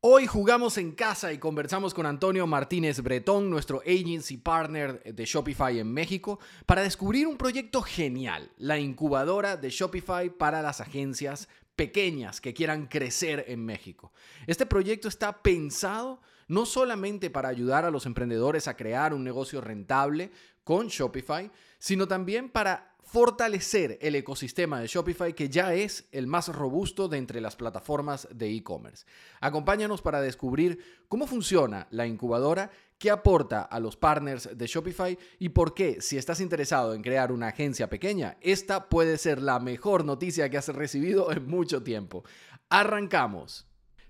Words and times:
Hoy 0.00 0.28
jugamos 0.28 0.78
en 0.78 0.92
casa 0.92 1.32
y 1.32 1.38
conversamos 1.38 1.92
con 1.92 2.06
Antonio 2.06 2.46
Martínez 2.46 3.02
Bretón, 3.02 3.50
nuestro 3.50 3.80
agency 3.80 4.36
partner 4.36 5.02
de 5.02 5.24
Shopify 5.24 5.80
en 5.80 5.92
México, 5.92 6.38
para 6.66 6.82
descubrir 6.82 7.26
un 7.26 7.36
proyecto 7.36 7.82
genial, 7.82 8.52
la 8.58 8.78
incubadora 8.78 9.56
de 9.56 9.70
Shopify 9.70 10.30
para 10.30 10.62
las 10.62 10.80
agencias 10.80 11.48
pequeñas 11.74 12.40
que 12.40 12.54
quieran 12.54 12.86
crecer 12.86 13.46
en 13.48 13.64
México. 13.64 14.12
Este 14.46 14.66
proyecto 14.66 15.08
está 15.08 15.42
pensado 15.42 16.20
no 16.46 16.64
solamente 16.64 17.28
para 17.28 17.48
ayudar 17.48 17.84
a 17.84 17.90
los 17.90 18.06
emprendedores 18.06 18.68
a 18.68 18.76
crear 18.76 19.12
un 19.12 19.24
negocio 19.24 19.60
rentable 19.60 20.30
con 20.62 20.86
Shopify, 20.86 21.50
sino 21.80 22.06
también 22.06 22.50
para 22.50 22.94
fortalecer 23.10 23.98
el 24.02 24.14
ecosistema 24.16 24.80
de 24.80 24.86
Shopify 24.86 25.32
que 25.32 25.48
ya 25.48 25.72
es 25.72 26.08
el 26.12 26.26
más 26.26 26.48
robusto 26.48 27.08
de 27.08 27.16
entre 27.16 27.40
las 27.40 27.56
plataformas 27.56 28.28
de 28.30 28.54
e-commerce. 28.54 29.06
Acompáñanos 29.40 30.02
para 30.02 30.20
descubrir 30.20 30.78
cómo 31.08 31.26
funciona 31.26 31.88
la 31.90 32.06
incubadora, 32.06 32.70
qué 32.98 33.10
aporta 33.10 33.62
a 33.62 33.80
los 33.80 33.96
partners 33.96 34.50
de 34.54 34.66
Shopify 34.66 35.18
y 35.38 35.48
por 35.50 35.72
qué, 35.72 36.02
si 36.02 36.18
estás 36.18 36.40
interesado 36.40 36.92
en 36.92 37.02
crear 37.02 37.32
una 37.32 37.48
agencia 37.48 37.88
pequeña, 37.88 38.36
esta 38.42 38.88
puede 38.88 39.16
ser 39.16 39.40
la 39.40 39.58
mejor 39.58 40.04
noticia 40.04 40.50
que 40.50 40.58
has 40.58 40.68
recibido 40.68 41.32
en 41.32 41.46
mucho 41.46 41.82
tiempo. 41.82 42.24
Arrancamos. 42.68 43.67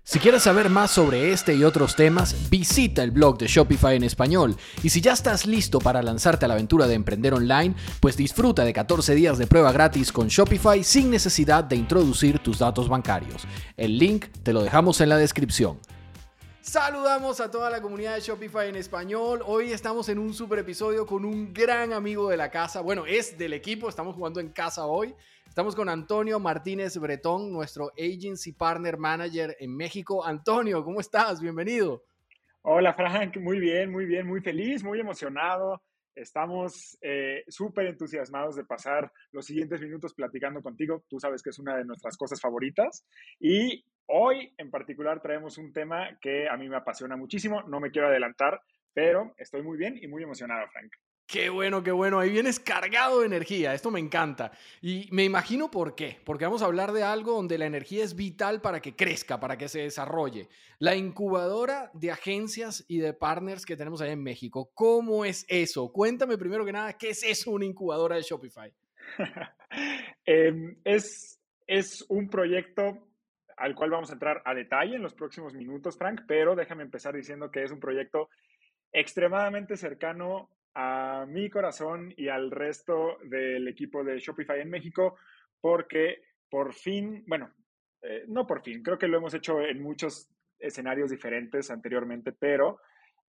Si 0.09 0.17
quieres 0.17 0.41
saber 0.41 0.71
más 0.71 0.89
sobre 0.89 1.31
este 1.33 1.53
y 1.53 1.63
otros 1.63 1.95
temas, 1.95 2.49
visita 2.49 3.03
el 3.03 3.11
blog 3.11 3.37
de 3.37 3.45
Shopify 3.45 3.95
en 3.95 4.03
español. 4.03 4.55
Y 4.81 4.89
si 4.89 5.01
ya 5.01 5.13
estás 5.13 5.45
listo 5.45 5.77
para 5.77 6.01
lanzarte 6.01 6.45
a 6.45 6.47
la 6.47 6.55
aventura 6.55 6.87
de 6.87 6.95
emprender 6.95 7.35
online, 7.35 7.75
pues 7.99 8.17
disfruta 8.17 8.65
de 8.65 8.73
14 8.73 9.13
días 9.13 9.37
de 9.37 9.45
prueba 9.45 9.71
gratis 9.71 10.11
con 10.11 10.27
Shopify 10.27 10.83
sin 10.83 11.11
necesidad 11.11 11.63
de 11.63 11.75
introducir 11.75 12.39
tus 12.39 12.57
datos 12.57 12.89
bancarios. 12.89 13.45
El 13.77 13.99
link 13.99 14.25
te 14.41 14.51
lo 14.51 14.63
dejamos 14.63 14.99
en 14.99 15.09
la 15.09 15.17
descripción. 15.17 15.79
Saludamos 16.61 17.39
a 17.39 17.51
toda 17.51 17.69
la 17.69 17.79
comunidad 17.79 18.15
de 18.15 18.21
Shopify 18.21 18.67
en 18.67 18.77
español. 18.77 19.43
Hoy 19.45 19.71
estamos 19.71 20.09
en 20.09 20.17
un 20.17 20.33
super 20.33 20.57
episodio 20.57 21.05
con 21.05 21.23
un 21.23 21.53
gran 21.53 21.93
amigo 21.93 22.29
de 22.29 22.37
la 22.37 22.49
casa. 22.49 22.81
Bueno, 22.81 23.05
es 23.05 23.37
del 23.37 23.53
equipo, 23.53 23.87
estamos 23.87 24.15
jugando 24.15 24.39
en 24.39 24.49
casa 24.49 24.87
hoy. 24.87 25.13
Estamos 25.59 25.75
con 25.75 25.89
Antonio 25.89 26.39
Martínez 26.39 26.97
Bretón, 26.97 27.51
nuestro 27.51 27.91
Agency 27.97 28.53
Partner 28.53 28.97
Manager 28.97 29.57
en 29.59 29.75
México. 29.75 30.25
Antonio, 30.25 30.85
¿cómo 30.85 31.01
estás? 31.01 31.41
Bienvenido. 31.41 32.05
Hola 32.61 32.93
Frank, 32.93 33.35
muy 33.35 33.59
bien, 33.59 33.91
muy 33.91 34.05
bien, 34.05 34.25
muy 34.25 34.39
feliz, 34.39 34.85
muy 34.85 35.01
emocionado. 35.01 35.81
Estamos 36.15 36.97
eh, 37.01 37.43
súper 37.49 37.87
entusiasmados 37.87 38.55
de 38.55 38.63
pasar 38.63 39.11
los 39.33 39.45
siguientes 39.45 39.81
minutos 39.81 40.13
platicando 40.13 40.61
contigo. 40.61 41.03
Tú 41.09 41.19
sabes 41.19 41.43
que 41.43 41.49
es 41.49 41.59
una 41.59 41.75
de 41.75 41.83
nuestras 41.83 42.15
cosas 42.15 42.39
favoritas. 42.39 43.05
Y 43.37 43.83
hoy 44.05 44.53
en 44.57 44.71
particular 44.71 45.21
traemos 45.21 45.57
un 45.57 45.73
tema 45.73 46.17
que 46.21 46.47
a 46.47 46.55
mí 46.55 46.69
me 46.69 46.77
apasiona 46.77 47.17
muchísimo. 47.17 47.63
No 47.63 47.81
me 47.81 47.91
quiero 47.91 48.07
adelantar, 48.07 48.61
pero 48.93 49.33
estoy 49.37 49.61
muy 49.61 49.77
bien 49.77 49.99
y 50.01 50.07
muy 50.07 50.23
emocionado, 50.23 50.65
Frank. 50.71 50.93
Qué 51.29 51.51
bueno, 51.51 51.83
qué 51.83 51.91
bueno. 51.91 52.19
Ahí 52.19 52.31
vienes 52.31 52.59
cargado 52.59 53.19
de 53.19 53.27
energía. 53.27 53.75
Esto 53.75 53.91
me 53.91 53.99
encanta. 53.99 54.51
Y 54.81 55.07
me 55.11 55.23
imagino 55.23 55.69
por 55.69 55.93
qué. 55.93 56.17
Porque 56.25 56.45
vamos 56.45 56.63
a 56.63 56.65
hablar 56.65 56.91
de 56.91 57.03
algo 57.03 57.33
donde 57.33 57.59
la 57.59 57.67
energía 57.67 58.03
es 58.03 58.15
vital 58.15 58.61
para 58.61 58.81
que 58.81 58.95
crezca, 58.95 59.39
para 59.39 59.55
que 59.55 59.67
se 59.67 59.81
desarrolle. 59.81 60.49
La 60.79 60.95
incubadora 60.95 61.91
de 61.93 62.09
agencias 62.09 62.83
y 62.87 62.97
de 62.97 63.13
partners 63.13 63.63
que 63.63 63.77
tenemos 63.77 64.01
allá 64.01 64.13
en 64.13 64.23
México. 64.23 64.71
¿Cómo 64.73 65.23
es 65.23 65.45
eso? 65.49 65.91
Cuéntame 65.91 66.35
primero 66.35 66.65
que 66.65 66.71
nada, 66.71 66.93
¿qué 66.93 67.09
es 67.09 67.21
eso 67.21 67.51
una 67.51 67.65
incubadora 67.65 68.15
de 68.15 68.23
Shopify? 68.23 68.73
Em, 70.25 70.77
es, 70.83 71.39
es 71.67 72.03
un 72.09 72.27
proyecto 72.27 73.07
al 73.55 73.75
cual 73.75 73.91
vamos 73.91 74.09
a 74.09 74.13
entrar 74.13 74.41
a 74.45 74.55
detalle 74.55 74.95
en 74.95 75.03
los 75.03 75.13
próximos 75.13 75.53
minutos, 75.53 75.95
Frank, 75.95 76.21
pero 76.27 76.55
déjame 76.55 76.81
empezar 76.81 77.15
diciendo 77.15 77.51
que 77.51 77.63
es 77.63 77.71
un 77.71 77.79
proyecto 77.79 78.29
extremadamente 78.91 79.77
cercano 79.77 80.49
a 80.81 81.25
mi 81.25 81.49
corazón 81.49 82.13
y 82.15 82.29
al 82.29 82.51
resto 82.51 83.17
del 83.25 83.67
equipo 83.67 84.01
de 84.01 84.17
Shopify 84.17 84.61
en 84.61 84.69
México, 84.69 85.17
porque 85.59 86.21
por 86.49 86.73
fin, 86.73 87.25
bueno, 87.27 87.53
eh, 88.01 88.23
no 88.29 88.47
por 88.47 88.61
fin, 88.61 88.81
creo 88.81 88.97
que 88.97 89.09
lo 89.09 89.17
hemos 89.17 89.33
hecho 89.33 89.61
en 89.61 89.83
muchos 89.83 90.29
escenarios 90.57 91.11
diferentes 91.11 91.69
anteriormente, 91.69 92.31
pero 92.31 92.79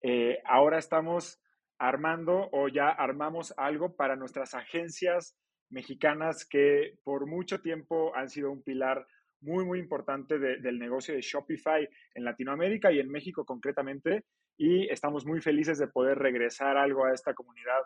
eh, 0.00 0.40
ahora 0.44 0.78
estamos 0.78 1.42
armando 1.76 2.48
o 2.52 2.68
ya 2.68 2.88
armamos 2.88 3.52
algo 3.56 3.96
para 3.96 4.14
nuestras 4.14 4.54
agencias 4.54 5.36
mexicanas 5.70 6.46
que 6.48 6.98
por 7.02 7.26
mucho 7.26 7.60
tiempo 7.60 8.14
han 8.14 8.28
sido 8.28 8.52
un 8.52 8.62
pilar 8.62 9.08
muy, 9.40 9.64
muy 9.64 9.78
importante 9.78 10.38
del 10.38 10.78
negocio 10.78 11.14
de 11.14 11.20
Shopify 11.20 11.88
en 12.14 12.24
Latinoamérica 12.24 12.92
y 12.92 13.00
en 13.00 13.10
México 13.10 13.44
concretamente 13.44 14.24
y 14.56 14.88
estamos 14.88 15.24
muy 15.24 15.40
felices 15.40 15.78
de 15.78 15.88
poder 15.88 16.18
regresar 16.18 16.76
algo 16.76 17.06
a 17.06 17.14
esta 17.14 17.32
comunidad 17.32 17.80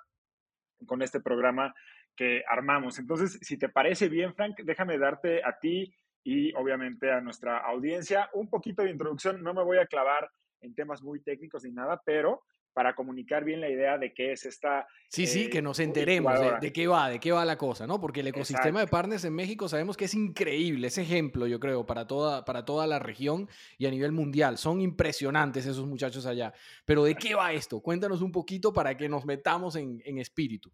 con 0.86 1.02
este 1.02 1.20
programa 1.20 1.72
que 2.16 2.42
armamos. 2.48 2.98
Entonces, 2.98 3.38
si 3.42 3.58
te 3.58 3.68
parece 3.68 4.08
bien, 4.08 4.34
Frank, 4.34 4.56
déjame 4.64 4.98
darte 4.98 5.44
a 5.44 5.58
ti 5.58 5.94
y 6.24 6.52
obviamente 6.54 7.12
a 7.12 7.20
nuestra 7.20 7.58
audiencia 7.58 8.28
un 8.32 8.48
poquito 8.48 8.82
de 8.82 8.90
introducción. 8.90 9.42
No 9.42 9.54
me 9.54 9.62
voy 9.62 9.78
a 9.78 9.86
clavar 9.86 10.30
en 10.60 10.74
temas 10.74 11.02
muy 11.02 11.22
técnicos 11.22 11.64
ni 11.64 11.72
nada, 11.72 12.00
pero 12.04 12.42
para 12.74 12.94
comunicar 12.94 13.44
bien 13.44 13.60
la 13.60 13.70
idea 13.70 13.96
de 13.96 14.12
qué 14.12 14.32
es 14.32 14.44
esta. 14.44 14.86
Sí, 15.08 15.26
sí, 15.26 15.48
que 15.48 15.62
nos 15.62 15.78
enteremos 15.78 16.34
de, 16.60 16.72
qué 16.72 16.86
va, 16.88 17.08
de 17.08 17.20
qué 17.20 17.30
va 17.30 17.44
la 17.44 17.56
cosa, 17.56 17.86
¿no? 17.86 18.00
Porque 18.00 18.20
el 18.20 18.26
ecosistema 18.26 18.80
de 18.80 18.88
partners 18.88 19.24
en 19.24 19.32
México 19.32 19.68
sabemos 19.68 19.96
que 19.96 20.06
es 20.06 20.14
increíble, 20.14 20.88
es 20.88 20.98
ejemplo, 20.98 21.46
yo 21.46 21.60
creo, 21.60 21.86
para 21.86 22.06
toda, 22.06 22.44
para 22.44 22.64
toda 22.64 22.86
la 22.88 22.98
región 22.98 23.48
y 23.78 23.86
a 23.86 23.90
nivel 23.90 24.10
mundial. 24.10 24.58
Son 24.58 24.80
impresionantes 24.80 25.64
esos 25.66 25.86
muchachos 25.86 26.26
allá. 26.26 26.52
Pero 26.84 27.04
¿de 27.04 27.14
qué 27.14 27.36
va 27.36 27.52
esto? 27.52 27.80
Cuéntanos 27.80 28.20
un 28.20 28.32
poquito 28.32 28.72
para 28.72 28.96
que 28.96 29.08
nos 29.08 29.24
metamos 29.24 29.76
en, 29.76 30.02
espíritu. 30.18 30.70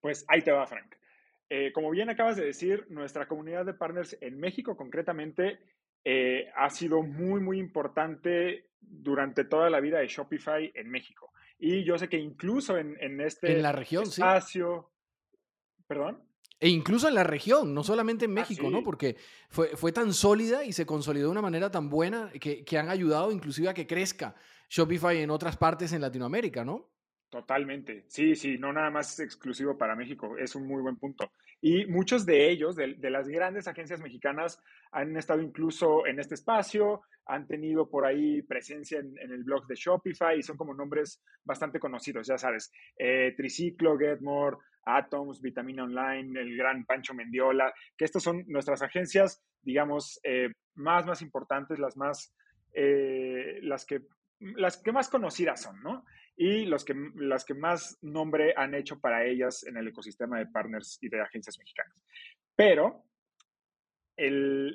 Pues 0.00 0.24
ahí 0.28 0.40
te 0.40 0.50
va, 0.50 0.66
Frank. 0.66 0.94
Eh, 1.50 1.72
como 1.72 1.90
bien 1.90 2.08
acabas 2.08 2.36
de 2.36 2.44
decir, 2.44 2.86
nuestra 2.88 3.28
comunidad 3.28 3.66
de 3.66 3.74
partners 3.74 4.16
en 4.20 4.38
México 4.38 4.76
concretamente 4.76 5.58
eh, 6.04 6.50
ha 6.54 6.70
sido 6.70 7.02
muy, 7.02 7.40
muy 7.40 7.58
importante 7.58 8.70
durante 8.80 9.44
toda 9.44 9.70
la 9.70 9.80
vida 9.80 9.98
de 9.98 10.08
Shopify 10.08 10.70
en 10.74 10.90
México. 10.90 11.32
Y 11.58 11.84
yo 11.84 11.96
sé 11.96 12.08
que 12.08 12.18
incluso 12.18 12.76
en, 12.76 12.96
en 13.00 13.20
este 13.20 13.52
en 13.52 13.62
la 13.62 13.72
región, 13.72 14.04
espacio, 14.04 14.90
perdón. 15.86 16.22
E 16.60 16.68
incluso 16.68 17.08
en 17.08 17.14
la 17.14 17.24
región, 17.24 17.74
no 17.74 17.82
solamente 17.82 18.26
en 18.26 18.32
ah, 18.32 18.34
México, 18.34 18.70
¿no? 18.70 18.82
Porque 18.82 19.16
fue, 19.48 19.76
fue 19.76 19.92
tan 19.92 20.12
sólida 20.12 20.64
y 20.64 20.72
se 20.72 20.86
consolidó 20.86 21.26
de 21.26 21.32
una 21.32 21.42
manera 21.42 21.70
tan 21.70 21.90
buena 21.90 22.30
que, 22.40 22.64
que 22.64 22.78
han 22.78 22.88
ayudado 22.88 23.32
inclusive 23.32 23.68
a 23.68 23.74
que 23.74 23.86
crezca 23.86 24.34
Shopify 24.68 25.18
en 25.18 25.30
otras 25.30 25.56
partes 25.56 25.92
en 25.92 26.00
Latinoamérica, 26.00 26.64
¿no? 26.64 26.90
Totalmente. 27.30 28.04
Sí, 28.08 28.36
sí, 28.36 28.58
no 28.58 28.72
nada 28.72 28.90
más 28.90 29.12
es 29.14 29.20
exclusivo 29.20 29.76
para 29.76 29.96
México. 29.96 30.36
Es 30.38 30.54
un 30.54 30.66
muy 30.66 30.80
buen 30.80 30.96
punto. 30.96 31.32
Y 31.66 31.86
muchos 31.86 32.26
de 32.26 32.50
ellos, 32.50 32.76
de, 32.76 32.94
las 33.08 33.26
grandes 33.26 33.66
agencias 33.66 33.98
mexicanas, 34.02 34.62
han 34.92 35.16
estado 35.16 35.40
incluso 35.40 36.06
en 36.06 36.20
este 36.20 36.34
espacio, 36.34 37.00
han 37.24 37.46
tenido 37.46 37.88
por 37.88 38.04
ahí 38.04 38.42
presencia 38.42 38.98
en, 38.98 39.16
el 39.18 39.44
blog 39.44 39.66
de 39.66 39.74
Shopify 39.74 40.38
y 40.38 40.42
son 40.42 40.58
como 40.58 40.74
nombres 40.74 41.24
bastante 41.42 41.80
conocidos, 41.80 42.26
ya 42.26 42.36
sabes. 42.36 42.70
Eh, 42.98 43.32
Triciclo, 43.34 43.96
Getmore, 43.96 44.58
Atoms, 44.84 45.40
Vitamina 45.40 45.84
Online, 45.84 46.38
el 46.38 46.54
gran 46.54 46.84
Pancho 46.84 47.14
Mendiola, 47.14 47.72
que 47.96 48.04
estas 48.04 48.22
son 48.22 48.44
nuestras 48.46 48.82
agencias, 48.82 49.42
digamos, 49.62 50.20
eh, 50.22 50.50
más, 50.74 51.06
más 51.06 51.22
importantes, 51.22 51.78
las 51.78 51.96
más, 51.96 52.36
eh, 52.74 53.60
las 53.62 53.86
que 53.86 54.02
las 54.38 54.76
que 54.76 54.92
más 54.92 55.08
conocidas 55.08 55.62
son, 55.62 55.82
¿no? 55.82 56.04
Y 56.44 56.66
los 56.66 56.84
que, 56.84 56.94
las 57.14 57.42
que 57.42 57.54
más 57.54 57.96
nombre 58.02 58.52
han 58.54 58.74
hecho 58.74 59.00
para 59.00 59.24
ellas 59.24 59.64
en 59.64 59.78
el 59.78 59.88
ecosistema 59.88 60.38
de 60.38 60.44
partners 60.44 60.98
y 61.00 61.08
de 61.08 61.22
agencias 61.22 61.58
mexicanas. 61.58 61.96
Pero 62.54 63.06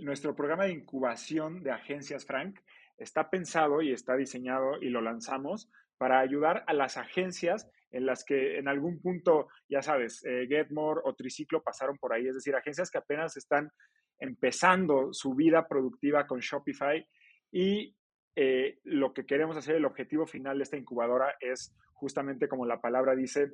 nuestro 0.01 0.35
programa 0.35 0.63
de 0.63 0.71
incubación 0.71 1.61
de 1.61 1.69
agencias, 1.69 2.25
Frank, 2.25 2.59
está 2.97 3.29
pensado 3.29 3.83
y 3.83 3.91
está 3.91 4.15
diseñado 4.15 4.81
y 4.81 4.89
lo 4.89 4.99
lanzamos 4.99 5.69
para 5.99 6.19
ayudar 6.19 6.63
a 6.65 6.73
las 6.73 6.97
agencias 6.97 7.69
en 7.91 8.07
las 8.07 8.23
que 8.23 8.57
en 8.57 8.67
algún 8.67 8.99
punto, 8.99 9.49
ya 9.69 9.83
sabes, 9.83 10.25
eh, 10.25 10.47
Getmore 10.49 11.01
o 11.03 11.13
Triciclo 11.13 11.61
pasaron 11.61 11.99
por 11.99 12.13
ahí, 12.13 12.27
es 12.27 12.33
decir, 12.33 12.55
agencias 12.55 12.89
que 12.89 12.97
apenas 12.97 13.37
están 13.37 13.69
empezando 14.17 15.13
su 15.13 15.35
vida 15.35 15.67
productiva 15.67 16.25
con 16.25 16.39
Shopify 16.39 17.07
y 17.51 17.95
eh, 18.41 18.79
lo 18.85 19.13
que 19.13 19.25
queremos 19.25 19.57
hacer, 19.57 19.75
el 19.75 19.83
objetivo 19.83 20.25
final 20.25 20.57
de 20.57 20.63
esta 20.63 20.77
incubadora 20.77 21.35
es 21.41 21.75
justamente 21.91 22.47
como 22.47 22.65
la 22.65 22.79
palabra 22.79 23.13
dice, 23.13 23.51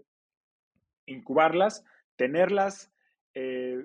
incubarlas, 1.08 1.84
tenerlas 2.16 2.94
eh, 3.34 3.84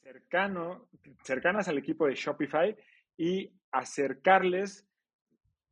cercano, 0.00 0.88
cercanas 1.24 1.66
al 1.66 1.78
equipo 1.78 2.06
de 2.06 2.14
Shopify 2.14 2.76
y 3.16 3.52
acercarles 3.72 4.86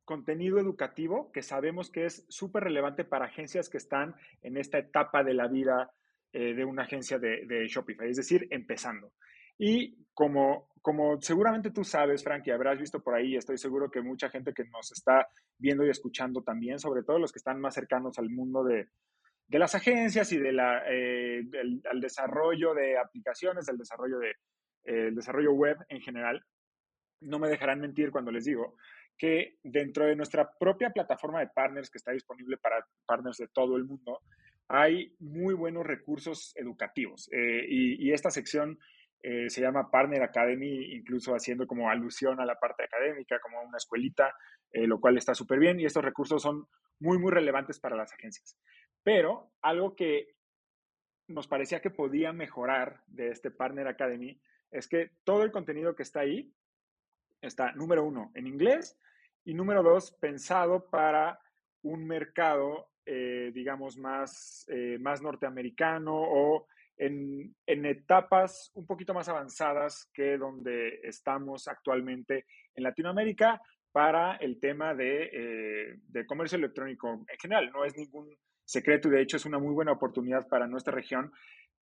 contenido 0.05 0.59
educativo 0.59 1.31
que 1.31 1.43
sabemos 1.43 1.93
que 1.93 2.07
es 2.07 2.27
súper 2.29 2.65
relevante 2.65 3.05
para 3.05 3.27
agencias 3.27 3.69
que 3.69 3.79
están 3.79 4.17
en 4.43 4.57
esta 4.57 4.79
etapa 4.79 5.23
de 5.23 5.35
la 5.35 5.47
vida 5.47 5.93
eh, 6.33 6.53
de 6.53 6.65
una 6.65 6.83
agencia 6.83 7.21
de, 7.21 7.47
de, 7.47 7.69
Shopify, 7.69 8.11
es 8.11 8.17
decir, 8.17 8.49
empezando. 8.51 9.13
Y 9.59 10.07
como, 10.15 10.69
como 10.83 11.21
seguramente 11.21 11.71
tú 11.71 11.85
sabes, 11.85 12.23
Frank, 12.23 12.47
y 12.47 12.51
habrás 12.51 12.79
visto 12.79 13.03
por 13.03 13.15
ahí, 13.15 13.37
estoy 13.37 13.59
seguro 13.59 13.91
que 13.91 14.01
mucha 14.01 14.29
gente 14.29 14.53
que 14.53 14.65
nos 14.65 14.93
está 14.93 15.29
viendo 15.59 15.85
y 15.85 15.91
escuchando 15.91 16.43
también, 16.43 16.79
sobre 16.79 17.03
todo 17.03 17.19
los 17.19 17.33
que 17.33 17.39
están 17.39 17.61
más 17.61 17.75
cercanos 17.75 18.19
al 18.19 18.31
mundo 18.31 18.65
de, 18.65 18.89
de 19.49 19.59
las 19.59 19.75
agencias 19.75 20.33
y 20.33 20.39
de 20.39 20.53
la, 20.53 20.83
eh, 20.89 21.43
al 21.91 22.01
desarrollo 22.01 22.75
de 22.75 22.99
aplicaciones, 22.99 23.67
del 23.67 23.79
desarrollo, 23.79 24.19
de, 24.19 24.31
eh, 24.31 25.09
el 25.09 25.15
desarrollo 25.15 25.53
web 25.53 25.79
en 25.89 26.01
general, 26.01 26.45
no 27.21 27.39
me 27.39 27.49
dejarán 27.49 27.81
mentir 27.81 28.11
cuando 28.11 28.31
les 28.31 28.45
digo 28.45 28.77
que 29.17 29.57
dentro 29.63 30.05
de 30.05 30.17
nuestra 30.17 30.51
propia 30.59 30.91
plataforma 30.91 31.41
de 31.41 31.49
partners 31.49 31.91
que 31.91 31.99
está 31.99 32.13
disponible 32.13 32.59
para 32.59 32.85
partners 33.07 33.39
de 33.39 33.49
todo 33.49 33.77
el 33.77 33.85
mundo, 33.85 34.21
hay 34.69 35.15
muy 35.21 35.55
buenos 35.55 35.87
recursos 35.87 36.53
educativos. 36.57 37.29
Eh, 37.33 37.65
y, 37.69 38.13
esta 38.13 38.31
sección 38.31 38.79
eh, 39.29 39.51
se 39.51 39.61
llama 39.61 39.91
Partner 39.91 40.23
Academy, 40.23 40.95
incluso 40.95 41.35
haciendo 41.35 41.67
como 41.67 41.91
alusión 41.91 42.39
a 42.39 42.47
la 42.47 42.61
parte 42.61 42.85
académica, 42.85 43.41
como 43.41 43.61
una 43.61 43.77
escuelita, 43.77 44.33
eh, 44.71 44.87
lo 44.87 45.01
cual 45.01 45.19
está 45.19 45.35
súper 45.35 45.59
bien. 45.59 45.81
Y 45.81 45.85
estos 45.85 46.05
recursos 46.05 46.41
son 46.41 46.69
muy, 47.01 47.19
muy 47.19 47.33
relevantes 47.33 47.81
para 47.81 47.97
las 47.97 48.13
agencias. 48.13 48.57
Pero 49.03 49.51
algo 49.63 49.97
que 49.97 50.37
nos 51.27 51.49
parecía 51.49 51.81
que 51.81 51.91
podía 51.91 52.33
mejorar 52.33 53.03
de 53.09 53.31
este 53.31 53.51
Partner 53.51 53.89
Academy 53.89 54.41
es 54.71 54.87
que 54.87 55.11
todo 55.25 55.43
el 55.43 55.51
contenido 55.51 55.97
que 55.97 56.05
está 56.05 56.21
ahí 56.21 56.55
está, 57.41 57.73
número 57.73 58.05
uno, 58.05 58.31
en 58.37 58.47
inglés 58.47 58.97
y 59.45 59.55
número 59.55 59.83
dos, 59.83 60.13
pensado 60.21 60.89
para 60.89 61.41
un 61.83 62.07
mercado, 62.07 62.93
eh, 63.05 63.51
digamos, 63.53 63.97
más, 63.97 64.67
más 65.01 65.21
norteamericano 65.21 66.15
o 66.15 66.69
en, 66.99 67.55
etapas 67.67 68.71
un 68.75 68.87
poquito 68.87 69.15
más 69.15 69.29
avanzadas 69.29 70.11
que 70.13 70.39
donde 70.39 71.01
estamos 71.03 71.69
actualmente 71.69 72.47
en 72.75 72.85
Latinoamérica 72.85 73.61
para 73.93 74.37
el 74.37 74.61
tema 74.61 74.95
de, 74.95 75.31
eh, 75.33 75.95
de 76.09 76.27
comercio 76.27 76.59
electrónico 76.59 77.25
en 77.29 77.39
general. 77.41 77.71
No 77.73 77.85
es 77.85 77.97
ningún 77.97 78.29
secreto 78.65 79.09
y 79.09 79.13
de 79.13 79.23
hecho 79.23 79.37
es 79.37 79.47
una 79.47 79.59
muy 79.59 79.73
buena 79.73 79.93
oportunidad 79.93 80.47
para 80.49 80.67
nuestra 80.67 80.95
región 80.95 81.33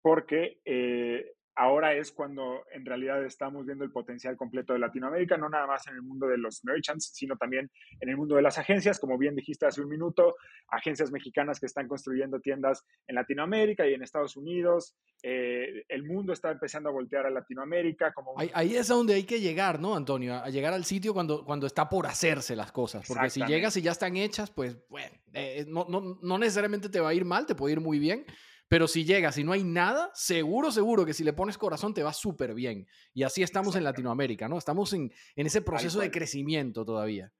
porque 0.03 0.61
eh, 0.65 1.33
ahora 1.57 1.95
es 1.95 2.13
cuando 2.13 2.65
en 2.73 2.85
realidad 2.85 3.25
estamos 3.25 3.65
viendo 3.65 3.85
el 3.85 3.93
potencial 3.93 4.37
completo 4.37 4.73
de 4.73 4.79
Latinoamérica, 4.81 5.37
no 5.37 5.49
nada 5.49 5.67
más 5.67 5.87
en 5.87 5.95
el 5.95 6.03
mundo 6.03 6.27
de 6.27 6.39
los 6.39 6.65
merchants, 6.65 7.13
sino 7.15 7.37
también 7.37 7.71
en 8.01 8.09
el 8.09 8.17
mundo 8.17 8.37
de 8.37 8.43
las 8.43 8.59
agencias, 8.59 8.99
como 8.99 9.17
bien 9.19 9.37
dijiste 9.37 9.67
hace 9.67 9.81
un 9.81 9.89
minuto, 9.89 10.37
agencias 10.69 11.11
mexicanas 11.13 11.61
que 11.61 11.67
están 11.67 11.87
construyendo 11.87 12.41
tiendas 12.41 12.85
en 13.07 13.15
Latinoamérica 13.15 13.87
y 13.87 13.95
en 13.95 14.03
Estados 14.03 14.37
Unidos. 14.37 14.97
Eh, 15.23 15.85
el 15.89 16.05
mundo 16.05 16.33
está 16.33 16.51
empezando 16.51 16.89
a 16.89 16.93
voltear 16.93 17.27
a 17.27 17.31
Latinoamérica. 17.31 18.13
Como 18.13 18.39
ahí, 18.39 18.51
ahí, 18.55 18.77
es 18.77 18.91
a 18.91 18.95
donde 18.95 19.15
hay 19.15 19.25
que 19.25 19.41
llegar, 19.41 19.81
¿no, 19.81 19.95
Antonio? 19.95 20.35
A 20.35 20.51
llegar 20.51 20.73
al 20.73 20.85
sitio 20.85 21.15
cuando, 21.15 21.45
cuando 21.45 21.67
está 21.67 21.89
por 21.89 22.07
hacerse 22.07 22.57
las 22.57 22.73
cosas, 22.73 23.07
porque 23.07 23.31
si 23.31 23.45
llegas 23.45 23.77
y 23.77 23.83
ya 23.83 23.93
están 23.93 24.17
hechas, 24.17 24.51
pues 24.51 24.77
bueno, 24.89 25.17
eh, 25.33 25.65
no, 25.69 25.87
no, 25.89 26.19
no 26.21 26.39
necesariamente 26.39 26.89
te 26.89 27.01
va 27.01 27.11
a 27.11 27.15
ir 27.15 27.25
mal, 27.25 27.47
te 27.47 27.55
puede 27.55 27.75
ir 27.75 27.81
muy 27.81 27.99
bien 27.99 28.27
pero 28.75 28.89
si 28.89 29.05
llegas 29.05 29.39
y 29.39 29.45
no 29.45 29.53
hay 29.53 29.63
nada, 29.63 30.11
seguro, 30.15 30.73
seguro 30.73 31.07
que 31.07 31.15
si 31.15 31.23
le 31.23 31.33
pones 31.33 31.57
corazón 31.57 31.95
te 31.95 32.03
va 32.03 32.13
súper 32.13 32.55
bien. 32.55 32.89
Y 33.13 33.23
así 33.23 33.41
estamos 33.41 33.77
en 33.77 33.85
Latinoamérica, 33.85 34.49
¿no? 34.49 34.59
Estamos 34.59 34.93
en, 34.95 35.13
en 35.37 35.47
ese 35.47 35.63
proceso 35.63 36.01
de 36.01 36.11
crecimiento 36.11 36.85
todavía. 36.85 37.31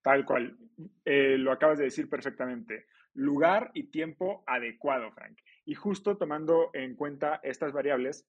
Tal 0.00 0.24
cual. 0.24 0.56
Eh, 1.04 1.36
lo 1.36 1.52
acabas 1.52 1.76
de 1.76 1.84
decir 1.84 2.08
perfectamente. 2.08 2.86
Lugar 3.12 3.70
y 3.74 3.90
tiempo 3.90 4.42
adecuado, 4.46 5.12
Frank. 5.12 5.36
Y 5.66 5.74
justo 5.74 6.16
tomando 6.16 6.70
en 6.72 6.96
cuenta 6.96 7.38
estas 7.42 7.74
variables, 7.74 8.24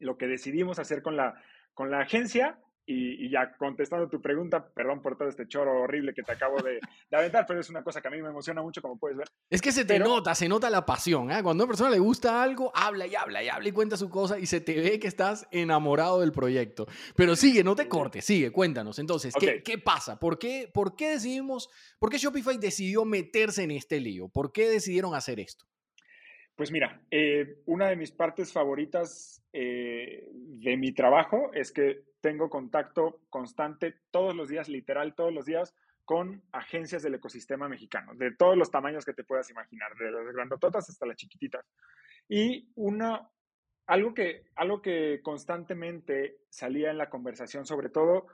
lo 0.00 0.18
que 0.18 0.26
decidimos 0.26 0.78
hacer 0.78 1.00
con 1.00 1.16
la, 1.16 1.42
con 1.72 1.90
la 1.90 2.00
agencia 2.00 2.58
y, 2.86 3.30
ya 3.30 3.54
contestando 3.56 4.08
tu 4.08 4.20
pregunta, 4.20 4.66
perdón 4.74 5.00
por 5.00 5.16
todo 5.16 5.28
este 5.28 5.46
choro 5.46 5.82
horrible 5.82 6.12
que 6.12 6.22
te 6.22 6.32
acabo 6.32 6.56
de, 6.62 6.80
de, 7.10 7.16
aventar, 7.16 7.46
pero 7.46 7.60
es 7.60 7.70
una 7.70 7.84
cosa 7.84 8.00
que 8.00 8.08
a 8.08 8.10
mí 8.10 8.20
me 8.20 8.28
emociona 8.28 8.62
mucho, 8.62 8.82
como 8.82 8.98
puedes 8.98 9.16
ver. 9.16 9.28
Es 9.48 9.62
que 9.62 9.72
se 9.72 9.84
te 9.84 9.98
nota, 9.98 10.34
se 10.34 10.48
nota 10.48 10.68
la 10.70 10.84
pasión. 10.84 11.30
¿eh? 11.30 11.42
Cuando 11.42 11.62
a 11.62 11.66
una 11.66 11.70
persona 11.70 11.90
le 11.90 11.98
gusta 11.98 12.42
algo, 12.42 12.72
habla 12.74 13.06
y 13.06 13.14
habla 13.14 13.42
y 13.42 13.48
habla 13.48 13.68
y 13.68 13.72
cuenta 13.72 13.96
su 13.96 14.08
cosa 14.08 14.38
y 14.38 14.46
se 14.46 14.60
te 14.60 14.80
ve 14.80 14.98
que 14.98 15.06
estás 15.06 15.46
enamorado 15.50 16.20
del 16.20 16.32
proyecto. 16.32 16.86
Pero 17.14 17.36
sigue, 17.36 17.62
no 17.62 17.76
te 17.76 17.88
cortes, 17.88 18.24
sigue, 18.24 18.50
cuéntanos. 18.50 18.98
Entonces, 18.98 19.34
¿qué, 19.38 19.46
okay. 19.46 19.62
¿qué, 19.62 19.78
pasa? 19.78 20.18
¿Por 20.18 20.38
qué, 20.38 20.68
¿Por 20.72 20.96
qué 20.96 21.10
decidimos, 21.10 21.68
por 21.98 22.10
qué 22.10 22.18
Shopify 22.18 22.58
decidió 22.58 23.04
meterse 23.04 23.62
en 23.62 23.70
este 23.70 24.00
lío? 24.00 24.28
¿Por 24.28 24.52
qué 24.52 24.68
decidieron 24.68 25.14
hacer 25.14 25.38
esto? 25.38 25.66
Pues 26.56 26.70
mira, 26.70 27.00
eh, 27.10 27.56
una 27.64 27.88
de 27.88 27.96
mis 27.96 28.12
partes 28.12 28.52
favoritas 28.52 29.42
eh, 29.52 30.28
de 30.30 30.76
mi 30.76 30.92
trabajo 30.92 31.50
es 31.54 31.72
que 31.72 32.02
tengo 32.20 32.50
contacto 32.50 33.20
constante 33.30 33.96
todos 34.10 34.34
los 34.34 34.48
días, 34.48 34.68
literal 34.68 35.14
todos 35.14 35.32
los 35.32 35.46
días, 35.46 35.74
con 36.04 36.42
agencias 36.52 37.02
del 37.02 37.14
ecosistema 37.14 37.68
mexicano, 37.68 38.14
de 38.14 38.32
todos 38.32 38.56
los 38.56 38.70
tamaños 38.70 39.04
que 39.04 39.12
te 39.12 39.24
puedas 39.24 39.48
imaginar, 39.50 39.94
de 39.96 40.10
las 40.10 40.32
grandototas 40.32 40.88
hasta 40.88 41.06
las 41.06 41.16
chiquititas. 41.16 41.64
Y 42.28 42.70
una, 42.74 43.30
algo 43.86 44.12
que, 44.12 44.44
algo 44.56 44.82
que 44.82 45.20
constantemente 45.22 46.38
salía 46.48 46.90
en 46.90 46.98
la 46.98 47.10
conversación, 47.10 47.64
sobre 47.64 47.90
todo 47.90 48.26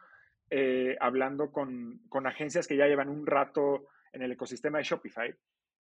eh, 0.49 0.97
hablando 1.01 1.53
con, 1.53 2.01
con 2.09 2.27
agencias 2.27 2.67
que 2.67 2.77
ya 2.77 2.87
llevan 2.87 3.09
un 3.09 3.27
rato 3.27 3.89
en 4.13 4.23
el 4.23 4.33
ecosistema 4.33 4.79
de 4.79 4.85
Shopify, 4.85 5.35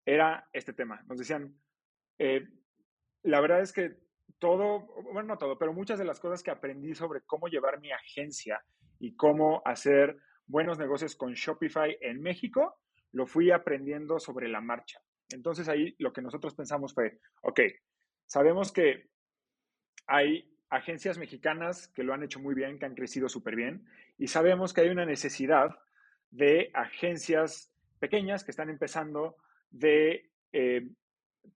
era 0.05 0.49
este 0.53 0.73
tema. 0.73 1.01
Nos 1.07 1.17
decían, 1.17 1.55
eh, 2.19 2.47
la 3.23 3.41
verdad 3.41 3.61
es 3.61 3.73
que 3.73 3.95
todo, 4.39 4.87
bueno, 5.03 5.23
no 5.23 5.37
todo, 5.37 5.57
pero 5.57 5.73
muchas 5.73 5.99
de 5.99 6.05
las 6.05 6.19
cosas 6.19 6.43
que 6.43 6.51
aprendí 6.51 6.93
sobre 6.93 7.21
cómo 7.21 7.47
llevar 7.47 7.79
mi 7.79 7.91
agencia 7.91 8.63
y 8.99 9.15
cómo 9.15 9.61
hacer 9.65 10.17
buenos 10.47 10.77
negocios 10.77 11.15
con 11.15 11.33
Shopify 11.33 11.97
en 12.01 12.21
México, 12.21 12.79
lo 13.11 13.25
fui 13.25 13.51
aprendiendo 13.51 14.19
sobre 14.19 14.47
la 14.47 14.61
marcha. 14.61 14.99
Entonces 15.29 15.67
ahí 15.69 15.95
lo 15.99 16.13
que 16.13 16.21
nosotros 16.21 16.53
pensamos 16.53 16.93
fue, 16.93 17.19
ok, 17.41 17.61
sabemos 18.25 18.71
que 18.71 19.09
hay 20.07 20.51
agencias 20.69 21.17
mexicanas 21.17 21.87
que 21.89 22.03
lo 22.03 22.13
han 22.13 22.23
hecho 22.23 22.39
muy 22.39 22.53
bien, 22.53 22.77
que 22.77 22.85
han 22.85 22.95
crecido 22.95 23.29
súper 23.29 23.55
bien, 23.55 23.87
y 24.17 24.27
sabemos 24.27 24.73
que 24.73 24.81
hay 24.81 24.89
una 24.89 25.05
necesidad 25.05 25.79
de 26.29 26.69
agencias 26.73 27.71
pequeñas 27.99 28.43
que 28.43 28.51
están 28.51 28.69
empezando 28.69 29.37
de 29.69 30.29
eh, 30.51 30.87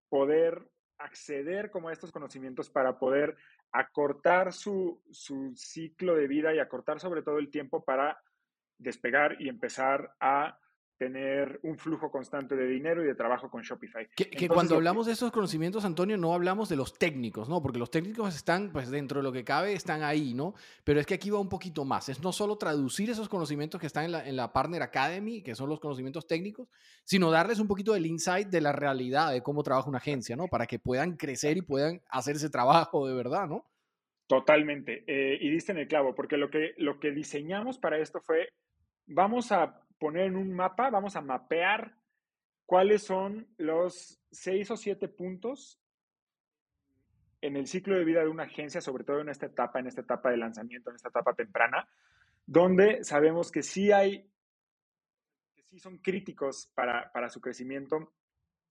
poder 0.10 0.70
acceder 1.00 1.72
como 1.72 1.90
a 1.90 1.94
estos 1.94 2.12
conocimientos 2.12 2.70
para 2.70 3.00
poder 3.00 3.36
acortar 3.72 4.54
su, 4.54 5.02
su, 5.12 5.54
ciclo 5.56 6.16
de 6.16 6.28
vida 6.28 6.54
y 6.54 6.60
acortar 6.60 7.00
sobre 7.00 7.22
todo 7.22 7.40
el 7.40 7.50
tiempo 7.50 7.84
para 7.84 8.22
despegar 8.78 9.42
y 9.42 9.50
empezar 9.50 10.16
a 10.20 10.60
tener 11.00 11.62
un 11.64 11.78
flujo 11.78 12.12
constante 12.12 12.58
de 12.58 12.68
dinero 12.68 13.02
y 13.02 13.08
de 13.08 13.16
trabajo 13.16 13.50
con 13.50 13.62
Shopify. 13.62 14.08
Que, 14.16 14.50
cuando 14.50 14.76
hablamos 14.76 15.06
que... 15.06 15.10
de 15.10 15.14
estos 15.14 15.32
conocimientos, 15.32 15.86
Antonio, 15.86 16.18
no 16.18 16.34
hablamos 16.34 16.68
de 16.68 16.76
los 16.76 16.94
técnicos, 16.94 17.48
¿no? 17.48 17.62
Porque 17.62 17.80
los 17.80 17.90
técnicos 17.90 18.36
están, 18.36 18.72
pues 18.74 18.92
dentro 18.92 19.20
de 19.20 19.24
lo 19.24 19.32
que 19.32 19.46
cabe, 19.46 19.72
están 19.72 20.04
ahí, 20.04 20.34
¿no? 20.34 20.56
Pero 20.84 21.00
es 21.00 21.06
que 21.06 21.14
aquí 21.14 21.30
va 21.30 21.40
un 21.40 21.48
poquito 21.48 21.86
más. 21.86 22.10
Es 22.10 22.22
no 22.22 22.34
solo 22.34 22.58
traducir 22.58 23.10
esos 23.10 23.30
conocimientos 23.30 23.80
que 23.80 23.88
están 23.88 24.06
en 24.06 24.12
la, 24.12 24.28
en 24.28 24.36
la 24.36 24.52
Partner 24.52 24.82
Academy, 24.82 25.42
que 25.42 25.56
son 25.56 25.70
los 25.70 25.80
conocimientos 25.80 26.28
técnicos, 26.28 26.68
sino 27.06 27.32
darles 27.32 27.60
un 27.60 27.68
poquito 27.68 27.94
del 27.94 28.06
insight 28.06 28.50
de 28.50 28.60
la 28.60 28.74
realidad 28.74 29.32
de 29.32 29.42
cómo 29.42 29.64
trabaja 29.64 29.88
una 29.88 30.00
agencia, 30.00 30.36
¿no? 30.36 30.48
Para 30.48 30.68
que 30.68 30.80
puedan 30.80 31.16
crecer 31.16 31.56
y 31.56 31.62
puedan 31.62 32.02
hacer 32.10 32.36
ese 32.36 32.50
trabajo 32.50 33.08
de 33.08 33.16
verdad, 33.16 33.48
¿no? 33.48 33.66
Totalmente. 34.28 35.06
Eh, 35.08 35.38
y 35.40 35.50
diste 35.50 35.72
en 35.72 35.78
el 35.78 35.88
clavo, 35.88 36.14
porque 36.14 36.36
lo 36.36 36.50
que, 36.50 36.74
lo 36.78 37.00
que 37.00 37.12
diseñamos 37.12 37.80
para 37.80 37.98
esto 38.00 38.20
fue, 38.20 38.50
vamos 39.08 39.54
a 39.54 39.82
poner 40.00 40.26
en 40.26 40.36
un 40.36 40.54
mapa, 40.54 40.90
vamos 40.90 41.16
a 41.16 41.22
mapear 41.22 41.96
cuáles 42.66 43.04
son 43.04 43.48
los 43.58 44.22
seis 44.32 44.72
o 44.72 44.78
siete 44.78 45.08
puntos 45.08 45.82
en 47.42 47.56
el 47.56 47.68
ciclo 47.68 47.96
de 47.96 48.04
vida 48.04 48.22
de 48.22 48.28
una 48.28 48.44
agencia, 48.44 48.82
sobre 48.82 49.04
todo 49.04 49.22
en 49.22 49.30
esta 49.30 49.46
etapa, 49.46 49.80
en 49.80 49.88
esta 49.88 50.02
etapa 50.02 50.30
de 50.30 50.38
lanzamiento, 50.38 50.90
en 50.90 50.98
esta 50.98 51.10
etapa 51.10 51.34
temprana, 51.34 51.88
donde 52.46 53.04
sabemos 53.04 53.52
que 53.52 53.64
sí 53.64 53.92
hay, 53.92 54.30
que 55.56 55.64
sí 55.64 55.80
son 55.80 56.00
críticos 56.00 56.72
para, 56.76 57.12
para 57.12 57.30
su 57.30 57.40
crecimiento 57.40 58.14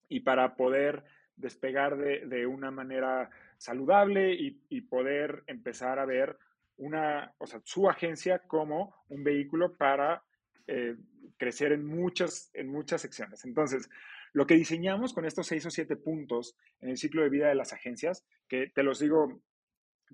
y 0.07 0.21
para 0.21 0.55
poder 0.55 1.03
despegar 1.35 1.97
de, 1.97 2.25
de 2.27 2.45
una 2.45 2.69
manera 2.69 3.29
saludable 3.57 4.33
y, 4.33 4.81
poder 4.81 5.43
empezar 5.47 5.99
a 5.99 6.05
ver 6.05 6.37
una, 6.77 7.33
o 7.37 7.45
sea, 7.45 7.61
su 7.63 7.89
agencia 7.89 8.39
como 8.39 8.95
un 9.09 9.23
vehículo 9.23 9.75
para 9.75 10.23
eh, 10.67 10.95
crecer 11.39 11.71
en 11.71 11.85
muchas, 11.85 12.51
en 12.53 12.67
muchas 12.67 13.01
secciones. 13.01 13.43
Entonces, 13.45 13.89
lo 14.33 14.45
que 14.45 14.53
diseñamos 14.53 15.13
con 15.13 15.25
estos 15.25 15.47
seis 15.47 15.65
o 15.65 15.71
siete 15.71 15.95
puntos 15.95 16.55
en 16.81 16.89
el 16.89 16.97
ciclo 16.97 17.23
de 17.23 17.29
vida 17.29 17.47
de 17.47 17.55
las 17.55 17.73
agencias, 17.73 18.23
que 18.47 18.67
te 18.67 18.83
los 18.83 18.99
digo, 18.99 19.41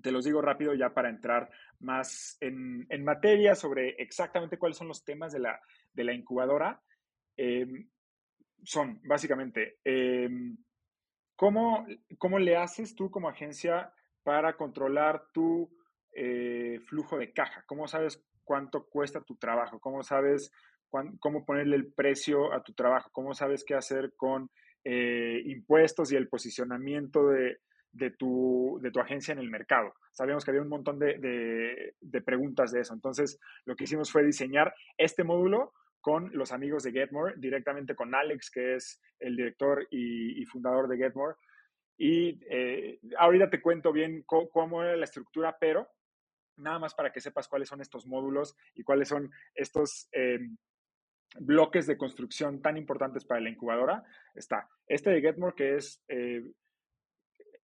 te 0.02 0.12
los 0.12 0.24
digo 0.24 0.40
rápido 0.40 0.72
ya 0.74 0.94
para 0.94 1.10
entrar 1.10 1.50
más 1.80 2.38
en, 2.40 2.86
en 2.88 3.04
materia 3.04 3.54
sobre 3.54 3.90
exactamente 3.98 4.58
cuáles 4.58 4.78
son 4.78 4.88
los 4.88 5.04
temas 5.04 5.32
de 5.32 5.40
la, 5.40 5.60
de 5.92 6.04
la 6.04 6.14
incubadora, 6.14 6.80
eh, 7.36 7.66
son 8.62 9.00
básicamente, 9.04 9.78
eh, 9.84 10.30
¿cómo, 11.34 11.86
¿cómo 12.18 12.38
le 12.38 12.56
haces 12.56 12.94
tú 12.94 13.10
como 13.10 13.28
agencia 13.28 13.92
para 14.22 14.56
controlar 14.56 15.26
tu 15.32 15.70
eh, 16.12 16.80
flujo 16.86 17.18
de 17.18 17.32
caja? 17.32 17.64
¿Cómo 17.66 17.86
sabes 17.86 18.24
cuánto 18.44 18.86
cuesta 18.88 19.20
tu 19.20 19.36
trabajo? 19.36 19.78
¿Cómo 19.80 20.02
sabes 20.02 20.50
cómo 20.90 21.44
ponerle 21.44 21.76
el 21.76 21.92
precio 21.92 22.52
a 22.52 22.62
tu 22.62 22.72
trabajo? 22.72 23.10
¿Cómo 23.12 23.34
sabes 23.34 23.64
qué 23.64 23.74
hacer 23.74 24.12
con 24.16 24.50
eh, 24.84 25.42
impuestos 25.46 26.12
y 26.12 26.16
el 26.16 26.28
posicionamiento 26.28 27.28
de, 27.28 27.58
tu, 28.18 28.78
de 28.82 28.90
tu 28.90 29.00
agencia 29.00 29.32
en 29.32 29.38
el 29.38 29.50
mercado? 29.50 29.94
Sabíamos 30.12 30.44
que 30.44 30.50
había 30.50 30.62
un 30.62 30.68
montón 30.68 30.98
de, 30.98 31.94
preguntas 32.24 32.72
de 32.72 32.80
eso. 32.80 32.94
Entonces, 32.94 33.38
lo 33.64 33.76
que 33.76 33.84
hicimos 33.84 34.10
fue 34.10 34.24
diseñar 34.24 34.74
este 34.96 35.24
módulo 35.24 35.72
con 36.00 36.30
los 36.32 36.52
amigos 36.52 36.84
de 36.84 36.92
Getmore, 36.92 37.34
directamente 37.36 37.94
con 37.94 38.14
Alex, 38.14 38.50
que 38.50 38.76
es 38.76 39.00
el 39.18 39.36
director 39.36 39.86
y, 39.90 40.44
fundador 40.46 40.88
de 40.88 40.96
Getmore. 40.96 41.36
Y 41.98 42.38
eh, 42.50 43.00
ahorita 43.18 43.50
te 43.50 43.60
cuento 43.60 43.92
bien 43.92 44.22
cómo 44.24 44.82
era 44.82 44.96
la 44.96 45.04
estructura, 45.04 45.56
pero 45.58 45.88
nada 46.56 46.78
más 46.78 46.94
para 46.94 47.12
que 47.12 47.20
sepas 47.20 47.48
cuáles 47.48 47.68
son 47.68 47.80
estos 47.80 48.06
módulos 48.06 48.56
y 48.74 48.82
cuáles 48.82 49.08
son 49.08 49.30
estos 49.54 50.08
em, 50.12 50.56
bloques 51.38 51.86
de 51.86 51.96
construcción 51.96 52.62
tan 52.62 52.76
importantes 52.76 53.24
para 53.24 53.40
la 53.40 53.50
incubadora. 53.50 54.04
Está 54.34 54.68
este 54.86 55.10
de 55.10 55.20
Getmore, 55.20 55.54
que 55.54 55.76
es 55.76 56.02
eh, 56.08 56.42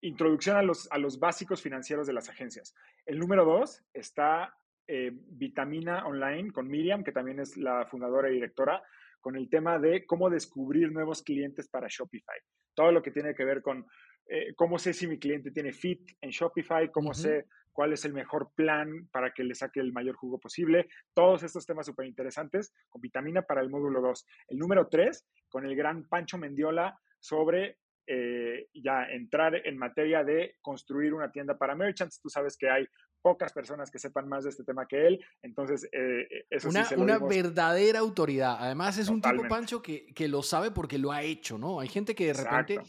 introducción 0.01 0.57
a 0.57 0.63
los, 0.63 0.91
a 0.91 0.99
los 0.99 1.19
básicos 1.19 1.63
financieros 1.63 2.07
de 2.07 2.13
las 2.13 2.29
agencias. 2.29 2.75
El 3.07 3.19
número 3.19 3.45
dos 3.45 3.83
está 3.93 4.57
eh, 4.87 5.13
Vitamina 5.13 6.07
Online 6.07 6.53
con 6.53 6.69
Miriam, 6.69 7.05
que 7.05 7.13
también 7.13 7.41
es 7.41 7.57
la 7.57 7.87
fundadora 7.87 8.29
y 8.31 8.35
directora, 8.35 8.83
con 9.23 9.37
el 9.37 9.49
tema 9.49 9.79
de 9.79 10.05
cómo 10.05 10.29
descubrir 10.29 10.93
nuevos 10.93 11.23
clientes 11.23 11.69
para 11.69 11.87
Shopify. 11.89 12.39
Todo 12.75 12.93
lo 12.93 13.03
que 13.03 13.11
tiene 13.11 13.35
que 13.35 13.45
ver 13.45 13.63
con 13.63 13.87
eh, 14.27 14.53
cómo 14.55 14.79
sé 14.79 14.93
si 14.93 15.07
mi 15.07 15.19
cliente 15.19 15.51
tiene 15.51 15.73
fit 15.73 16.01
en 16.21 16.31
Shopify, 16.31 16.91
cómo 16.91 17.15
sé 17.15 17.47
cuál 17.73 17.93
es 17.93 18.05
el 18.05 18.13
mejor 18.13 18.51
plan 18.55 19.09
para 19.11 19.33
que 19.33 19.45
le 19.45 19.55
saque 19.55 19.81
el 19.81 19.93
mayor 19.93 20.17
jugo 20.17 20.39
posible. 20.39 20.89
Todos 21.15 21.43
estos 21.43 21.65
temas 21.65 21.87
súper 21.87 22.07
interesantes 22.07 22.75
con 22.89 23.01
vitamina 23.01 23.43
para 23.43 23.63
el 23.63 23.71
módulo 23.71 24.01
2. 24.01 24.27
El 24.49 24.59
número 24.59 24.89
3, 24.89 25.27
con 25.49 25.65
el 25.65 25.75
gran 25.75 26.07
Pancho 26.09 26.37
Mendiola 26.39 26.99
sobre 27.19 27.79
eh, 28.07 28.69
ya 28.75 29.05
entrar 29.05 29.55
en 29.67 29.79
materia 29.79 30.25
de 30.25 30.57
construir 30.61 31.15
una 31.15 31.31
tienda 31.31 31.57
para 31.57 31.77
merchants. 31.77 32.21
Tú 32.21 32.29
sabes 32.29 32.57
que 32.57 32.69
hay 32.69 32.87
pocas 33.23 33.53
personas 33.53 33.91
que 33.91 33.99
sepan 33.99 34.29
más 34.29 34.45
de 34.45 34.51
este 34.51 34.65
tema 34.65 34.87
que 34.87 35.07
él, 35.07 35.25
entonces 35.43 35.89
eh, 35.93 36.45
eso 36.51 36.69
una, 36.69 36.83
sí 36.83 36.91
se 36.91 36.97
lo 36.97 37.03
Una 37.03 37.19
verdadera 37.19 38.01
autoridad. 38.01 38.57
Además 38.59 38.99
es 38.99 39.09
un 39.09 39.23
tipo, 39.23 39.47
Pancho, 39.49 39.81
que, 39.81 40.13
que, 40.13 40.29
lo 40.29 40.43
sabe 40.43 40.71
porque 40.71 40.99
lo 40.99 41.13
ha 41.13 41.23
hecho, 41.23 41.57
¿no? 41.57 41.81
Hay 41.81 41.89
gente 41.89 42.15
que 42.15 42.27
de 42.27 42.35
repente 42.35 42.81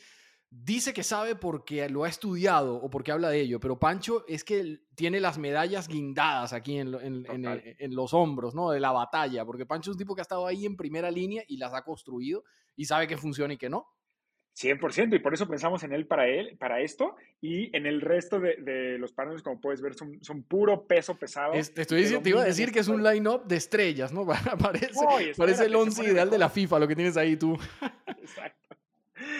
dice 0.49 0.93
que 0.93 1.03
sabe 1.03 1.35
porque 1.35 1.89
lo 1.89 2.03
ha 2.03 2.09
estudiado 2.09 2.75
o 2.75 2.89
porque 2.89 3.11
habla 3.11 3.29
de 3.29 3.41
ello, 3.41 3.59
pero 3.59 3.79
Pancho 3.79 4.23
es 4.27 4.43
que 4.43 4.81
tiene 4.95 5.19
las 5.19 5.37
medallas 5.37 5.87
guindadas 5.87 6.53
aquí 6.53 6.77
en, 6.77 6.93
en, 6.93 7.95
los 7.95 8.13
hombros, 8.13 8.53
¿no? 8.53 8.69
De 8.69 8.79
la 8.79 8.91
batalla, 8.91 9.45
porque 9.45 9.65
Pancho 9.65 9.91
es 9.91 9.95
un 9.95 9.99
tipo 9.99 10.13
que 10.13 10.21
ha 10.21 10.23
estado 10.23 10.45
ahí 10.45 10.65
en 10.65 10.77
primera 10.77 11.09
línea 11.09 11.43
y 11.47 11.57
las 11.57 11.73
ha 11.73 11.83
construido 11.83 12.43
y 12.75 12.85
sabe 12.85 13.07
que 13.07 13.17
funciona 13.17 13.53
y 13.53 13.57
que 13.57 13.69
no. 13.69 13.87
100%, 14.55 15.15
y 15.15 15.19
por 15.19 15.33
eso 15.33 15.48
pensamos 15.48 15.83
en 15.83 15.93
él 15.93 16.05
para 16.05 16.27
él, 16.27 16.55
para 16.60 16.81
esto, 16.81 17.15
y 17.41 17.75
en 17.75 17.86
el 17.86 18.01
resto 18.01 18.39
de, 18.39 18.98
los 19.00 19.12
partners, 19.12 19.41
como 19.41 19.60
puedes 19.60 19.81
ver, 19.81 19.95
son, 19.95 20.24
son 20.24 20.43
puro 20.43 20.86
peso 20.86 21.17
pesado. 21.17 21.53
te, 21.53 21.60
estoy 21.60 22.01
diciendo, 22.01 22.24
te 22.24 22.29
iba 22.29 22.41
a 22.41 22.45
decir 22.45 22.72
que 22.72 22.79
es 22.79 22.88
un 22.88 23.03
line-up 23.03 23.45
de 23.45 23.55
estrellas, 23.55 24.13
¿no? 24.13 24.25
parece, 24.60 24.91
parece 25.36 25.65
el 25.65 25.75
once 25.75 26.03
ideal 26.03 26.29
de 26.29 26.38
la 26.38 26.50
FIFA, 26.50 26.79
lo 26.79 26.88
que 26.88 26.95
tienes 26.95 27.17
ahí 27.17 27.36
tú. 27.36 27.57
Exacto. 28.07 28.63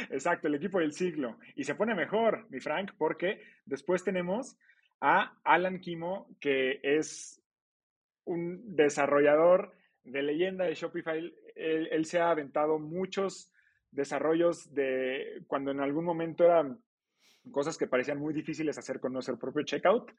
Exacto, 0.10 0.48
el 0.48 0.56
equipo 0.56 0.80
del 0.80 0.94
siglo. 0.94 1.38
Y 1.56 1.64
se 1.64 1.76
pone 1.76 1.96
mejor, 1.96 2.46
mi 2.50 2.60
Frank, 2.60 2.92
porque 2.98 3.42
después 3.66 4.04
tenemos 4.04 4.58
a 5.02 5.38
Alan 5.44 5.80
Kimo, 5.80 6.28
que 6.40 6.80
es 6.84 7.42
un 8.26 8.76
desarrollador 8.76 9.74
de 10.04 10.24
leyenda 10.24 10.66
de 10.66 10.76
Shopify. 10.76 11.34
Él, 11.56 12.06
se 12.06 12.20
ha 12.20 12.32
aventado 12.32 12.80
muchos 12.80 13.52
desarrollos 13.94 14.74
de 14.74 15.44
cuando 15.48 15.72
en 15.72 15.80
algún 15.80 16.06
momento 16.06 16.44
eran 16.44 16.84
cosas 17.52 17.78
que 17.78 17.88
parecían 17.88 18.20
muy 18.20 18.34
difíciles 18.34 18.78
hacer 18.78 19.00
con 19.00 19.14
nuestro 19.14 19.38
propio 19.38 19.64
checkout. 19.64 20.12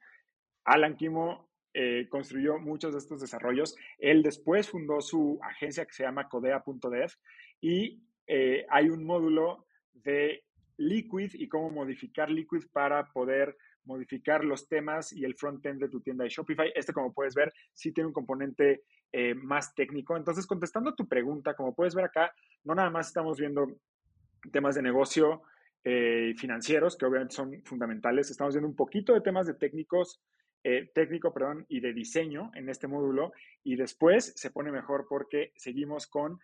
Alan 0.64 0.96
Kimo 0.96 1.50
eh, 1.72 2.06
construyó 2.08 2.58
muchos 2.58 2.92
de 2.92 2.98
estos 2.98 3.20
desarrollos. 3.20 3.76
Él 3.98 4.22
después 4.22 4.68
fundó 4.68 5.00
su 5.00 5.38
agencia 5.42 5.84
que 5.84 5.92
se 5.92 6.04
llama 6.04 6.28
codea.dev 6.28 7.10
y 7.60 8.00
eh, 8.26 8.64
hay 8.70 8.88
un 8.88 9.04
módulo 9.04 9.66
de 9.92 10.44
Liquid 10.76 11.32
y 11.34 11.48
cómo 11.48 11.70
modificar 11.70 12.30
Liquid 12.30 12.64
para 12.72 13.10
poder 13.12 13.56
modificar 13.84 14.44
los 14.44 14.68
temas 14.68 15.12
y 15.12 15.24
el 15.24 15.34
frontend 15.34 15.80
de 15.80 15.88
tu 15.88 16.00
tienda 16.00 16.24
de 16.24 16.30
Shopify. 16.30 16.72
Este, 16.74 16.92
como 16.92 17.12
puedes 17.12 17.34
ver, 17.34 17.52
sí 17.72 17.92
tiene 17.92 18.08
un 18.08 18.14
componente 18.14 18.82
eh, 19.16 19.35
más 19.35 19.75
técnico. 19.75 20.16
Entonces, 20.16 20.47
contestando 20.47 20.94
tu 20.94 21.06
pregunta, 21.06 21.54
como 21.54 21.75
puedes 21.75 21.94
ver 21.94 22.06
acá, 22.06 22.35
no 22.64 22.75
nada 22.75 22.90
más 22.90 23.06
estamos 23.06 23.38
viendo 23.38 23.66
temas 24.50 24.75
de 24.75 24.83
negocio 24.83 25.42
eh, 25.85 26.35
financieros, 26.37 26.97
que 26.97 27.06
obviamente 27.06 27.37
son 27.37 27.62
fundamentales. 27.64 28.30
Estamos 28.30 28.54
viendo 28.54 28.68
un 28.68 28.76
poquito 28.76 29.14
de 29.14 29.21
temas 29.21 29.47
de 29.47 29.54
técnicos, 29.54 30.21
técnico, 30.94 31.33
perdón, 31.35 31.66
y 31.68 31.80
de 31.80 31.92
diseño 31.92 32.50
en 32.54 32.71
este 32.71 32.88
módulo. 32.88 33.33
Y 33.62 33.76
después 33.76 34.33
se 34.35 34.50
pone 34.50 34.73
mejor 34.73 35.06
porque 35.09 35.52
seguimos 35.56 36.06
con 36.06 36.40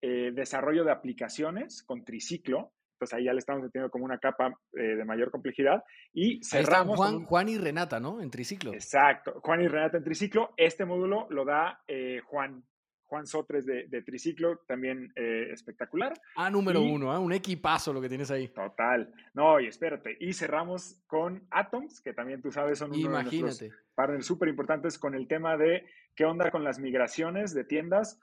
eh, 0.00 0.30
desarrollo 0.32 0.84
de 0.84 0.92
aplicaciones 0.92 1.82
con 1.82 2.04
triciclo. 2.04 2.72
Pues 2.98 3.12
ahí 3.12 3.24
ya 3.24 3.32
le 3.32 3.38
estamos 3.38 3.62
metiendo 3.62 3.90
como 3.90 4.04
una 4.04 4.18
capa 4.18 4.58
eh, 4.74 4.96
de 4.96 5.04
mayor 5.04 5.30
complejidad. 5.30 5.84
Y 6.12 6.42
cerramos. 6.42 6.96
Juan, 6.96 7.24
Juan, 7.24 7.48
y 7.48 7.58
Renata, 7.58 8.00
¿no? 8.00 8.20
En 8.20 8.30
triciclo. 8.30 8.72
Exacto. 8.72 9.40
Juan 9.42 9.62
y 9.62 9.68
Renata 9.68 9.98
en 9.98 10.04
triciclo. 10.04 10.52
Este 10.56 10.84
módulo 10.84 11.26
lo 11.30 11.44
da 11.44 11.82
eh, 11.86 12.20
Juan. 12.24 12.64
Juan 13.10 13.26
Sotres 13.26 13.64
de, 13.64 14.02
triciclo, 14.02 14.58
también 14.66 15.10
espectacular. 15.16 16.12
Ah, 16.36 16.50
número 16.50 16.82
uno, 16.82 17.14
¿eh? 17.14 17.18
un 17.18 17.32
equipazo 17.32 17.90
lo 17.90 18.02
que 18.02 18.08
tienes 18.10 18.30
ahí. 18.30 18.48
Total. 18.48 19.10
No, 19.32 19.58
y 19.58 19.66
espérate. 19.66 20.18
Y 20.20 20.34
cerramos 20.34 21.00
con 21.06 21.42
Atoms, 21.50 22.02
que 22.02 22.12
también 22.12 22.42
tú 22.42 22.52
sabes 22.52 22.80
son 22.80 22.90
uno 22.90 23.16
de 23.16 23.22
nuestros 23.22 23.64
partners 23.94 24.26
súper 24.26 24.50
importantes 24.50 24.98
con 24.98 25.14
el 25.14 25.26
tema 25.26 25.56
de 25.56 25.86
qué 26.14 26.26
onda 26.26 26.50
con 26.50 26.64
las 26.64 26.78
migraciones 26.78 27.54
de 27.54 27.64
tiendas 27.64 28.20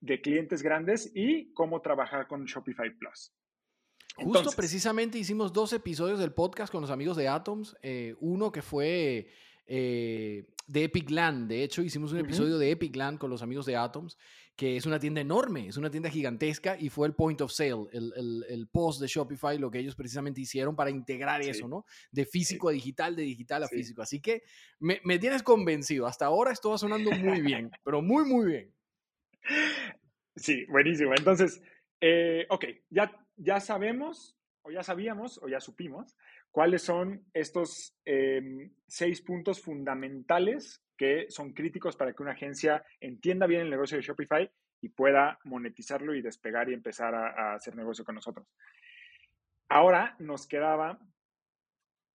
de 0.00 0.20
clientes 0.20 0.62
grandes 0.62 1.10
y 1.14 1.52
cómo 1.52 1.80
trabajar 1.80 2.26
con 2.26 2.44
Shopify 2.44 2.90
Plus. 2.90 3.34
Justo 4.18 4.50
precisamente 4.56 5.18
hicimos 5.18 5.52
dos 5.52 5.72
episodios 5.72 6.18
del 6.18 6.32
podcast 6.32 6.72
con 6.72 6.80
los 6.80 6.90
amigos 6.90 7.16
de 7.16 7.28
Atoms. 7.28 7.76
Eh, 7.82 8.14
uno 8.20 8.50
que 8.50 8.62
fue 8.62 9.28
eh, 9.66 10.44
de 10.66 10.84
Epic 10.84 11.10
Land. 11.10 11.48
De 11.48 11.62
hecho, 11.62 11.82
hicimos 11.82 12.12
un 12.12 12.18
episodio 12.18 12.58
de 12.58 12.70
Epic 12.70 12.94
Land 12.96 13.18
con 13.18 13.30
los 13.30 13.42
amigos 13.42 13.66
de 13.66 13.76
Atoms, 13.76 14.16
que 14.56 14.76
es 14.76 14.86
una 14.86 14.98
tienda 14.98 15.20
enorme, 15.20 15.68
es 15.68 15.76
una 15.76 15.90
tienda 15.90 16.10
gigantesca 16.10 16.76
y 16.78 16.88
fue 16.88 17.06
el 17.06 17.14
point 17.14 17.40
of 17.40 17.52
sale, 17.52 17.86
el, 17.92 18.68
post 18.72 19.00
de 19.00 19.06
Shopify, 19.06 19.58
lo 19.58 19.70
que 19.70 19.78
ellos 19.78 19.94
precisamente 19.94 20.40
hicieron 20.40 20.74
para 20.74 20.90
integrar 20.90 21.42
eso, 21.42 21.68
¿no? 21.68 21.84
De 22.10 22.26
físico 22.26 22.68
a 22.68 22.72
digital, 22.72 23.14
de 23.14 23.22
digital 23.22 23.62
a 23.62 23.68
físico. 23.68 24.02
Así 24.02 24.20
que 24.20 24.42
me, 24.80 25.00
me 25.04 25.18
tienes 25.18 25.42
convencido. 25.42 26.06
Hasta 26.06 26.26
ahora 26.26 26.52
esto 26.52 26.70
va 26.70 26.78
sonando 26.78 27.10
muy 27.12 27.40
bien, 27.40 27.70
pero 27.84 28.02
muy, 28.02 28.24
muy 28.24 28.46
bien. 28.46 28.74
Sí, 30.36 30.64
buenísimo. 30.66 31.12
Entonces, 31.16 31.60
eh, 32.00 32.46
ok, 32.48 32.64
ya, 32.90 33.12
ya 33.36 33.60
sabemos, 33.60 34.36
o 34.62 34.70
ya 34.70 34.82
sabíamos, 34.82 35.38
o 35.42 35.48
ya 35.48 35.60
supimos, 35.60 36.16
cuáles 36.50 36.82
son 36.82 37.24
estos 37.32 37.94
em, 38.04 38.70
seis 38.86 39.22
puntos 39.22 39.60
fundamentales 39.60 40.82
que 40.96 41.26
son 41.30 41.52
críticos 41.52 41.96
para 41.96 42.12
que 42.12 42.22
una 42.22 42.32
agencia 42.32 42.84
entienda 43.00 43.46
bien 43.46 43.62
el 43.62 43.70
negocio 43.70 43.96
de 43.96 44.02
Shopify 44.02 44.50
y 44.80 44.88
pueda 44.88 45.38
monetizarlo 45.44 46.14
y 46.14 46.22
despegar 46.22 46.68
y 46.68 46.74
empezar 46.74 47.14
a, 47.14 47.54
hacer 47.54 47.76
negocio 47.76 48.04
con 48.04 48.16
nosotros. 48.16 48.46
Ahora 49.68 50.16
nos 50.18 50.46
quedaba 50.46 50.98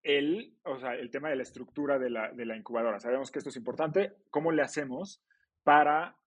el, 0.02 0.58
o 0.63 0.80
sea, 0.80 0.96
el 0.96 1.10
tema 1.12 1.30
de 1.30 1.38
la 1.38 1.44
estructura 1.44 1.98
de 2.00 2.10
la, 2.10 2.32
de 2.32 2.46
la 2.46 2.58
incubadora. 2.58 3.00
Sabemos 3.00 3.32
que 3.32 3.40
esto 3.40 3.50
es 3.50 3.58
importante. 3.58 4.13
¿Cómo 4.30 4.52
le 4.52 4.62
hacemos 4.62 5.24
para 5.63 6.18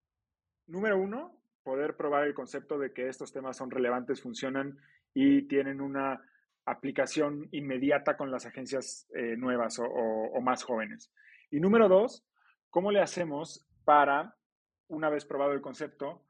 número 0.67 0.99
uno, 0.99 1.39
poder 1.67 1.97
probar 1.97 2.29
el 2.29 2.33
concepto 2.33 2.79
de 2.79 2.93
que 2.93 3.09
estos 3.09 3.33
temas 3.33 3.57
son 3.57 3.73
relevantes, 3.73 4.23
funcionan 4.23 4.79
y 5.13 5.49
tienen 5.49 5.81
una 5.81 6.23
aplicación 6.65 7.49
inmediata 7.51 8.17
con 8.17 8.31
las 8.31 8.47
agencias 8.47 9.09
eh, 9.13 9.37
nuevas 9.37 9.81
o, 9.81 10.41
más 10.41 10.63
jóvenes. 10.63 11.13
Y 11.51 11.59
número 11.59 11.89
dos, 11.89 12.25
¿cómo 12.71 12.93
le 12.93 13.01
hacemos 13.01 13.67
para, 13.85 14.37
una 14.87 15.11
vez 15.11 15.25
probado 15.25 15.55
el 15.55 15.61
concepto, 15.61 16.23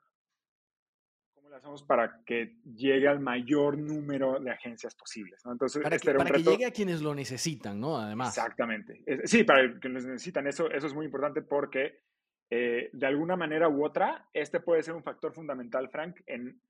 cómo 1.34 1.50
le 1.50 1.56
hacemos 1.56 1.82
para 1.82 2.22
que 2.24 2.56
llegue 2.64 3.06
al 3.06 3.20
mayor 3.20 3.76
número 3.76 4.40
de 4.40 4.50
agencias 4.50 4.94
posibles? 4.94 5.44
Entonces, 5.44 5.82
para, 5.82 5.96
este 5.96 6.12
que, 6.12 6.16
para 6.16 6.30
que, 6.30 6.42
llegue 6.44 6.64
a 6.64 6.70
quienes 6.70 7.02
lo 7.02 7.14
necesitan, 7.14 7.78
¿no? 7.78 7.98
Además. 7.98 8.34
Exactamente. 8.38 9.02
Sí, 9.24 9.44
para 9.44 9.78
quienes 9.80 10.06
necesitan. 10.06 10.46
Eso, 10.46 10.70
eso 10.70 10.86
es 10.86 10.94
muy 10.94 11.04
importante 11.04 11.42
porque 11.42 12.06
eh, 12.50 12.90
de 12.92 13.06
alguna 13.06 13.36
manera 13.36 13.68
u 13.68 13.84
otra, 13.84 14.28
este 14.32 14.60
puede 14.60 14.82
ser 14.82 14.94
un 14.94 15.02
factor 15.02 15.32
fundamental, 15.32 15.88
Frank, 15.88 16.20
en, 16.26 16.60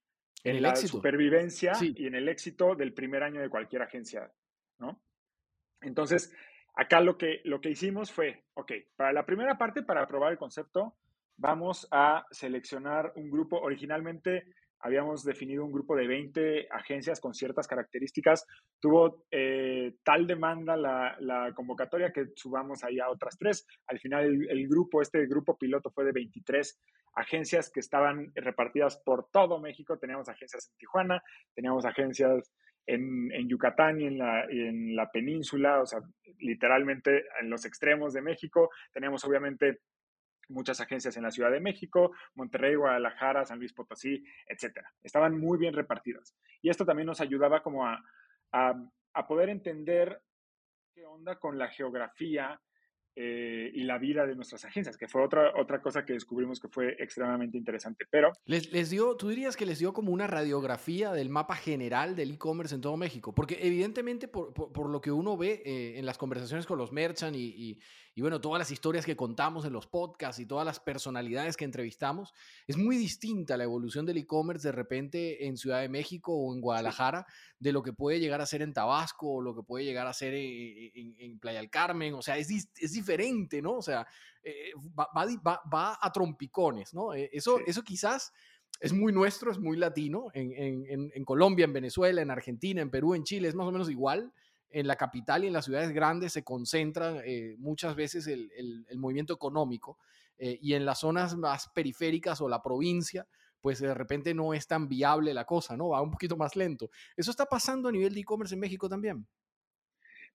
en, 0.44 0.62
la 0.62 0.74
supervivencia 0.76 1.72
y 1.80 2.06
en 2.06 2.14
el 2.14 2.28
éxito 2.28 2.74
del 2.74 2.94
primer 2.94 3.22
año 3.22 3.40
de 3.40 3.50
cualquier 3.50 3.82
agencia, 3.82 4.30
¿no? 4.78 5.00
Entonces, 5.82 6.32
acá 6.74 7.00
lo 7.00 7.18
que, 7.18 7.40
lo 7.44 7.60
que 7.60 7.70
hicimos 7.70 8.12
fue, 8.12 8.44
ok, 8.54 8.72
para 8.96 9.12
la 9.12 9.26
primera 9.26 9.58
parte, 9.58 9.82
para 9.82 10.06
probar 10.06 10.32
el 10.32 10.38
concepto, 10.38 10.96
vamos 11.36 11.86
a 11.90 12.26
seleccionar 12.30 13.12
un 13.16 13.30
grupo. 13.30 13.58
Originalmente 13.58 14.46
habíamos 14.80 15.24
definido 15.24 15.64
un 15.64 15.72
grupo 15.72 15.96
de 15.96 16.06
20 16.06 16.68
agencias 16.70 17.20
con 17.20 17.34
ciertas 17.34 17.66
características. 17.66 18.46
Tuvo 18.80 19.24
eh, 19.30 19.96
tal 20.04 20.26
demanda 20.26 20.76
la, 20.76 21.52
convocatoria 21.54 22.12
que 22.12 22.26
subamos 22.34 22.84
ahí 22.84 23.00
a 23.00 23.10
otras 23.10 23.36
tres. 23.38 23.66
Al 23.86 23.98
final 23.98 24.24
el, 24.24 24.68
grupo, 24.68 25.02
este 25.02 25.26
grupo 25.26 25.56
piloto 25.56 25.90
fue 25.90 26.04
de 26.04 26.12
23 26.12 26.78
agencias 27.14 27.70
que 27.70 27.80
estaban 27.80 28.32
repartidas 28.34 29.00
por 29.04 29.28
todo 29.30 29.60
México. 29.60 29.98
Teníamos 29.98 30.28
agencias 30.28 30.68
en 30.70 30.76
Tijuana, 30.76 31.22
teníamos 31.54 31.84
agencias 31.86 32.52
en, 32.86 33.32
en 33.32 33.48
Yucatán 33.48 34.00
y 34.00 34.06
en, 34.06 34.18
la, 34.18 34.46
y 34.50 34.60
en 34.60 34.94
la 34.94 35.10
península, 35.10 35.80
o 35.80 35.86
sea, 35.86 36.00
literalmente 36.38 37.24
en 37.40 37.50
los 37.50 37.64
extremos 37.64 38.12
de 38.12 38.22
México. 38.22 38.70
Teníamos 38.92 39.24
obviamente 39.24 39.80
muchas 40.48 40.80
agencias 40.80 41.16
en 41.16 41.22
la 41.22 41.30
Ciudad 41.30 41.50
de 41.50 41.60
México, 41.60 42.12
Monterrey, 42.34 42.74
Guadalajara, 42.74 43.44
San 43.44 43.58
Luis 43.58 43.72
Potosí, 43.72 44.24
etcétera. 44.46 44.92
Estaban 45.02 45.38
muy 45.38 45.58
bien 45.58 45.74
repartidas. 45.74 46.36
Y 46.62 46.70
esto 46.70 46.84
también 46.84 47.06
nos 47.06 47.20
ayudaba 47.20 47.62
como 47.62 47.86
a, 47.86 48.02
a, 48.52 48.74
a 49.14 49.26
poder 49.26 49.48
entender 49.48 50.20
qué 50.94 51.04
onda 51.04 51.38
con 51.38 51.58
la 51.58 51.68
geografía 51.68 52.60
eh, 53.16 53.70
y 53.74 53.82
la 53.84 53.98
vida 53.98 54.26
de 54.26 54.36
nuestras 54.36 54.64
agencias, 54.64 54.96
que 54.96 55.08
fue 55.08 55.24
otra, 55.24 55.52
otra 55.58 55.80
cosa 55.80 56.04
que 56.04 56.12
descubrimos 56.12 56.60
que 56.60 56.68
fue 56.68 56.94
extremadamente 56.98 57.56
interesante. 57.58 58.06
Pero... 58.10 58.30
Les, 58.44 58.70
les 58.72 58.90
dio, 58.90 59.16
tú 59.16 59.30
dirías 59.30 59.56
que 59.56 59.66
les 59.66 59.78
dio 59.78 59.92
como 59.92 60.12
una 60.12 60.26
radiografía 60.26 61.12
del 61.12 61.30
mapa 61.30 61.56
general 61.56 62.14
del 62.14 62.32
e-commerce 62.32 62.74
en 62.74 62.82
todo 62.82 62.96
México, 62.96 63.34
porque 63.34 63.58
evidentemente 63.62 64.28
por, 64.28 64.52
por, 64.52 64.72
por 64.72 64.90
lo 64.90 65.00
que 65.00 65.10
uno 65.10 65.36
ve 65.36 65.62
eh, 65.64 65.98
en 65.98 66.06
las 66.06 66.18
conversaciones 66.18 66.66
con 66.66 66.78
los 66.78 66.92
merchants 66.92 67.38
y, 67.38 67.54
y, 67.56 67.80
y 68.14 68.20
bueno, 68.20 68.40
todas 68.40 68.58
las 68.58 68.70
historias 68.70 69.04
que 69.04 69.16
contamos 69.16 69.64
en 69.64 69.72
los 69.72 69.86
podcasts 69.86 70.40
y 70.40 70.46
todas 70.46 70.64
las 70.64 70.80
personalidades 70.80 71.56
que 71.56 71.64
entrevistamos, 71.64 72.32
es 72.66 72.76
muy 72.76 72.96
distinta 72.96 73.56
la 73.56 73.64
evolución 73.64 74.06
del 74.06 74.18
e-commerce 74.18 74.68
de 74.68 74.72
repente 74.72 75.46
en 75.46 75.56
Ciudad 75.56 75.80
de 75.80 75.88
México 75.88 76.34
o 76.34 76.54
en 76.54 76.60
Guadalajara 76.60 77.26
sí. 77.28 77.56
de 77.60 77.72
lo 77.72 77.82
que 77.82 77.92
puede 77.92 78.20
llegar 78.20 78.40
a 78.40 78.46
ser 78.46 78.62
en 78.62 78.72
Tabasco 78.72 79.34
o 79.34 79.40
lo 79.42 79.54
que 79.54 79.62
puede 79.62 79.84
llegar 79.84 80.06
a 80.06 80.12
ser 80.12 80.34
en, 80.34 80.90
en, 80.94 81.14
en 81.18 81.38
Playa 81.38 81.58
del 81.58 81.70
Carmen. 81.70 82.14
O 82.14 82.22
sea, 82.22 82.38
es, 82.38 82.50
es 82.50 82.96
diferente, 83.06 83.62
¿no? 83.62 83.74
O 83.74 83.82
sea, 83.82 84.06
eh, 84.42 84.72
va, 84.98 85.08
va, 85.14 85.60
va, 85.72 85.98
a 86.00 86.12
trompicones, 86.12 86.92
¿no? 86.94 87.14
Eh, 87.14 87.30
eso, 87.32 87.58
sí. 87.58 87.64
eso 87.66 87.82
quizás 87.82 88.32
es 88.80 88.92
muy 88.92 89.12
nuestro, 89.12 89.50
es 89.50 89.58
muy 89.58 89.76
latino. 89.76 90.26
En, 90.34 90.52
en, 90.52 91.10
en, 91.14 91.24
Colombia, 91.24 91.64
en 91.64 91.72
Venezuela, 91.72 92.20
en 92.20 92.30
Argentina, 92.30 92.82
en 92.82 92.90
Perú, 92.90 93.14
en 93.14 93.24
Chile, 93.24 93.48
es 93.48 93.54
más 93.54 93.66
o 93.66 93.72
menos 93.72 93.90
igual 93.90 94.32
en 94.70 94.86
la 94.86 94.96
capital 94.96 95.44
y 95.44 95.46
en 95.46 95.52
las 95.52 95.64
ciudades 95.64 95.92
grandes 95.92 96.32
se 96.32 96.44
concentra 96.44 97.22
eh, 97.24 97.54
muchas 97.58 97.94
veces 97.94 98.26
el, 98.26 98.50
el, 98.56 98.84
el 98.88 98.98
movimiento 98.98 99.32
económico 99.32 99.98
eh, 100.38 100.58
y 100.60 100.74
en 100.74 100.84
las 100.84 101.00
zonas 101.00 101.36
más 101.36 101.68
periféricas 101.68 102.40
o 102.40 102.48
la 102.48 102.62
provincia, 102.62 103.26
pues 103.60 103.80
de 103.80 103.94
repente 103.94 104.34
no 104.34 104.52
es 104.52 104.66
tan 104.66 104.88
viable 104.88 105.32
la 105.32 105.44
cosa, 105.44 105.76
¿no? 105.76 105.88
Va 105.88 106.02
un 106.02 106.10
poquito 106.10 106.36
más 106.36 106.56
lento. 106.56 106.90
¿Eso 107.16 107.30
está 107.30 107.46
pasando 107.46 107.88
a 107.88 107.92
nivel 107.92 108.12
de 108.14 108.20
e-commerce 108.20 108.54
en 108.54 108.60
México 108.60 108.88
también? 108.88 109.26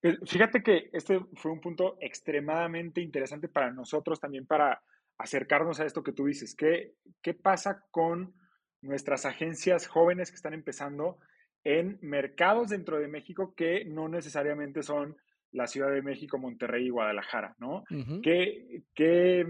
Pues 0.02 0.18
fíjate 0.26 0.64
que 0.64 0.90
este 0.94 1.20
fue 1.36 1.52
un 1.52 1.62
punto 1.62 1.98
extremadamente 2.02 3.02
interesante 3.02 3.48
para 3.48 3.72
nosotros 3.72 4.20
también 4.20 4.48
para 4.48 4.82
acercarnos 5.18 5.80
a 5.80 5.86
esto 5.86 6.04
que 6.04 6.14
tú 6.14 6.26
dices. 6.26 6.56
¿Qué, 6.56 6.96
qué 7.22 7.34
pasa 7.34 7.86
con 7.92 8.34
nuestras 8.82 9.26
agencias 9.26 9.88
jóvenes 9.88 10.32
que 10.32 10.36
están 10.36 10.54
empezando 10.54 11.20
en 11.64 12.00
mercados 12.02 12.70
dentro 12.70 12.98
de 13.00 13.08
México 13.08 13.54
que 13.56 13.86
no 13.86 14.08
necesariamente 14.08 14.82
son 14.82 15.16
la 15.52 15.68
Ciudad 15.68 15.92
de 15.92 16.02
México, 16.02 16.40
Monterrey 16.40 16.88
y 16.88 16.90
Guadalajara, 16.90 17.56
¿no? 17.60 17.84
Uh 17.92 17.96
-huh. 17.96 18.22
¿Qué, 18.22 18.84
qué, 18.96 19.46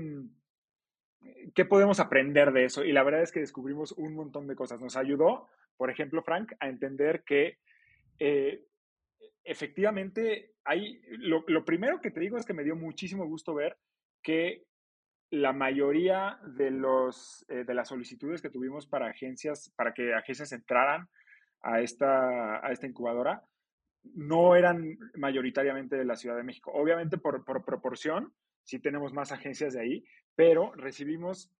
¿Qué 1.53 1.65
podemos 1.65 1.99
aprender 1.99 2.51
de 2.51 2.65
eso? 2.65 2.83
Y 2.83 2.91
la 2.91 3.03
verdad 3.03 3.21
es 3.21 3.31
que 3.31 3.39
descubrimos 3.39 3.91
un 3.93 4.15
montón 4.15 4.47
de 4.47 4.55
cosas. 4.55 4.81
Nos 4.81 4.97
ayudó, 4.97 5.47
por 5.77 5.89
ejemplo, 5.89 6.23
Frank, 6.23 6.53
a 6.59 6.67
entender 6.67 7.23
que 7.23 7.59
eh, 8.19 8.65
efectivamente 9.43 10.53
hay, 10.63 11.01
lo, 11.09 11.43
lo, 11.47 11.65
primero 11.65 11.99
que 11.99 12.11
te 12.11 12.19
digo 12.19 12.37
es 12.37 12.45
que 12.45 12.53
me 12.53 12.63
dio 12.63 12.75
muchísimo 12.75 13.25
gusto 13.25 13.53
ver 13.53 13.77
que 14.21 14.65
la 15.31 15.53
mayoría 15.53 16.39
de, 16.45 16.71
los, 16.71 17.45
eh, 17.47 17.63
de 17.63 17.73
las 17.73 17.87
solicitudes 17.87 18.41
que 18.41 18.49
tuvimos 18.49 18.85
para 18.85 19.07
agencias, 19.07 19.71
para 19.75 19.93
que 19.93 20.13
agencias 20.13 20.51
entraran 20.51 21.07
a 21.61 21.81
esta, 21.81 22.65
a 22.65 22.71
esta 22.71 22.87
incubadora 22.87 23.43
no 24.03 24.55
eran 24.55 24.97
mayoritariamente 25.15 25.95
de 25.95 26.05
la 26.05 26.15
Ciudad 26.15 26.35
de 26.35 26.43
México. 26.43 26.71
Obviamente 26.73 27.17
por, 27.17 27.45
por 27.45 27.63
proporción, 27.63 28.33
sí 28.63 28.79
tenemos 28.79 29.13
más 29.13 29.31
agencias 29.31 29.73
de 29.73 29.81
ahí, 29.81 30.05
pero 30.35 30.73
recibimos 30.73 31.51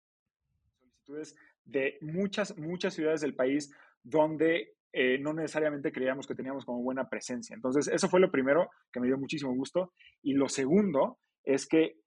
solicitudes 0.80 1.36
de 1.64 1.98
muchas, 2.02 2.58
muchas 2.58 2.94
ciudades 2.94 3.22
del 3.22 3.36
país 3.36 3.74
donde 4.04 4.76
eh, 4.94 5.18
no 5.20 5.34
necesariamente 5.34 5.92
creíamos 5.92 6.28
que 6.28 6.36
teníamos 6.36 6.66
como 6.66 6.84
buena 6.84 7.10
presencia. 7.10 7.54
Entonces, 7.54 7.88
eso 7.88 8.10
fue 8.10 8.20
lo 8.20 8.32
primero 8.32 8.70
que 8.92 9.00
me 9.00 9.08
dio 9.08 9.18
muchísimo 9.18 9.54
gusto. 9.54 9.94
Y 10.22 10.34
lo 10.34 10.50
segundo 10.50 11.20
es 11.44 11.68
que, 11.68 11.98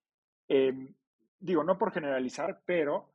eh, 0.49 0.73
digo, 1.39 1.65
no 1.65 1.79
por 1.79 1.93
generalizar, 1.93 2.61
pero 2.67 3.15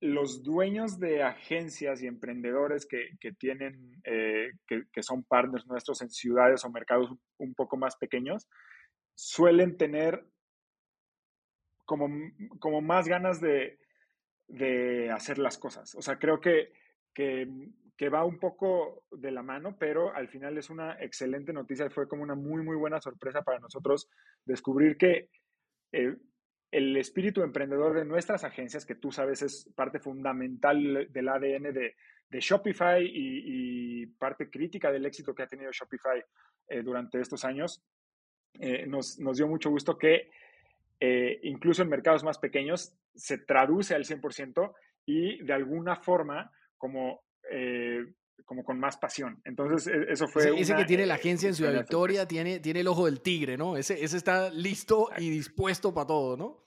los 0.00 0.42
dueños 0.42 0.98
de 0.98 1.22
agencias 1.22 2.02
y 2.02 2.06
emprendedores 2.06 2.86
que, 2.86 3.18
que 3.20 3.32
tienen, 3.32 4.00
eh, 4.04 4.52
que, 4.66 4.84
que, 4.90 5.02
son 5.02 5.24
partners 5.24 5.66
nuestros 5.66 6.00
en 6.00 6.10
ciudades 6.10 6.64
o 6.64 6.70
mercados 6.70 7.10
un 7.36 7.54
poco 7.54 7.76
más 7.76 7.96
pequeños, 7.96 8.48
suelen 9.14 9.76
tener 9.76 10.24
como, 11.84 12.08
como 12.60 12.80
más 12.80 13.08
ganas 13.08 13.40
de, 13.40 13.78
de, 14.48 15.10
hacer 15.10 15.38
las 15.38 15.58
cosas. 15.58 15.94
O 15.96 16.02
sea, 16.02 16.18
creo 16.18 16.40
que, 16.40 16.72
que, 17.12 17.46
que, 18.00 18.08
va 18.08 18.24
un 18.24 18.38
poco 18.38 19.04
de 19.10 19.30
la 19.30 19.42
mano, 19.42 19.76
pero 19.78 20.14
al 20.14 20.28
final 20.28 20.56
es 20.56 20.70
una 20.70 20.96
excelente 21.00 21.52
noticia 21.52 21.90
fue 21.90 22.08
como 22.08 22.22
una 22.22 22.34
muy, 22.34 22.62
muy 22.62 22.76
buena 22.76 23.00
sorpresa 23.00 23.42
para 23.42 23.58
nosotros 23.58 24.08
descubrir 24.44 24.96
que 24.96 25.28
eh, 25.92 26.16
el 26.70 26.96
espíritu 26.96 27.42
emprendedor 27.42 27.94
de 27.94 28.04
nuestras 28.04 28.44
agencias, 28.44 28.86
que 28.86 28.94
tú 28.94 29.10
sabes 29.12 29.42
es 29.42 29.70
parte 29.74 29.98
fundamental 29.98 31.08
del 31.10 31.28
ADN 31.28 31.74
de, 31.74 31.96
de 32.30 32.40
Shopify 32.40 33.04
y, 33.04 34.02
y, 34.02 34.06
parte 34.06 34.48
crítica 34.48 34.90
del 34.90 35.04
éxito 35.04 35.34
que 35.34 35.42
ha 35.42 35.48
tenido 35.48 35.70
Shopify 35.72 36.22
eh, 36.68 36.82
durante 36.82 37.20
estos 37.20 37.44
años, 37.44 37.82
eh, 38.54 38.86
nos, 38.86 39.18
nos, 39.18 39.36
dio 39.36 39.48
mucho 39.48 39.70
gusto 39.70 39.98
que 39.98 40.30
eh, 41.00 41.40
incluso 41.42 41.82
en 41.82 41.88
mercados 41.88 42.24
más 42.24 42.38
pequeños 42.38 42.94
se 43.14 43.38
traduce 43.38 43.94
al 43.94 44.04
100% 44.04 44.72
y 45.06 45.42
de 45.42 45.52
alguna 45.52 45.96
forma 45.96 46.52
como 46.76 47.22
eh, 47.50 48.04
como 48.44 48.64
con 48.64 48.78
más 48.78 48.96
pasión. 48.96 49.40
Entonces, 49.44 49.86
e, 49.86 50.12
eso 50.12 50.26
fue. 50.28 50.42
Ese, 50.42 50.60
ese 50.60 50.76
que 50.76 50.84
tiene 50.84 51.06
la 51.06 51.14
agencia 51.14 51.48
en 51.48 51.54
Ciudad 51.54 51.72
Victoria 51.72 52.26
tiene, 52.26 52.60
tiene 52.60 52.80
el 52.80 52.88
ojo 52.88 53.06
del 53.06 53.20
tigre, 53.20 53.56
¿no? 53.56 53.76
Ese, 53.76 54.02
ese 54.02 54.16
está 54.16 54.50
listo 54.50 55.02
Exacto. 55.02 55.22
y 55.22 55.30
dispuesto 55.30 55.94
para 55.94 56.06
todo, 56.06 56.36
¿no? 56.36 56.66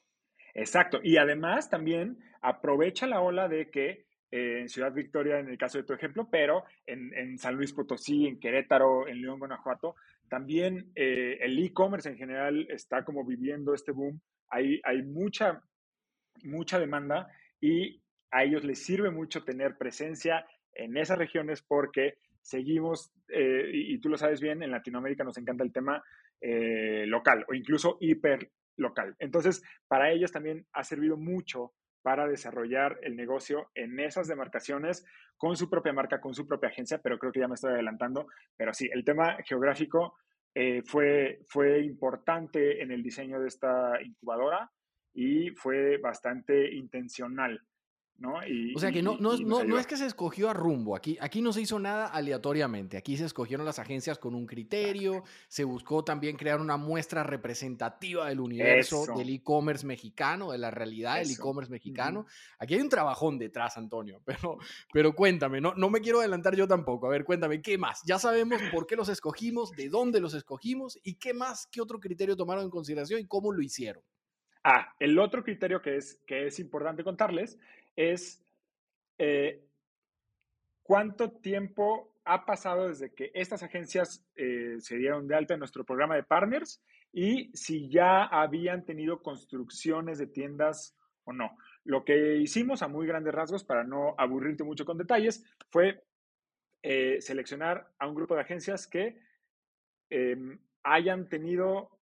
Exacto. 0.53 0.99
Y 1.03 1.17
además 1.17 1.69
también 1.69 2.19
aprovecha 2.41 3.07
la 3.07 3.21
ola 3.21 3.47
de 3.47 3.69
que 3.69 4.05
eh, 4.31 4.61
en 4.61 4.69
Ciudad 4.69 4.93
Victoria, 4.93 5.39
en 5.39 5.49
el 5.49 5.57
caso 5.57 5.77
de 5.77 5.83
tu 5.83 5.93
ejemplo, 5.93 6.27
pero 6.31 6.63
en, 6.85 7.13
en 7.13 7.37
San 7.37 7.55
Luis 7.55 7.73
Potosí, 7.73 8.27
en 8.27 8.39
Querétaro, 8.39 9.07
en 9.07 9.21
León, 9.21 9.39
Guanajuato, 9.39 9.95
también 10.29 10.91
eh, 10.95 11.37
el 11.41 11.63
e-commerce 11.63 12.09
en 12.09 12.17
general 12.17 12.65
está 12.69 13.05
como 13.05 13.23
viviendo 13.25 13.73
este 13.73 13.91
boom. 13.91 14.19
Hay, 14.49 14.81
hay 14.83 15.03
mucha, 15.03 15.61
mucha 16.43 16.79
demanda 16.79 17.27
y 17.61 18.01
a 18.31 18.43
ellos 18.43 18.63
les 18.63 18.83
sirve 18.83 19.11
mucho 19.11 19.43
tener 19.43 19.77
presencia 19.77 20.45
en 20.75 20.97
esas 20.97 21.17
regiones 21.17 21.61
porque 21.61 22.15
seguimos, 22.41 23.13
eh, 23.29 23.69
y, 23.73 23.93
y, 23.93 23.99
tú 23.99 24.09
lo 24.09 24.17
sabes 24.17 24.41
bien, 24.41 24.63
en 24.63 24.71
Latinoamérica 24.71 25.23
nos 25.23 25.37
encanta 25.37 25.63
el 25.63 25.71
tema 25.71 26.03
eh, 26.41 27.05
local 27.07 27.45
o 27.47 27.53
incluso 27.53 27.97
hiper 28.01 28.51
local. 28.75 29.15
Entonces, 29.19 29.63
para 29.87 30.11
ellos 30.11 30.31
también 30.31 30.65
ha 30.73 30.83
servido 30.83 31.15
mucho 31.15 31.71
para 32.01 32.27
desarrollar 32.27 32.99
el 33.01 33.15
negocio 33.15 33.71
en 33.75 33.97
esas 34.01 34.27
demarcaciones 34.27 35.05
con 35.37 35.55
su 35.55 35.69
propia 35.69 35.93
marca, 35.93 36.19
con 36.19 36.33
su 36.33 36.45
propia 36.45 36.67
agencia, 36.67 36.99
pero 37.01 37.17
creo 37.17 37.31
que 37.31 37.39
ya 37.39 37.47
me 37.47 37.53
estoy 37.53 37.71
adelantando. 37.71 38.27
Pero 38.57 38.73
sí, 38.73 38.89
el 38.91 39.05
tema 39.05 39.37
geográfico 39.45 40.15
eh, 40.53 40.81
fue, 40.85 41.39
fue 41.47 41.81
importante 41.81 42.83
en 42.83 42.91
el 42.91 43.01
diseño 43.01 43.39
de 43.39 43.47
esta 43.47 44.01
incubadora 44.01 44.69
y 45.13 45.51
fue 45.51 45.97
bastante 45.97 46.73
intencional 46.73 47.61
o 48.75 48.79
sea 48.79 48.91
que 48.91 49.01
no, 49.01 49.17
no, 49.17 49.37
no, 49.37 49.77
es 49.77 49.87
que 49.87 49.97
se 49.97 50.05
escogió 50.05 50.49
a 50.49 50.53
rumbo, 50.53 50.95
aquí, 50.95 51.17
aquí 51.19 51.41
no 51.41 51.51
se 51.51 51.61
hizo 51.61 51.79
nada 51.79 52.07
aleatoriamente, 52.07 52.95
aquí 52.95 53.17
se 53.17 53.25
escogieron 53.25 53.65
las 53.65 53.79
agencias 53.79 54.17
con 54.17 54.33
un 54.33 54.45
criterio, 54.45 55.23
se 55.47 55.63
buscó 55.63 56.03
también 56.03 56.37
crear 56.37 56.61
una 56.61 56.77
muestra 56.77 57.23
representativa 57.23 58.29
del 58.29 58.39
universo 58.39 59.05
del 59.17 59.29
e-commerce 59.29 59.85
mexicano, 59.85 60.51
de 60.51 60.57
la 60.57 60.71
realidad 60.71 61.17
del 61.17 61.31
e-commerce 61.31 61.71
mexicano. 61.71 62.25
Aquí 62.59 62.75
hay 62.75 62.81
un 62.81 62.89
trabajón 62.89 63.37
detrás, 63.37 63.77
Antonio, 63.77 64.21
pero, 64.25 64.57
pero 64.93 65.13
cuéntame, 65.13 65.59
no, 65.59 65.73
no 65.73 65.89
me 65.89 65.99
quiero 65.99 66.19
adelantar 66.19 66.55
yo 66.55 66.67
tampoco, 66.67 67.07
a 67.07 67.09
ver, 67.09 67.25
cuéntame, 67.25 67.61
¿qué 67.61 67.77
más? 67.77 68.01
Ya 68.05 68.19
sabemos 68.19 68.61
por 68.71 68.87
qué 68.87 68.95
los 68.95 69.09
escogimos, 69.09 69.71
de 69.71 69.89
dónde 69.89 70.21
los 70.21 70.33
escogimos 70.33 70.97
y 71.03 71.15
qué 71.15 71.33
más, 71.33 71.67
qué 71.67 71.81
otro 71.81 71.99
criterio 71.99 72.37
tomaron 72.37 72.63
en 72.63 72.69
consideración 72.69 73.19
y 73.19 73.25
cómo 73.25 73.51
lo 73.51 73.61
hicieron. 73.61 74.03
Ah, 74.63 74.93
el 74.99 75.19
otro 75.19 75.43
criterio 75.43 75.81
que 75.81 75.97
es, 75.97 76.21
que 76.25 76.47
es 76.47 76.59
importante 76.59 77.03
contarles 77.03 77.59
es 77.95 78.41
eh, 79.17 79.61
cuánto 80.83 81.31
tiempo 81.31 82.13
ha 82.25 82.45
pasado 82.45 82.87
desde 82.87 83.13
que 83.13 83.31
estas 83.33 83.63
agencias 83.63 84.25
eh, 84.35 84.77
se 84.79 84.97
dieron 84.97 85.27
de 85.27 85.35
alta 85.35 85.53
en 85.53 85.59
nuestro 85.59 85.83
programa 85.83 86.15
de 86.15 86.23
partners 86.23 86.81
y 87.11 87.51
si 87.53 87.89
ya 87.89 88.23
habían 88.23 88.85
tenido 88.85 89.21
construcciones 89.21 90.17
de 90.17 90.27
tiendas 90.27 90.95
o 91.25 91.33
no. 91.33 91.57
Lo 91.83 92.05
que 92.05 92.37
hicimos 92.37 92.81
a 92.81 92.87
muy 92.87 93.05
grandes 93.05 93.33
rasgos, 93.33 93.63
para 93.63 93.83
no 93.83 94.15
aburrirte 94.17 94.63
mucho 94.63 94.85
con 94.85 94.97
detalles, 94.97 95.43
fue 95.69 96.03
eh, 96.81 97.17
seleccionar 97.21 97.91
a 97.99 98.07
un 98.07 98.15
grupo 98.15 98.35
de 98.35 98.41
agencias 98.41 98.87
que 98.87 99.19
em, 100.09 100.59
hayan 100.83 101.29
tenido 101.29 101.99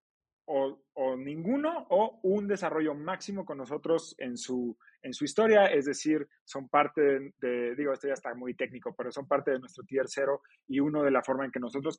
o, 0.52 0.82
o, 0.94 1.16
ninguno 1.16 1.86
o 1.90 2.18
un 2.24 2.48
desarrollo 2.48 2.92
máximo 2.92 3.44
con 3.44 3.58
nosotros 3.58 4.16
en 4.18 4.36
su, 4.36 4.76
en 5.00 5.14
su 5.14 5.24
historia, 5.24 5.66
es 5.66 5.84
decir, 5.84 6.26
son 6.44 6.68
parte 6.68 7.32
de, 7.38 7.76
digo, 7.76 7.92
esto 7.92 8.08
ya 8.08 8.14
está 8.14 8.34
muy 8.34 8.54
técnico, 8.54 8.92
pero 8.96 9.12
son 9.12 9.28
parte 9.28 9.52
de 9.52 9.60
nuestro 9.60 9.84
tier 9.84 10.06
cero 10.08 10.42
y 10.66 10.80
uno 10.80 11.04
de 11.04 11.12
la 11.12 11.22
forma 11.22 11.44
en 11.44 11.52
que 11.52 11.60
nosotros 11.60 11.96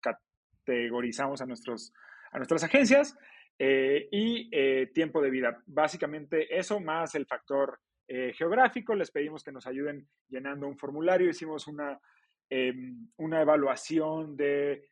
categorizamos 0.00 1.42
a, 1.42 1.46
nuestros, 1.46 1.92
a 2.30 2.36
nuestras 2.36 2.62
agencias 2.62 3.18
eh, 3.58 4.08
y 4.12 4.48
eh, 4.52 4.92
tiempo 4.94 5.20
de 5.20 5.30
vida. 5.30 5.60
Básicamente 5.66 6.56
eso 6.56 6.78
más 6.78 7.16
el 7.16 7.26
factor 7.26 7.80
eh, 8.06 8.32
geográfico, 8.32 8.94
les 8.94 9.10
pedimos 9.10 9.42
que 9.42 9.50
nos 9.50 9.66
ayuden 9.66 10.06
llenando 10.28 10.68
un 10.68 10.78
formulario, 10.78 11.28
hicimos 11.28 11.66
una, 11.66 11.98
em, 12.48 13.08
una 13.16 13.42
evaluación 13.42 14.36
de 14.36 14.88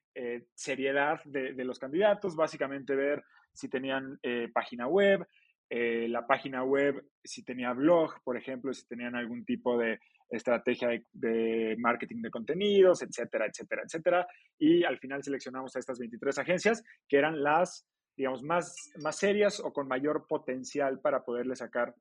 seriedad 0.55 1.21
de, 1.25 1.53
de, 1.53 1.65
los 1.65 1.79
candidatos, 1.79 2.37
básicamente 2.37 2.95
ver 2.95 3.23
si 3.53 3.69
tenían 3.69 4.19
página 4.53 4.87
web, 4.87 5.27
eh, 5.69 6.07
la 6.09 6.27
página 6.27 6.63
web, 6.63 7.05
si 7.25 7.43
tenía 7.43 7.73
blog, 7.73 8.23
por 8.23 8.37
ejemplo, 8.37 8.73
si 8.73 8.87
tenían 8.87 9.17
algún 9.17 9.45
tipo 9.45 9.77
de 9.77 9.99
estrategia 10.31 10.89
de, 11.13 11.77
marketing 11.79 12.23
de 12.23 12.31
contenidos, 12.31 13.03
etcétera, 13.03 13.47
etcétera, 13.47 13.83
etcétera. 13.85 14.29
Y 14.59 14.85
al 14.85 14.99
final 14.99 15.25
seleccionamos 15.25 15.75
a 15.75 15.81
estas 15.81 15.99
23 15.99 16.39
agencias 16.39 16.85
que 17.09 17.19
eran 17.19 17.43
las, 17.43 17.85
digamos, 18.17 18.45
más, 18.45 18.93
más 19.03 19.17
serias 19.17 19.59
o 19.59 19.73
con 19.73 19.89
mayor 19.89 20.27
potencial 20.29 21.01
para 21.01 21.25
poderle 21.25 21.57
sacar 21.57 21.95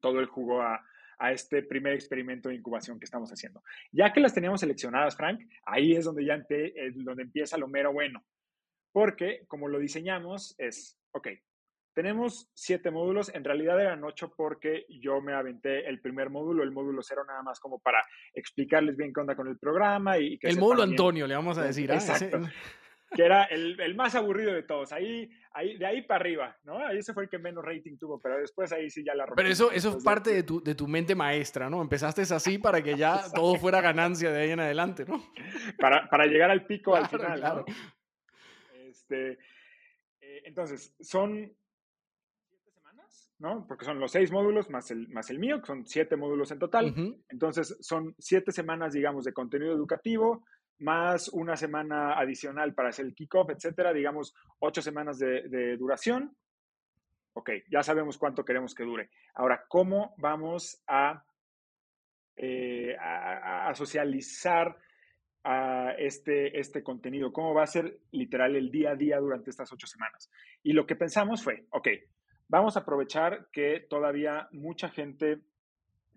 todo 0.00 0.18
el 0.18 0.26
jugo 0.26 0.60
a, 0.60 0.84
a 1.20 1.32
este 1.32 1.62
primer 1.62 1.92
experimento 1.92 2.48
de 2.48 2.56
incubación 2.56 2.98
que 2.98 3.04
estamos 3.04 3.30
haciendo. 3.30 3.62
Ya 3.92 4.12
que 4.12 4.20
las 4.20 4.34
teníamos 4.34 4.60
seleccionadas, 4.60 5.16
Frank, 5.16 5.40
ahí 5.64 5.94
es 5.94 6.06
donde 6.06 6.24
ya 6.24 6.42
donde 6.94 7.22
empieza 7.22 7.58
lo 7.58 7.68
mero 7.68 7.92
bueno. 7.92 8.24
Porque 8.92 9.44
como 9.46 9.68
lo 9.68 9.78
diseñamos 9.78 10.54
es, 10.58 10.98
ok, 11.12 11.28
tenemos 11.92 12.50
siete 12.54 12.90
módulos, 12.90 13.32
en 13.34 13.44
realidad 13.44 13.78
eran 13.80 14.02
ocho 14.02 14.32
porque 14.34 14.86
yo 14.88 15.20
me 15.20 15.34
aventé 15.34 15.86
el 15.88 16.00
primer 16.00 16.30
módulo, 16.30 16.62
el 16.62 16.70
módulo 16.70 17.02
cero 17.02 17.22
nada 17.26 17.42
más 17.42 17.60
como 17.60 17.78
para 17.80 18.02
explicarles 18.32 18.96
bien 18.96 19.12
qué 19.12 19.20
onda 19.20 19.36
con 19.36 19.48
el 19.48 19.58
programa 19.58 20.16
y 20.18 20.38
El 20.40 20.58
módulo 20.58 20.82
Antonio, 20.84 21.26
le 21.26 21.34
vamos 21.34 21.58
a 21.58 21.64
decir. 21.64 21.92
¿ah? 21.92 21.96
Exacto. 21.96 22.40
Que 23.14 23.24
era 23.24 23.44
el, 23.44 23.94
más 23.96 24.14
aburrido 24.14 24.52
de 24.52 24.62
todos. 24.62 24.92
Ahí, 24.92 25.30
ahí, 25.52 25.76
de 25.76 25.86
ahí 25.86 26.02
para 26.02 26.20
arriba, 26.20 26.56
¿no? 26.64 26.78
Ahí 26.78 26.98
ese 26.98 27.12
fue 27.12 27.24
el 27.24 27.28
que 27.28 27.38
menos 27.38 27.64
rating 27.64 27.96
tuvo, 27.96 28.20
pero 28.20 28.38
después 28.38 28.72
ahí 28.72 28.88
sí 28.88 29.04
ya 29.04 29.14
la 29.14 29.26
rompí. 29.26 29.36
Pero 29.42 29.48
eso, 29.48 29.72
eso 29.72 29.96
es 29.98 30.04
parte 30.04 30.32
de 30.32 30.42
tu, 30.42 30.62
de 30.62 30.74
tu 30.74 30.86
mente 30.86 31.14
maestra, 31.14 31.68
¿no? 31.68 31.82
Empezaste 31.82 32.22
así 32.22 32.58
para 32.58 32.82
que 32.82 32.96
ya 32.96 33.20
todo 33.34 33.56
fuera 33.56 33.80
ganancia 33.80 34.30
de 34.30 34.42
ahí 34.42 34.50
en 34.50 34.60
adelante, 34.60 35.04
¿no? 35.06 35.22
Para, 35.78 36.08
para 36.08 36.26
llegar 36.26 36.50
al 36.50 36.66
pico 36.66 36.94
al 36.94 37.08
final, 37.08 37.40
¿no? 37.40 37.64
Este, 38.74 39.38
eh, 40.20 40.42
entonces, 40.44 40.94
son 41.00 41.52
¿no? 43.40 43.66
Porque 43.66 43.86
son 43.86 43.98
los 43.98 44.12
seis 44.12 44.30
módulos 44.30 44.68
más 44.68 44.90
el, 44.90 45.08
más 45.08 45.30
el 45.30 45.38
mío, 45.38 45.60
que 45.60 45.66
son 45.66 45.86
siete 45.86 46.14
módulos 46.14 46.50
en 46.52 46.58
total. 46.58 47.16
Entonces, 47.30 47.76
son 47.80 48.14
siete 48.18 48.52
semanas, 48.52 48.92
digamos, 48.92 49.24
de 49.24 49.32
contenido 49.32 49.72
educativo, 49.72 50.44
más 50.80 51.28
una 51.28 51.56
semana 51.56 52.18
adicional 52.18 52.74
para 52.74 52.90
hacer 52.90 53.06
el 53.06 53.14
kickoff, 53.14 53.50
etcétera, 53.50 53.92
digamos, 53.92 54.34
ocho 54.58 54.82
semanas 54.82 55.18
de, 55.18 55.76
duración. 55.76 56.36
Ok, 57.32 57.50
ya 57.70 57.82
sabemos 57.82 58.18
cuánto 58.18 58.44
queremos 58.44 58.74
que 58.74 58.84
dure. 58.84 59.10
Ahora, 59.34 59.64
¿cómo 59.68 60.14
vamos 60.18 60.82
a, 60.86 61.24
eh, 62.36 62.96
socializar 63.74 64.76
este, 65.96 66.58
este 66.58 66.82
contenido? 66.82 67.32
¿Cómo 67.32 67.54
va 67.54 67.62
a 67.62 67.66
ser 67.66 68.00
literal 68.10 68.56
el 68.56 68.70
día 68.70 68.90
a 68.90 68.96
día 68.96 69.18
durante 69.18 69.50
estas 69.50 69.72
ocho 69.72 69.86
semanas? 69.86 70.30
Y 70.62 70.72
lo 70.72 70.86
que 70.86 70.96
pensamos 70.96 71.42
fue, 71.42 71.66
ok, 71.70 71.88
Vamos 72.50 72.76
a 72.76 72.80
aprovechar 72.80 73.46
que 73.52 73.78
todavía 73.78 74.48
mucha 74.50 74.88
gente 74.88 75.38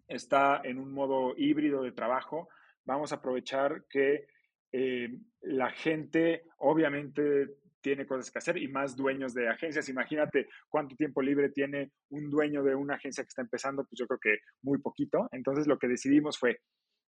está 0.08 0.62
en 0.64 0.80
un 0.80 0.92
modo 0.92 1.36
híbrido 1.38 1.84
de 1.84 1.92
trabajo. 1.92 2.50
Vamos 2.86 3.12
a 3.12 3.18
aprovechar 3.18 3.84
que 3.88 4.26
eh, 4.74 5.08
la 5.42 5.70
gente 5.70 6.44
obviamente 6.58 7.48
tiene 7.80 8.08
cosas 8.08 8.32
que 8.32 8.40
hacer 8.40 8.58
y 8.58 8.68
más 8.68 8.96
dueños 8.96 9.34
de 9.34 9.48
agencias. 9.50 9.90
Imagínate 9.90 10.48
cuánto 10.70 10.96
tiempo 10.96 11.22
libre 11.22 11.50
tiene 11.50 11.92
un 12.10 12.30
dueño 12.30 12.64
de 12.64 12.74
una 12.74 12.96
agencia 12.96 13.24
que 13.24 13.28
está 13.28 13.42
empezando, 13.42 13.84
pues 13.86 14.00
yo 14.00 14.08
creo 14.08 14.20
que 14.20 14.40
muy 14.64 14.80
poquito. 14.80 15.28
Entonces 15.32 15.68
lo 15.68 15.78
que 15.78 15.88
decidimos 15.88 16.40
fue, 16.40 16.62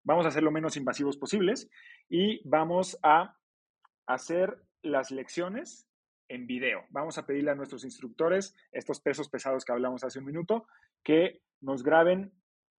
vamos 0.04 0.26
a 0.26 0.30
hacer 0.30 0.44
lo 0.44 0.52
menos 0.52 0.78
invasivos 0.78 1.18
posibles 1.18 1.70
y 2.08 2.48
vamos 2.48 3.00
a 3.02 3.36
hacer 4.06 4.62
las 4.84 5.12
lecciones 5.12 5.88
en 6.28 6.46
video. 6.46 6.84
Vamos 6.90 7.18
a 7.18 7.26
pedirle 7.26 7.52
a 7.52 7.56
nuestros 7.56 7.84
instructores, 7.84 8.56
estos 8.72 9.00
pesos 9.00 9.30
pesados 9.30 9.66
que 9.66 9.72
hablamos 9.72 10.04
hace 10.04 10.20
un 10.20 10.26
minuto, 10.26 10.68
que 11.04 11.42
nos 11.62 11.84
graben 11.84 12.32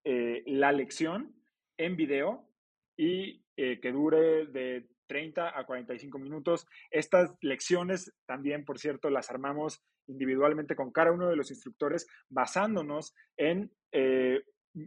eh, 0.05 0.42
la 0.46 0.70
lección 0.70 1.35
en 1.79 1.96
video 1.96 2.49
y 2.96 3.45
eh, 3.57 3.81
que 3.81 3.92
dure 3.92 4.47
de 4.47 4.87
30 5.07 5.59
a 5.59 5.64
45 5.64 6.19
minutos. 6.19 6.66
Estas 6.90 7.33
lecciones 7.40 8.12
también, 8.27 8.64
por 8.64 8.79
cierto, 8.79 9.09
las 9.09 9.31
armamos 9.31 9.83
individualmente 10.09 10.77
con 10.77 10.92
cada 10.92 11.12
uno 11.12 11.29
de 11.29 11.37
los 11.37 11.51
instructores 11.51 12.07
basándonos 12.29 13.14
en 13.37 13.71
eh, 13.92 14.42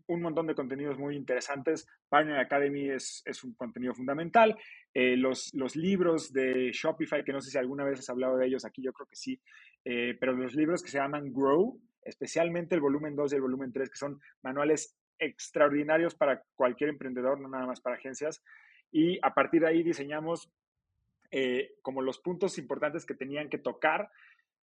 un 0.05 0.21
montón 0.21 0.45
de 0.45 0.55
contenidos 0.55 0.99
muy 0.99 1.15
interesantes. 1.15 1.87
Partner 2.09 2.37
Academy 2.37 2.89
es, 2.89 3.23
un 3.43 3.53
contenido 3.55 3.95
fundamental. 3.95 4.55
Eh, 4.93 5.17
los, 5.17 5.51
libros 5.75 6.31
de 6.31 6.71
Shopify, 6.71 7.23
que 7.23 7.33
no 7.33 7.41
sé 7.41 7.49
si 7.49 7.57
alguna 7.57 7.85
vez 7.85 7.99
has 7.99 8.09
hablado 8.09 8.37
de 8.37 8.45
ellos 8.45 8.65
aquí, 8.65 8.83
yo 8.83 8.93
creo 8.93 9.07
que 9.07 9.15
sí, 9.15 9.41
pero 9.83 10.33
los 10.33 10.53
libros 10.53 10.83
que 10.83 10.91
se 10.91 10.99
llaman 10.99 11.33
Grow, 11.33 11.81
especialmente 12.03 12.75
el 12.75 12.81
volumen 12.81 13.15
2 13.15 13.31
y 13.31 13.35
el 13.35 13.41
volumen 13.41 13.71
3, 13.71 13.89
que 13.89 13.97
son 13.97 14.19
manuales 14.43 14.95
extraordinarios 15.19 16.15
para 16.15 16.43
cualquier 16.55 16.89
emprendedor, 16.89 17.39
no 17.39 17.49
nada 17.49 17.65
más 17.65 17.81
para 17.81 17.97
agencias. 17.97 18.43
Y 18.91 19.19
a 19.21 19.33
partir 19.33 19.61
de 19.61 19.67
ahí 19.67 19.83
diseñamos 19.83 20.51
eh, 21.31 21.75
como 21.81 22.01
los 22.01 22.19
puntos 22.19 22.57
importantes 22.57 23.05
que 23.05 23.13
tenían 23.13 23.49
que 23.49 23.59
tocar 23.59 24.09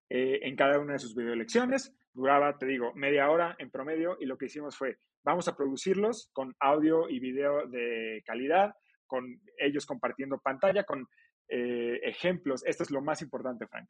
en 0.07 0.55
cada 0.55 0.79
una 0.79 0.93
de 0.93 0.99
sus 0.99 1.15
video 1.15 1.35
lecciones. 1.35 1.91
Duraba, 2.13 2.59
te 2.59 2.67
digo, 2.67 2.93
media 2.93 3.27
hora 3.31 3.55
en 3.57 3.71
promedio 3.71 4.17
y 4.19 4.27
lo 4.27 4.37
que 4.37 4.45
hicimos 4.45 4.77
fue 4.77 4.99
Vamos 5.25 5.47
a 5.47 5.57
producirlos 5.57 6.29
con 6.33 6.55
audio 6.59 7.09
y 7.09 7.19
video 7.19 7.65
de 7.65 8.21
calidad, 8.27 8.75
con 9.07 9.41
ellos 9.57 9.87
compartiendo 9.87 10.37
pantalla, 10.37 10.83
con 10.83 11.07
eh, 11.49 11.99
ejemplos. 12.03 12.63
Esto 12.63 12.83
es 12.83 12.91
lo 12.91 13.01
más 13.01 13.23
importante, 13.23 13.65
Frank. 13.65 13.89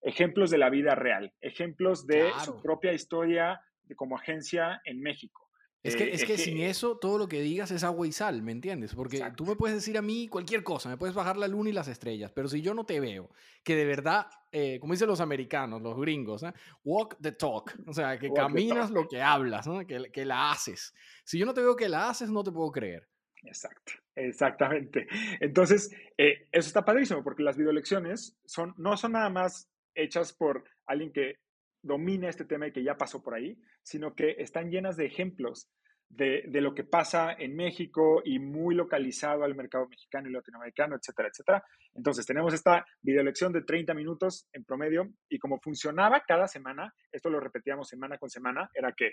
Ejemplos 0.00 0.50
de 0.50 0.58
la 0.58 0.70
vida 0.70 0.94
real, 0.94 1.34
ejemplos 1.40 2.06
de 2.06 2.30
su 2.44 2.62
propia 2.62 2.92
historia 2.92 3.60
como 3.96 4.16
agencia 4.16 4.80
en 4.84 5.00
México. 5.00 5.47
Es 5.82 5.94
que, 5.94 6.12
es, 6.12 6.24
que, 6.24 6.36
sin 6.36 6.58
eso 6.58 6.98
todo 6.98 7.18
lo 7.18 7.28
que 7.28 7.40
digas 7.40 7.70
es 7.70 7.84
agua 7.84 8.06
y 8.06 8.12
sal, 8.12 8.42
¿me 8.42 8.50
entiendes? 8.50 8.94
Porque 8.94 9.22
tú 9.36 9.46
me 9.46 9.54
puedes 9.54 9.76
decir 9.76 9.96
a 9.96 10.02
mí 10.02 10.26
cualquier 10.28 10.64
cosa, 10.64 10.88
me 10.88 10.96
puedes 10.96 11.14
bajar 11.14 11.36
la 11.36 11.46
luna 11.46 11.70
y 11.70 11.72
las 11.72 11.86
estrellas, 11.86 12.32
pero 12.34 12.48
si 12.48 12.60
yo 12.60 12.74
no 12.74 12.84
te 12.84 12.98
veo, 12.98 13.30
que 13.62 13.76
de 13.76 13.84
verdad, 13.84 14.26
eh, 14.50 14.78
como 14.80 14.92
dicen 14.92 15.06
los 15.06 15.20
americanos, 15.20 15.80
los 15.80 15.96
gringos, 15.96 16.42
¿eh? 16.42 16.52
walk 16.84 17.16
the 17.20 17.32
talk, 17.32 17.74
o 17.86 17.92
sea, 17.92 18.18
que 18.18 18.32
caminas 18.32 18.90
lo 18.90 19.06
que 19.06 19.22
hablas, 19.22 19.68
¿no? 19.68 19.86
que, 19.86 20.10
que 20.12 20.24
la 20.24 20.50
haces. 20.50 20.94
Si 21.24 21.38
yo 21.38 21.46
no 21.46 21.54
te 21.54 21.60
veo 21.60 21.76
que 21.76 21.88
la 21.88 22.10
haces, 22.10 22.28
no 22.28 22.42
te 22.42 22.50
puedo 22.50 22.72
creer. 22.72 23.08
Exacto, 23.44 23.92
exactamente. 24.16 25.06
Entonces, 25.40 25.94
eh, 26.16 26.48
eso 26.50 26.68
está 26.68 26.84
padrísimo 26.84 27.22
porque 27.22 27.42
las 27.42 27.56
videolecciones 27.56 28.36
son, 28.44 28.74
no 28.76 28.96
son 28.96 29.12
nada 29.12 29.30
más 29.30 29.70
hechas 29.94 30.32
por 30.32 30.64
alguien 30.86 31.12
que 31.12 31.36
domina 31.82 32.28
este 32.28 32.44
tema 32.44 32.66
y 32.66 32.72
que 32.72 32.82
ya 32.82 32.96
pasó 32.96 33.22
por 33.22 33.34
ahí, 33.34 33.60
sino 33.82 34.14
que 34.14 34.36
están 34.38 34.70
llenas 34.70 34.96
de 34.96 35.06
ejemplos 35.06 35.70
de, 36.08 36.60
lo 36.60 36.74
que 36.74 36.84
pasa 36.84 37.32
en 37.38 37.54
México 37.54 38.22
y 38.24 38.38
muy 38.38 38.74
localizado 38.74 39.44
al 39.44 39.54
mercado 39.54 39.88
mexicano 39.88 40.28
y 40.28 40.32
latinoamericano, 40.32 40.96
etcétera, 40.96 41.28
etcétera. 41.28 41.64
Entonces, 41.94 42.26
tenemos 42.26 42.54
esta 42.54 42.86
videolección 43.02 43.52
de 43.52 43.62
30 43.62 43.94
minutos 43.94 44.48
en 44.52 44.64
promedio 44.64 45.12
y 45.28 45.38
como 45.38 45.60
funcionaba 45.60 46.22
cada 46.26 46.48
semana, 46.48 46.94
esto 47.12 47.30
lo 47.30 47.40
repetíamos 47.40 47.88
semana 47.88 48.18
con 48.18 48.30
semana, 48.30 48.70
era 48.74 48.92
que 48.92 49.12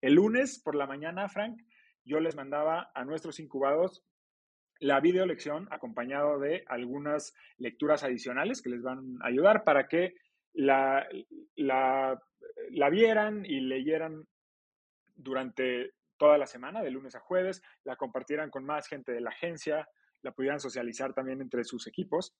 el 0.00 0.14
lunes 0.14 0.60
por 0.62 0.74
la 0.74 0.86
mañana, 0.86 1.28
Frank, 1.28 1.60
yo 2.04 2.20
les 2.20 2.34
mandaba 2.34 2.90
a 2.94 3.04
nuestros 3.04 3.38
incubados 3.38 4.02
la 4.78 4.98
videolección 5.00 5.68
acompañado 5.70 6.38
de 6.38 6.64
algunas 6.66 7.34
lecturas 7.58 8.02
adicionales 8.02 8.62
que 8.62 8.70
les 8.70 8.82
van 8.82 9.18
a 9.22 9.26
ayudar 9.26 9.62
para 9.62 9.88
que 9.88 10.14
la, 10.52 11.06
la, 11.56 12.20
la 12.70 12.90
vieran 12.90 13.44
y 13.44 13.60
leyeran 13.60 14.26
durante 15.14 15.92
toda 16.16 16.38
la 16.38 16.46
semana, 16.46 16.82
de 16.82 16.90
lunes 16.90 17.14
a 17.14 17.20
jueves, 17.20 17.62
la 17.84 17.96
compartieran 17.96 18.50
con 18.50 18.64
más 18.64 18.86
gente 18.86 19.12
de 19.12 19.20
la 19.20 19.30
agencia, 19.30 19.88
la 20.22 20.32
pudieran 20.32 20.60
socializar 20.60 21.14
también 21.14 21.40
entre 21.40 21.64
sus 21.64 21.86
equipos. 21.86 22.34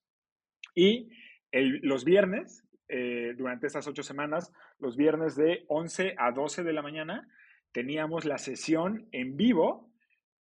Y 0.74 1.08
los 1.52 2.04
viernes, 2.04 2.64
eh, 2.88 3.34
durante 3.36 3.66
estas 3.66 3.86
ocho 3.86 4.02
semanas, 4.02 4.52
los 4.78 4.96
viernes 4.96 5.34
de 5.34 5.64
11 5.68 6.14
a 6.18 6.30
12 6.32 6.62
de 6.62 6.72
la 6.72 6.82
mañana, 6.82 7.28
teníamos 7.72 8.24
la 8.24 8.38
sesión 8.38 9.08
en 9.12 9.36
vivo 9.36 9.90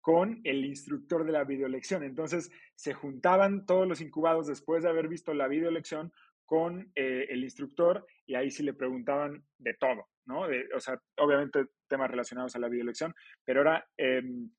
con 0.00 0.40
el 0.44 0.64
instructor 0.64 1.24
de 1.24 1.32
la 1.32 1.44
videolección. 1.44 2.02
Entonces, 2.02 2.50
se 2.74 2.94
juntaban 2.94 3.66
todos 3.66 3.86
los 3.86 4.00
incubados 4.00 4.46
después 4.46 4.82
de 4.82 4.88
haber 4.88 5.08
visto 5.08 5.34
la 5.34 5.48
videolección 5.48 6.12
con 6.48 6.90
eh, 6.94 7.26
el 7.28 7.44
instructor 7.44 8.06
y 8.24 8.34
ahí 8.34 8.50
sí 8.50 8.62
le 8.62 8.72
preguntaban 8.72 9.44
de 9.58 9.74
todo, 9.74 10.06
¿no? 10.24 10.46
o 10.74 10.80
sea, 10.80 10.98
obviamente 11.18 11.66
temas 11.86 12.10
relacionados 12.10 12.56
a 12.56 12.58
la 12.58 12.70
videolección, 12.70 13.14
pero 13.44 13.60
era, 13.60 13.86
em, 13.98 14.50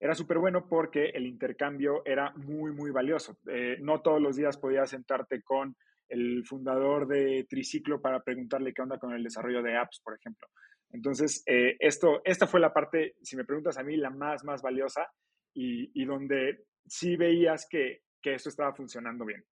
era 0.00 0.14
súper 0.14 0.38
bueno 0.38 0.66
porque 0.66 1.10
el 1.10 1.26
intercambio 1.26 2.00
era 2.06 2.32
muy, 2.36 2.72
muy 2.72 2.90
valioso. 2.90 3.36
Eh, 3.46 3.76
no 3.82 4.00
todos 4.00 4.22
los 4.22 4.36
días 4.36 4.56
podías 4.56 4.88
sentarte 4.88 5.42
con 5.42 5.76
el 6.08 6.46
fundador 6.46 7.06
de 7.06 7.46
Triciclo 7.46 8.00
para 8.00 8.22
preguntarle 8.22 8.72
qué 8.72 8.80
onda 8.80 8.98
con 8.98 9.12
el 9.12 9.22
desarrollo 9.22 9.62
de 9.62 9.76
apps, 9.76 10.00
por 10.02 10.16
ejemplo. 10.16 10.48
Entonces, 10.92 11.42
eh, 11.44 11.76
esto, 11.78 12.22
esta 12.24 12.46
fue 12.46 12.60
la 12.60 12.72
parte, 12.72 13.16
si 13.20 13.36
me 13.36 13.44
preguntas 13.44 13.76
a 13.76 13.82
mí, 13.82 13.98
la 13.98 14.08
más, 14.08 14.44
más 14.44 14.62
valiosa 14.62 15.06
y, 15.52 15.90
y 15.92 16.06
donde 16.06 16.64
sí 16.86 17.16
veías 17.16 17.66
que, 17.68 18.00
que 18.22 18.32
esto 18.32 18.48
estaba 18.48 18.74
funcionando 18.74 19.26
bien. 19.26 19.44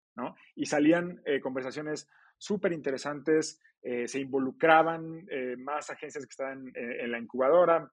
Y 0.55 0.65
salían 0.65 1.21
eh, 1.25 1.39
conversaciones 1.39 2.09
súper 2.37 2.73
interesantes, 2.73 3.61
eh, 3.81 4.07
se 4.07 4.19
involucraban 4.19 5.27
eh, 5.29 5.55
más 5.57 5.89
agencias 5.89 6.25
que 6.25 6.31
estaban 6.31 6.71
en 6.75 7.11
la 7.11 7.19
incubadora, 7.19 7.91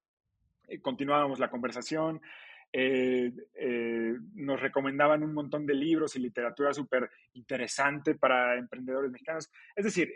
continuábamos 0.82 1.38
la 1.38 1.50
conversación, 1.50 2.20
nos 4.34 4.60
recomendaban 4.60 5.22
un 5.22 5.32
montón 5.32 5.64
de 5.64 5.74
libros 5.74 6.14
y 6.16 6.20
literatura 6.20 6.74
súper 6.74 7.10
interesante 7.32 8.14
para 8.14 8.58
emprendedores 8.58 9.10
mexicanos. 9.10 9.50
Es 9.74 9.86
decir, 9.86 10.12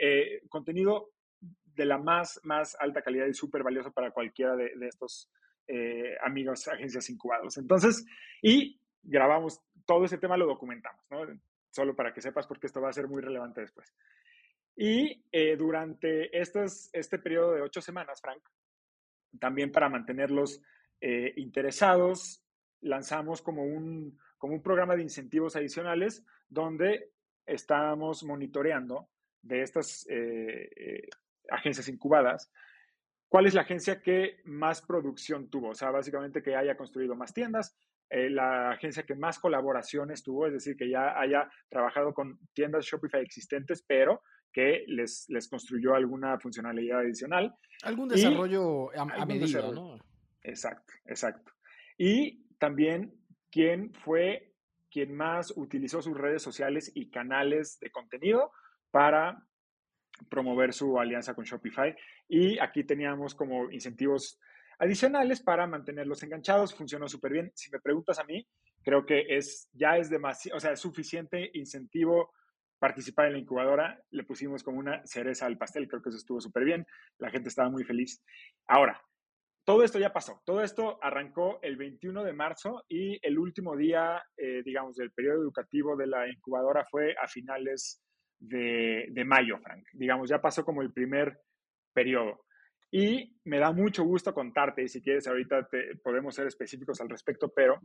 contenido 0.50 1.12
de 1.40 1.86
la 1.86 1.96
más, 1.96 2.38
más 2.44 2.76
alta 2.78 3.00
calidad 3.00 3.26
y 3.26 3.32
súper 3.32 3.62
valioso 3.62 3.92
para 3.92 4.10
cualquiera 4.10 4.54
de, 4.56 4.74
estos 4.82 5.30
amigos, 6.22 6.68
agencias 6.68 7.08
incubados. 7.08 7.56
Entonces, 7.56 8.04
y 8.42 8.78
grabamos 9.02 9.62
todo 9.86 10.04
ese 10.04 10.18
tema, 10.18 10.36
lo 10.36 10.46
documentamos, 10.46 11.00
¿no? 11.10 11.26
Solo 11.72 11.96
para 11.96 12.12
que 12.12 12.20
sepas 12.20 12.46
porque 12.46 12.68
esto 12.68 12.80
va 12.80 12.90
a 12.90 12.92
ser 12.92 13.08
muy 13.08 13.20
relevante 13.20 13.62
después. 13.62 13.92
Y 14.76 15.24
eh, 15.32 15.56
durante 15.56 16.30
este 16.38 17.18
periodo 17.18 17.52
de 17.52 17.62
ocho 17.62 17.80
semanas, 17.80 18.20
Frank, 18.20 18.42
también 19.38 19.72
para 19.72 19.88
mantenerlos 19.88 20.60
eh, 21.00 21.32
interesados, 21.36 22.42
lanzamos 22.80 23.42
como 23.42 23.64
un, 23.64 24.18
programa 24.62 24.96
de 24.96 25.02
incentivos 25.02 25.56
adicionales 25.56 26.24
donde 26.48 27.12
estábamos 27.46 28.24
monitoreando 28.24 29.08
de 29.40 29.62
estas 29.62 30.06
eh, 30.08 31.08
agencias 31.48 31.88
incubadas 31.88 32.50
cuál 33.32 33.46
es 33.46 33.54
la 33.54 33.62
agencia 33.62 34.02
que 34.02 34.42
más 34.44 34.82
producción 34.82 35.48
tuvo, 35.48 35.70
o 35.70 35.74
sea, 35.74 35.90
básicamente 35.90 36.42
que 36.42 36.54
haya 36.54 36.76
construido 36.76 37.16
más 37.16 37.32
tiendas, 37.32 37.74
eh, 38.14 38.28
la 38.28 38.72
agencia 38.72 39.04
que 39.04 39.14
más 39.14 39.38
colaboraciones 39.38 40.22
tuvo, 40.22 40.46
es 40.46 40.52
decir, 40.52 40.76
que 40.76 40.90
ya 40.90 41.18
haya 41.18 41.50
trabajado 41.70 42.12
con 42.12 42.38
tiendas 42.52 42.84
Shopify 42.84 43.22
existentes, 43.22 43.82
pero 43.88 44.22
que 44.52 44.84
les, 44.86 45.24
les 45.30 45.48
construyó 45.48 45.94
alguna 45.94 46.38
funcionalidad 46.38 46.98
adicional. 46.98 47.54
Algún 47.84 48.10
desarrollo 48.10 48.90
a, 48.94 49.24
medida, 49.24 49.62
¿no? 49.72 49.96
Exacto, 50.42 50.92
exacto. 51.06 51.52
Y 51.96 52.44
también 52.58 53.14
quién 53.50 53.94
fue 53.94 54.52
quien 54.90 55.14
más 55.14 55.50
utilizó 55.56 56.02
sus 56.02 56.14
redes 56.14 56.42
sociales 56.42 56.92
y 56.94 57.08
canales 57.08 57.78
de 57.80 57.90
contenido 57.90 58.52
para 58.90 59.42
promover 60.28 60.74
su 60.74 60.98
alianza 60.98 61.34
con 61.34 61.46
Shopify. 61.46 61.96
Y 62.28 62.58
aquí 62.58 62.84
teníamos 62.84 63.34
como 63.34 63.70
incentivos 63.70 64.38
adicionales 64.82 65.40
para 65.40 65.68
mantenerlos 65.68 66.22
enganchados. 66.24 66.74
Funcionó 66.74 67.08
súper 67.08 67.32
bien. 67.32 67.52
Si 67.54 67.70
me 67.70 67.78
preguntas 67.78 68.18
a 68.18 68.24
mí, 68.24 68.46
creo 68.82 69.06
que 69.06 69.24
es, 69.28 69.68
ya 69.72 69.96
es 69.96 70.10
demasiado, 70.10 70.56
o 70.56 70.60
sea, 70.60 70.72
es 70.72 70.80
suficiente 70.80 71.50
incentivo 71.54 72.32
participar 72.80 73.26
en 73.26 73.34
la 73.34 73.38
incubadora. 73.38 74.02
Le 74.10 74.24
pusimos 74.24 74.64
como 74.64 74.80
una 74.80 75.06
cereza 75.06 75.46
al 75.46 75.56
pastel. 75.56 75.86
Creo 75.86 76.02
que 76.02 76.08
eso 76.08 76.18
estuvo 76.18 76.40
súper 76.40 76.64
bien. 76.64 76.84
La 77.18 77.30
gente 77.30 77.48
estaba 77.48 77.70
muy 77.70 77.84
feliz. 77.84 78.24
Ahora, 78.66 79.00
todo 79.64 79.84
esto 79.84 80.00
ya 80.00 80.12
pasó. 80.12 80.42
Todo 80.44 80.62
esto 80.62 80.98
arrancó 81.00 81.60
el 81.62 81.76
21 81.76 82.24
de 82.24 82.32
marzo 82.32 82.84
y 82.88 83.24
el 83.24 83.38
último 83.38 83.76
día, 83.76 84.20
eh, 84.36 84.62
digamos, 84.64 84.96
del 84.96 85.12
periodo 85.12 85.42
educativo 85.42 85.96
de 85.96 86.08
la 86.08 86.28
incubadora 86.28 86.84
fue 86.90 87.14
a 87.22 87.28
finales 87.28 88.02
de, 88.40 89.06
de 89.10 89.24
mayo, 89.24 89.58
Frank. 89.58 89.86
Digamos, 89.92 90.28
ya 90.28 90.42
pasó 90.42 90.64
como 90.64 90.82
el 90.82 90.92
primer 90.92 91.38
periodo. 91.92 92.40
Y 92.94 93.40
me 93.44 93.58
da 93.58 93.72
mucho 93.72 94.04
gusto 94.04 94.34
contarte, 94.34 94.82
y 94.82 94.88
si 94.88 95.00
quieres 95.00 95.26
ahorita 95.26 95.66
te, 95.66 95.96
podemos 95.96 96.34
ser 96.34 96.46
específicos 96.46 97.00
al 97.00 97.08
respecto, 97.08 97.48
pero 97.48 97.80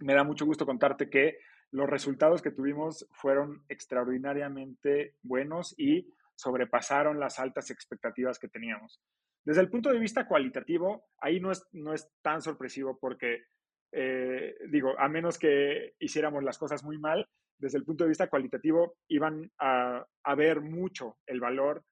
me 0.00 0.12
da 0.12 0.24
mucho 0.24 0.44
gusto 0.44 0.66
contarte 0.66 1.08
que 1.08 1.38
los 1.72 1.88
resultados 1.88 2.42
que 2.42 2.50
tuvimos 2.50 3.08
fueron 3.12 3.64
extraordinariamente 3.70 5.14
buenos 5.22 5.74
y 5.78 6.12
sobrepasaron 6.34 7.18
las 7.18 7.38
altas 7.38 7.70
expectativas 7.70 8.38
que 8.38 8.48
teníamos. 8.48 9.00
Desde 9.42 9.62
el 9.62 9.70
punto 9.70 9.90
de 9.90 9.98
vista 9.98 10.28
cualitativo, 10.28 11.06
ahí 11.18 11.40
no 11.40 11.50
es, 11.50 11.66
no 11.72 11.94
es 11.94 12.06
tan 12.20 12.42
sorpresivo 12.42 12.98
porque, 13.00 13.44
eh, 13.92 14.54
digo, 14.68 14.98
a 14.98 15.08
menos 15.08 15.38
que 15.38 15.94
hiciéramos 15.98 16.44
las 16.44 16.58
cosas 16.58 16.84
muy 16.84 16.98
mal, 16.98 17.26
desde 17.58 17.78
el 17.78 17.84
punto 17.84 18.04
de 18.04 18.08
vista 18.08 18.28
cualitativo 18.28 18.98
iban 19.08 19.50
a, 19.58 20.04
a 20.24 20.34
ver 20.34 20.60
mucho 20.60 21.16
el 21.26 21.40
valor 21.40 21.84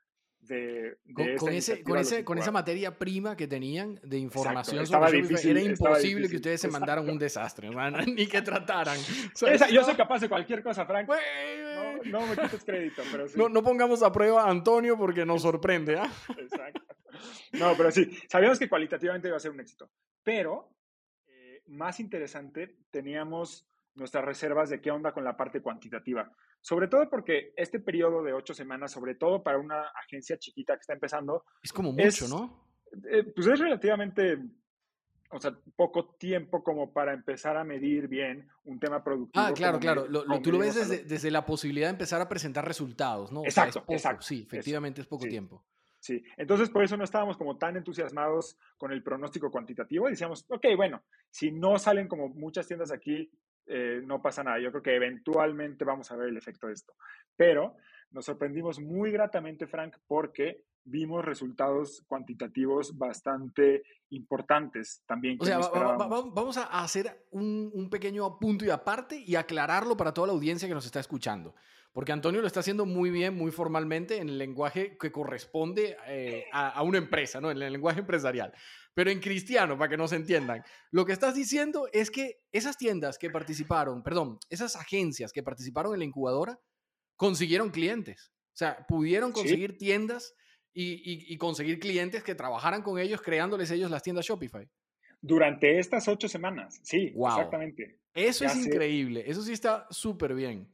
de, 0.47 0.99
con, 1.39 1.53
ese, 1.53 1.83
con, 1.83 1.99
ese, 1.99 2.25
con 2.25 2.39
esa 2.39 2.51
materia 2.51 2.99
prima 2.99 3.37
que 3.37 3.47
tenían 3.47 4.01
de 4.03 4.19
información 4.19 4.87
sobre 4.87 5.23
difícil, 5.23 5.57
era 5.57 5.61
imposible 5.61 6.29
que 6.29 6.37
ustedes 6.37 6.61
se 6.61 6.69
mandaran 6.69 7.09
un 7.09 7.19
desastre, 7.19 7.71
ni 8.07 8.27
que 8.27 8.43
trataran. 8.43 8.99
yo 9.73 9.85
soy 9.85 9.95
capaz 9.95 10.21
de 10.21 10.29
cualquier 10.29 10.63
cosa, 10.63 10.85
Frank. 10.87 11.09
No, 11.09 12.21
no, 12.21 12.27
me 12.27 12.37
quites 12.37 12.65
crédito, 12.65 13.03
pero 13.11 13.29
sí. 13.29 13.39
no, 13.39 13.49
no, 13.49 13.63
pongamos 13.63 14.03
a 14.03 14.13
prueba 14.13 14.45
a 14.45 14.51
Antonio 14.51 14.97
porque 14.97 15.25
nos 15.25 15.43
sorprende. 15.43 15.97
¿ah? 15.99 16.11
Exacto. 16.39 16.83
No, 17.53 17.75
pero 17.77 17.91
sí, 17.91 18.11
sabíamos 18.29 18.59
que 18.59 18.69
cualitativamente 18.69 19.29
iba 19.29 19.37
a 19.37 19.41
ser 19.41 19.51
un 19.51 19.61
éxito. 19.61 19.91
Pero, 20.23 20.75
eh, 21.27 21.63
más 21.67 22.01
interesante, 22.01 22.77
teníamos 22.91 23.69
nuestras 23.95 24.25
reservas 24.25 24.71
de 24.71 24.81
qué 24.81 24.91
onda 24.91 25.13
con 25.13 25.25
la 25.25 25.37
parte 25.37 25.61
cuantitativa. 25.61 26.31
Sobre 26.65 26.89
todo 26.89 27.11
porque 27.11 27.53
este 27.59 27.79
periodo 27.79 28.23
de 28.23 28.33
ocho 28.33 28.55
semanas, 28.55 28.91
sobre 28.91 29.15
todo 29.17 29.43
para 29.43 29.59
una 29.59 29.83
agencia 30.03 30.39
chiquita 30.39 30.75
que 30.75 30.81
está 30.81 30.95
empezando... 30.95 31.45
Es 31.63 31.75
como 31.75 31.93
mucho, 31.93 32.27
¿no? 32.27 32.65
Eh, 33.11 33.23
pues 33.23 33.47
es 33.49 33.59
relativamente, 33.61 34.39
o 35.31 35.39
sea, 35.39 35.55
poco 35.77 36.15
tiempo 36.15 36.65
como 36.65 36.91
para 36.91 37.13
empezar 37.13 37.59
a 37.59 37.65
medir 37.65 38.09
bien 38.09 38.49
un 38.65 38.81
tema 38.81 39.05
productivo. 39.05 39.45
Ah, 39.45 39.53
claro, 39.53 39.79
claro. 39.79 40.07
tú 40.43 40.53
lo 40.53 40.59
ves 40.59 40.75
desde, 40.77 41.05
desde, 41.05 41.31
la 41.31 41.45
posibilidad 41.45 41.89
de 41.89 41.93
empezar 41.93 42.23
a 42.23 42.31
presentar 42.31 42.67
resultados, 42.67 43.31
¿no? 43.31 43.45
exacto, 43.45 43.85
exacto. 43.89 44.23
Sí, 44.23 44.45
efectivamente 44.47 45.03
es 45.03 45.07
poco 45.07 45.27
tiempo. 45.27 45.63
Sí, 46.01 46.25
entonces 46.39 46.71
por 46.71 46.83
eso 46.83 46.97
no 46.97 47.05
estábamos 47.05 47.37
como 47.37 47.59
tan 47.59 47.77
entusiasmados 47.77 48.57
con 48.79 48.91
el 48.91 49.03
pronóstico 49.03 49.51
cuantitativo. 49.51 50.09
Decíamos, 50.09 50.47
ok, 50.49 50.65
bueno, 50.77 51.03
si 51.29 51.51
no 51.51 51.79
salen 51.79 52.09
como 52.09 52.31
muchas 52.31 52.67
tiendas 52.67 52.91
aquí 52.91 53.31
eh, 53.67 54.03
no 54.05 54.21
pasa 54.21 54.45
nada. 54.45 54.59
Yo 54.59 54.71
creo 54.71 54.83
que 54.83 54.95
eventualmente 54.95 55.85
vamos 55.85 56.11
a 56.11 56.17
ver 56.17 56.29
el 56.29 56.37
efecto 56.37 56.67
de 56.67 56.75
esto. 56.75 56.95
Pero 57.37 57.77
nos 58.11 58.27
sorprendimos 58.27 58.79
muy 58.81 59.11
gratamente, 59.11 59.67
Frank, 59.67 59.97
porque 60.07 60.65
vimos 60.85 61.25
resultados 61.25 62.05
cuantitativos 62.07 62.97
bastante 62.97 63.83
importantes 64.11 65.03
también. 65.07 65.39
O 65.41 65.45
sea, 65.45 65.59
vamos 65.59 66.57
a 66.59 66.65
hacer 66.83 67.27
un, 67.31 67.71
un, 67.73 67.89
pequeño 67.89 68.39
punto 68.39 68.65
y 68.65 68.71
aparte 68.71 69.19
y 69.19 69.35
aclararlo 69.35 69.97
para 69.97 70.13
toda 70.13 70.29
la 70.29 70.33
audiencia 70.35 70.69
que 70.69 70.75
nos 70.75 70.87
está 70.87 71.01
escuchando. 71.01 71.55
porque 71.93 72.13
Antonio 72.13 72.41
lo 72.41 72.47
está 72.47 72.61
haciendo 72.61 72.87
muy 72.87 73.11
bien, 73.11 73.35
muy 73.35 73.51
formalmente, 73.51 74.19
en 74.19 74.29
el 74.29 74.39
lenguaje 74.39 74.99
que 74.99 75.11
corresponde 75.11 75.97
eh, 76.07 76.45
a, 76.53 76.69
a, 76.69 76.83
una 76.83 76.99
empresa, 76.99 77.41
¿no? 77.41 77.51
En 77.51 77.63
el 77.63 77.73
lenguaje 77.73 78.01
empresarial. 78.01 78.53
Pero 78.95 79.11
en 79.11 79.21
cristiano, 79.21 79.77
para 79.77 79.91
que 79.91 79.97
nos 79.97 80.13
entiendan, 80.13 80.63
lo 80.93 81.05
que 81.05 81.13
estás 81.13 81.35
diciendo 81.35 81.89
es 81.93 82.11
que 82.11 82.39
esas 82.53 82.77
tiendas 82.77 83.19
que 83.19 83.29
participaron, 83.29 84.03
perdón, 84.03 84.39
esas 84.51 84.77
agencias 84.77 85.33
que 85.33 85.43
participaron 85.43 85.95
en 85.95 85.99
la 85.99 86.05
incubadora, 86.05 86.61
consiguieron 87.17 87.71
clientes. 87.71 88.33
O 88.53 88.57
sea, 88.57 88.87
pudieron 88.87 89.33
conseguir 89.33 89.77
tiendas 89.77 90.35
y, 90.73 91.37
conseguir 91.39 91.81
clientes 91.81 92.23
que 92.23 92.37
trabajaran 92.37 92.83
con 92.83 92.99
ellos, 92.99 93.21
creándoles 93.21 93.71
ellos 93.73 93.91
las 93.91 94.03
tiendas 94.03 94.27
Shopify. 94.27 94.69
Durante 95.21 95.79
estas 95.79 96.07
ocho 96.07 96.29
semanas, 96.29 96.81
sí, 96.83 97.15
exactamente. 97.17 97.99
Eso 98.13 98.45
es 98.45 98.57
increíble, 98.57 99.25
eso 99.27 99.43
sí 99.43 99.53
está 99.53 99.87
súper 99.91 100.35
bien. 100.35 100.71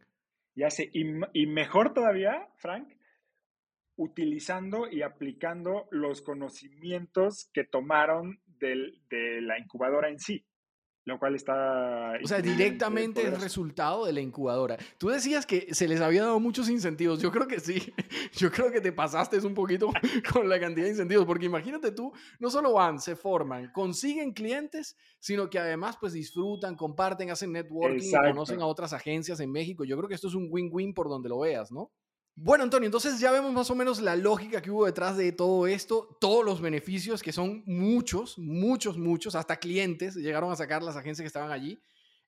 Ya 0.55 0.69
sé, 0.69 0.91
y, 0.93 1.05
y 1.33 1.47
mejor 1.47 1.95
todavía, 1.95 2.49
Frank, 2.57 2.89
utilizando 4.01 4.91
y 4.91 5.03
aplicando 5.03 5.87
los 5.91 6.23
conocimientos 6.23 7.51
que 7.53 7.65
tomaron 7.65 8.41
de 8.47 9.41
la 9.43 9.59
incubadora 9.59 10.09
en 10.09 10.19
sí 10.19 10.45
lo 11.05 11.19
cual 11.19 11.35
está... 11.35 12.13
O 12.23 12.27
sea, 12.29 12.41
directamente 12.41 13.27
es 13.27 13.41
resultado 13.41 14.05
de 14.05 14.13
la 14.13 14.21
incubadora. 14.21 14.77
Tú 14.99 15.09
decías 15.09 15.47
que 15.47 15.75
se 15.75 15.89
les 15.89 16.01
había 16.01 16.23
dado 16.23 16.39
muchos 16.39 16.69
incentivos. 16.69 17.21
Yo 17.21 17.33
creo 17.33 17.49
que 17.49 17.59
sí. 17.59 17.93
Yo 18.35 18.51
creo 18.51 18.71
que 18.71 18.81
te 18.81 18.93
pasaste 18.93 19.39
un 19.39 19.55
poquito 19.55 19.91
con 20.33 20.49
la 20.49 20.61
cantidad 20.61 20.85
de 20.85 20.93
incentivos, 20.93 21.25
porque 21.27 21.47
imagínate 21.47 21.93
tú, 21.93 22.13
no 22.39 22.51
solo 22.51 22.75
van, 22.75 23.01
se 23.01 23.17
forman, 23.17 23.73
consiguen 23.73 24.33
clientes, 24.33 24.97
sino 25.19 25.49
que 25.49 25.59
además 25.59 25.97
pues 25.99 26.13
disfrutan, 26.13 26.77
comparten, 26.77 27.31
hacen 27.31 27.53
networking, 27.53 28.13
conocen 28.13 28.61
a 28.61 28.67
otras 28.67 28.93
agencias 28.93 29.41
en 29.41 29.51
México. 29.51 29.85
Yo 29.85 29.97
creo 29.97 30.09
que 30.09 30.15
esto 30.15 30.29
es 30.29 30.35
un 30.35 30.49
win-win 30.51 30.95
por 30.95 31.09
donde 31.09 31.29
lo 31.29 31.41
veas, 31.41 31.73
¿no? 31.73 31.91
Bueno, 32.43 32.65
Antonio, 32.65 32.87
entonces 32.87 33.21
ya 33.21 33.33
vemos 33.33 33.53
más 33.53 33.71
o 33.71 33.75
menos 33.75 34.01
la 34.01 34.17
lógica 34.17 34.63
que 34.63 34.71
hubo 34.71 34.87
detrás 34.87 35.15
de 35.19 35.31
todo 35.31 35.67
esto, 35.67 36.17
todos 36.23 36.43
los 36.43 36.63
beneficios, 36.63 37.23
que 37.23 37.33
son 37.33 37.63
muchos, 37.67 38.39
muchos, 38.39 38.97
muchos, 38.97 39.35
hasta 39.35 39.59
clientes 39.59 40.15
llegaron 40.17 40.51
a 40.51 40.57
sacar 40.57 40.83
las 40.83 40.97
agencias 40.97 41.23
que 41.23 41.27
estaban 41.27 41.53
allí. 41.53 41.83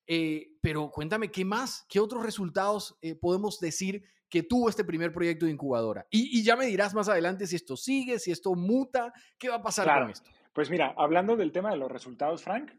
Eh, 0.07 0.59
pero 0.61 0.90
cuéntame, 0.90 1.31
¿qué 1.31 1.46
más? 1.46 1.87
¿Qué 1.88 1.98
otros 1.98 2.22
resultados 2.22 2.98
eh, 3.01 3.14
podemos 3.14 3.59
decir 3.59 4.05
que 4.29 4.42
tuvo 4.42 4.68
este 4.68 4.85
primer 4.85 5.14
proyecto 5.14 5.46
de 5.46 5.53
incubadora? 5.53 6.07
Y, 6.11 6.42
ya 6.44 6.57
me 6.57 6.66
dirás 6.66 6.92
más 6.92 7.09
adelante 7.09 7.46
si 7.46 7.57
esto 7.57 7.79
sigue, 7.79 8.18
si 8.18 8.33
esto 8.33 8.55
muta, 8.55 9.14
¿qué 9.38 9.48
va 9.48 9.57
a 9.57 9.62
pasar 9.62 9.98
con 9.98 10.11
esto? 10.11 10.31
Pues 10.53 10.68
mira, 10.68 10.92
hablando 10.98 11.37
del 11.37 11.53
tema 11.53 11.70
de 11.70 11.79
los 11.79 11.90
resultados, 11.90 12.42
Frank, 12.42 12.70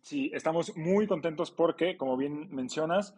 sí, 0.00 0.30
estamos 0.32 0.74
muy 0.74 1.06
contentos 1.06 1.50
porque, 1.50 1.98
como 1.98 2.16
bien 2.16 2.48
mencionas, 2.50 3.14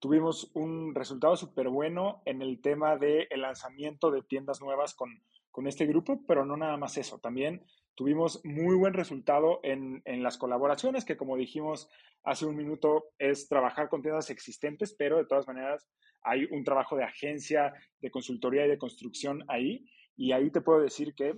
Tuvimos 0.00 0.50
un 0.54 0.94
resultado 0.94 1.36
súper 1.36 1.68
bueno 1.68 2.22
en 2.24 2.40
el 2.40 2.62
tema 2.62 2.96
del 2.96 3.28
lanzamiento 3.36 4.10
de 4.10 4.22
tiendas 4.22 4.62
nuevas 4.62 4.94
con, 4.94 5.22
con 5.50 5.66
este 5.66 5.84
grupo, 5.84 6.24
pero 6.26 6.46
no 6.46 6.56
nada 6.56 6.78
más 6.78 6.96
eso. 6.96 7.18
También 7.18 7.62
tuvimos 7.94 8.42
muy 8.42 8.76
buen 8.76 8.94
resultado 8.94 9.60
en, 9.62 10.00
en, 10.06 10.22
las 10.22 10.38
colaboraciones, 10.38 11.04
que 11.04 11.18
como 11.18 11.36
dijimos 11.36 11.90
hace 12.24 12.46
un 12.46 12.56
minuto, 12.56 13.10
es 13.18 13.46
trabajar 13.46 13.90
con 13.90 14.00
tiendas 14.00 14.30
existentes, 14.30 14.94
pero 14.94 15.18
de 15.18 15.26
todas 15.26 15.46
maneras 15.46 15.86
hay 16.22 16.46
un 16.50 16.64
trabajo 16.64 16.96
de 16.96 17.04
agencia, 17.04 17.74
de 18.00 18.10
consultoría 18.10 18.64
y 18.64 18.70
de 18.70 18.78
construcción 18.78 19.44
ahí. 19.48 19.84
Y 20.16 20.32
ahí 20.32 20.50
te 20.50 20.62
puedo 20.62 20.80
decir 20.80 21.14
que 21.14 21.34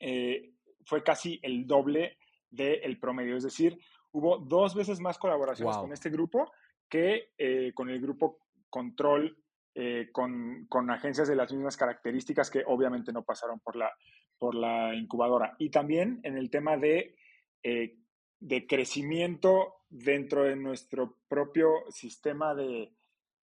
eh, 0.00 0.54
fue 0.86 1.02
casi 1.02 1.38
el 1.42 1.66
doble 1.66 2.16
del 2.50 2.98
promedio. 2.98 3.36
Es 3.36 3.44
decir, 3.44 3.78
hubo 4.12 4.38
dos 4.38 4.74
veces 4.74 5.00
más 5.00 5.18
colaboraciones 5.18 5.76
con 5.76 5.92
este 5.92 6.08
grupo 6.08 6.50
que 6.88 7.30
eh, 7.38 7.72
con 7.74 7.90
el 7.90 8.00
grupo 8.00 8.38
Control, 8.70 9.36
eh, 9.74 10.08
con, 10.12 10.66
con, 10.68 10.90
agencias 10.90 11.28
de 11.28 11.36
las 11.36 11.52
mismas 11.52 11.76
características 11.76 12.50
que 12.50 12.64
obviamente 12.66 13.12
no 13.12 13.24
pasaron 13.24 13.60
por 13.60 13.76
la, 13.76 13.90
por 14.38 14.54
la 14.54 14.94
incubadora. 14.94 15.54
Y 15.58 15.70
también 15.70 16.20
en 16.22 16.36
el 16.36 16.50
tema 16.50 16.76
de, 16.76 17.16
eh, 17.62 17.96
de 18.40 18.66
crecimiento 18.66 19.84
dentro 19.88 20.44
de 20.44 20.56
nuestro 20.56 21.18
propio 21.28 21.70
sistema 21.90 22.54
de, 22.54 22.92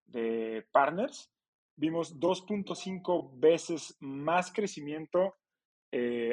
de 0.05 0.65
partners, 0.71 1.31
vimos 1.75 2.19
2.5 2.19 3.31
veces 3.39 3.97
más 3.99 4.51
crecimiento 4.51 5.35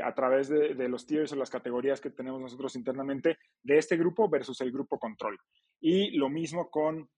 a 0.03 0.15
través 0.15 0.49
de, 0.49 0.75
de, 0.75 0.89
los 0.89 1.07
tiers 1.07 1.33
o 1.33 1.37
las 1.37 1.51
categorías 1.51 2.01
que 2.01 2.11
tenemos 2.11 2.41
nosotros 2.41 2.75
internamente 2.75 3.39
de 3.63 3.79
este 3.79 3.97
grupo 3.97 4.29
versus 4.29 4.61
el 4.61 4.73
grupo 4.73 4.99
control. 4.99 5.39
Y 5.81 6.17
lo 6.17 6.29
mismo 6.29 6.71
con 6.71 7.09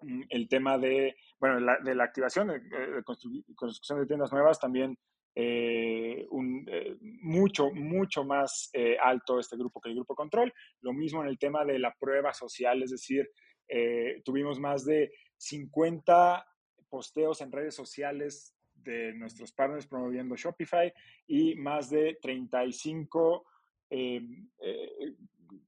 mm, 0.00 0.22
el 0.28 0.48
tema 0.48 0.78
de, 0.78 1.16
bueno, 1.38 1.74
de 1.82 1.94
la 1.94 2.04
activación, 2.04 2.48
de, 2.48 3.02
construcción 3.04 4.00
de 4.00 4.06
tiendas 4.06 4.32
nuevas, 4.32 4.58
también 4.58 4.96
eh, 5.34 6.26
eh, 6.26 6.96
mucho, 7.00 7.70
mucho 7.70 8.24
más 8.24 8.68
eh, 8.72 8.96
alto 9.00 9.38
este 9.38 9.56
grupo 9.56 9.80
que 9.80 9.90
el 9.90 9.94
grupo 9.94 10.14
control. 10.14 10.52
Lo 10.80 10.92
mismo 10.92 11.22
en 11.22 11.28
el 11.28 11.38
tema 11.38 11.64
de 11.64 11.78
la 11.78 11.94
prueba 11.98 12.32
social, 12.32 12.82
es 12.82 12.90
decir, 12.90 13.28
tuvimos 14.24 14.58
más 14.58 14.84
de 14.84 15.12
50 15.36 16.44
posteos 16.88 17.40
en 17.40 17.52
redes 17.52 17.76
sociales 17.76 18.56
de 18.82 19.12
nuestros 19.14 19.52
partners 19.52 19.86
promoviendo 19.86 20.36
Shopify 20.36 20.92
y 21.26 21.54
más 21.56 21.90
de 21.90 22.18
35 22.20 23.46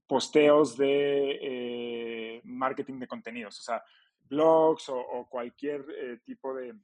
posteos 0.06 0.76
de 0.76 1.38
eh, 1.40 2.40
marketing 2.44 2.98
de 2.98 3.06
contenidos, 3.06 3.58
o 3.60 3.62
sea, 3.62 3.82
blogs 4.28 4.88
o, 4.88 5.26
cualquier 5.28 5.84
eh, 5.90 6.18
tipo 6.24 6.54
de, 6.54 6.74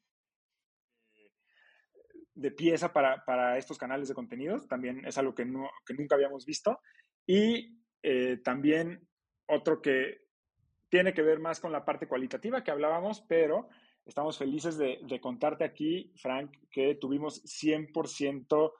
de 2.34 2.50
pieza 2.50 2.92
para, 2.92 3.24
para, 3.24 3.56
estos 3.58 3.78
canales 3.78 4.08
de 4.08 4.14
contenidos. 4.14 4.66
También 4.68 5.04
es 5.04 5.18
algo 5.18 5.34
que, 5.34 5.44
no, 5.44 5.68
que 5.84 5.94
nunca 5.94 6.14
habíamos 6.14 6.44
visto. 6.44 6.80
Y 7.26 7.78
eh, 8.02 8.38
también 8.42 9.06
otro 9.46 9.80
que 9.80 10.22
tiene 10.88 11.12
que 11.12 11.22
ver 11.22 11.38
más 11.38 11.60
con 11.60 11.72
la 11.72 11.84
parte 11.84 12.08
cualitativa 12.08 12.64
que 12.64 12.70
hablábamos, 12.70 13.22
pero 13.28 13.68
estamos 14.08 14.38
felices 14.38 14.78
de, 14.78 14.98
de 15.02 15.20
contarte 15.20 15.64
aquí, 15.64 16.12
Frank, 16.16 16.56
que 16.70 16.94
tuvimos 16.94 17.44
100% 17.44 18.72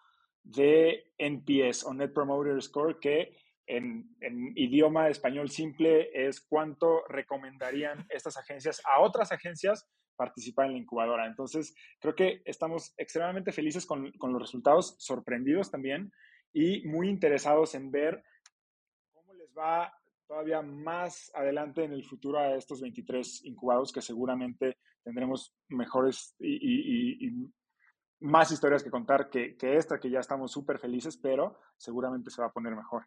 de 0.43 1.13
NPS 1.19 1.85
o 1.85 1.93
Net 1.93 2.13
Promoter 2.15 2.61
Score, 2.63 2.99
que 2.99 3.37
en, 3.67 4.17
idioma 4.57 5.09
español 5.09 5.51
simple 5.51 6.09
es 6.15 6.41
cuánto 6.41 7.05
recomendarían 7.09 8.07
estas 8.09 8.39
agencias 8.39 8.81
a 8.87 9.01
otras 9.01 9.31
agencias 9.31 9.87
participar 10.17 10.67
en 10.67 10.73
la 10.73 10.79
incubadora. 10.79 11.27
Entonces, 11.27 11.75
creo 12.01 12.15
que 12.17 12.43
estamos 12.47 12.95
extremadamente 12.97 13.53
felices 13.53 13.85
con, 13.85 14.11
con 14.13 14.33
los 14.33 14.41
resultados, 14.41 14.97
sorprendidos 14.99 15.71
también 15.71 16.11
y 16.53 16.83
muy 16.89 17.09
interesados 17.09 17.75
en 17.75 17.91
ver 17.91 18.25
cómo 19.13 19.35
les 19.35 19.53
va 19.57 19.93
todavía 20.27 20.63
más 20.63 21.31
adelante 21.35 21.85
en 21.85 21.93
el 21.93 22.05
futuro 22.05 22.39
a 22.39 22.55
estos 22.57 22.81
23 22.81 23.45
incubados 23.45 23.93
que 23.93 24.01
seguramente 24.01 24.79
tendremos 25.09 25.55
mejores 25.69 26.35
y, 26.39 27.27
y, 27.27 27.51
más 28.21 28.53
historias 28.53 28.83
que 28.83 28.91
contar 28.91 29.31
que, 29.31 29.57
que 29.57 29.79
esta, 29.79 29.99
que 29.99 30.11
ya 30.11 30.21
estamos 30.21 30.53
súper 30.53 30.79
felices, 30.79 31.17
pero 31.17 31.59
seguramente 31.79 32.31
se 32.31 32.43
va 32.43 32.49
a 32.49 32.53
poner 32.53 32.77
mejor. 32.77 33.07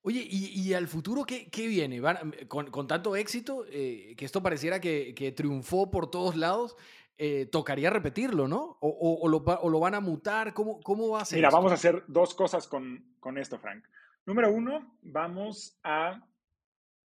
Oye, 0.00 0.26
¿y, 0.26 0.72
al 0.72 0.88
futuro 0.88 1.26
qué, 1.26 1.50
viene? 1.68 2.00
con, 2.48 2.86
tanto 2.86 3.16
éxito, 3.16 3.66
eh, 3.68 4.14
que 4.16 4.24
esto 4.24 4.42
pareciera 4.42 4.80
que, 4.80 5.34
triunfó 5.36 5.90
por 5.90 6.10
todos 6.10 6.36
lados, 6.36 6.74
eh, 7.18 7.44
tocaría 7.44 7.90
repetirlo, 7.90 8.48
¿no? 8.48 8.78
O, 8.80 9.28
lo, 9.28 9.80
van 9.80 9.94
a 9.94 10.00
mutar? 10.00 10.54
¿Cómo, 10.54 10.80
cómo 10.80 11.10
va 11.10 11.20
a 11.20 11.24
ser? 11.26 11.36
Mira, 11.36 11.50
vamos 11.50 11.72
a 11.72 11.74
hacer 11.74 12.02
dos 12.06 12.34
cosas 12.34 12.66
con, 12.66 13.04
esto, 13.36 13.58
Frank. 13.58 13.84
Número 14.24 14.50
uno, 14.50 14.96
vamos 15.02 15.78
a 15.82 16.12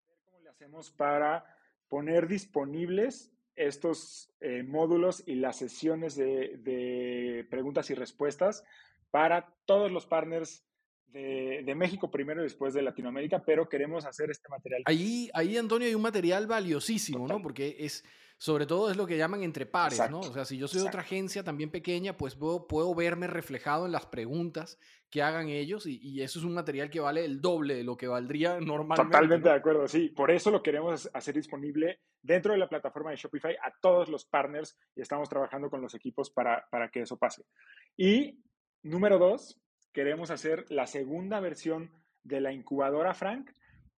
ver 0.06 0.18
cómo 0.24 0.40
le 0.40 0.48
hacemos 0.48 0.90
para 0.90 1.55
poner 1.88 2.28
disponibles 2.28 3.32
estos 3.54 4.34
eh, 4.40 4.62
módulos 4.62 5.22
y 5.26 5.36
las 5.36 5.56
sesiones 5.56 6.14
de, 6.14 6.58
de 6.58 7.46
preguntas 7.50 7.90
y 7.90 7.94
respuestas 7.94 8.64
para 9.10 9.54
todos 9.64 9.90
los 9.90 10.06
partners 10.06 10.66
de, 11.64 11.74
México 11.74 12.10
primero 12.10 12.40
y 12.40 12.44
después 12.44 12.74
de 12.74 12.82
Latinoamérica, 12.82 13.42
pero 13.44 13.68
queremos 13.68 14.04
hacer 14.04 14.30
este 14.30 14.48
material. 14.48 14.82
Ahí, 14.84 15.30
ahí 15.34 15.56
Antonio, 15.56 15.88
hay 15.88 15.94
un 15.94 16.02
material 16.02 16.46
valiosísimo, 16.46 17.26
¿no? 17.26 17.40
Porque 17.40 17.76
es, 17.80 18.04
sobre 18.38 18.66
todo 18.66 18.90
es 18.90 18.96
lo 18.96 19.06
que 19.06 19.16
llaman 19.16 19.42
entre 19.42 19.64
pares, 19.64 20.10
¿no? 20.10 20.20
O 20.20 20.32
sea, 20.32 20.44
si 20.44 20.58
yo 20.58 20.68
soy 20.68 20.82
de 20.82 20.88
otra 20.88 21.00
agencia 21.00 21.42
también 21.42 21.70
pequeña, 21.70 22.16
pues 22.16 22.34
puedo, 22.34 22.66
puedo, 22.66 22.94
verme 22.94 23.26
reflejado 23.26 23.86
en 23.86 23.92
las 23.92 24.06
preguntas 24.06 24.78
que 25.10 25.22
hagan 25.22 25.48
ellos 25.48 25.86
y, 25.86 26.20
eso 26.20 26.38
es 26.38 26.44
un 26.44 26.54
material 26.54 26.90
que 26.90 27.00
vale 27.00 27.24
el 27.24 27.40
doble 27.40 27.74
de 27.74 27.84
lo 27.84 27.96
que 27.96 28.08
valdría 28.08 28.60
normalmente. 28.60 29.10
Totalmente 29.10 29.48
de 29.48 29.54
acuerdo, 29.54 29.88
sí. 29.88 30.10
Por 30.10 30.30
eso 30.30 30.50
lo 30.50 30.62
queremos 30.62 31.08
hacer 31.14 31.34
disponible 31.34 32.00
dentro 32.20 32.52
de 32.52 32.58
la 32.58 32.68
plataforma 32.68 33.10
de 33.10 33.16
Shopify 33.16 33.54
a 33.54 33.72
todos 33.80 34.08
los 34.08 34.26
partners 34.26 34.78
y 34.94 35.00
estamos 35.00 35.28
trabajando 35.28 35.70
con 35.70 35.80
los 35.80 35.94
equipos 35.94 36.30
para, 36.30 36.66
para 36.70 36.90
que 36.90 37.02
eso 37.02 37.16
pase. 37.16 37.44
Y 37.96 38.42
número 38.82 39.18
dos, 39.18 39.58
queremos 39.92 40.30
hacer 40.30 40.66
la 40.68 40.86
segunda 40.86 41.40
versión 41.40 41.90
de 42.22 42.40
la 42.42 42.52
incubadora 42.52 43.14
Frank, 43.14 43.50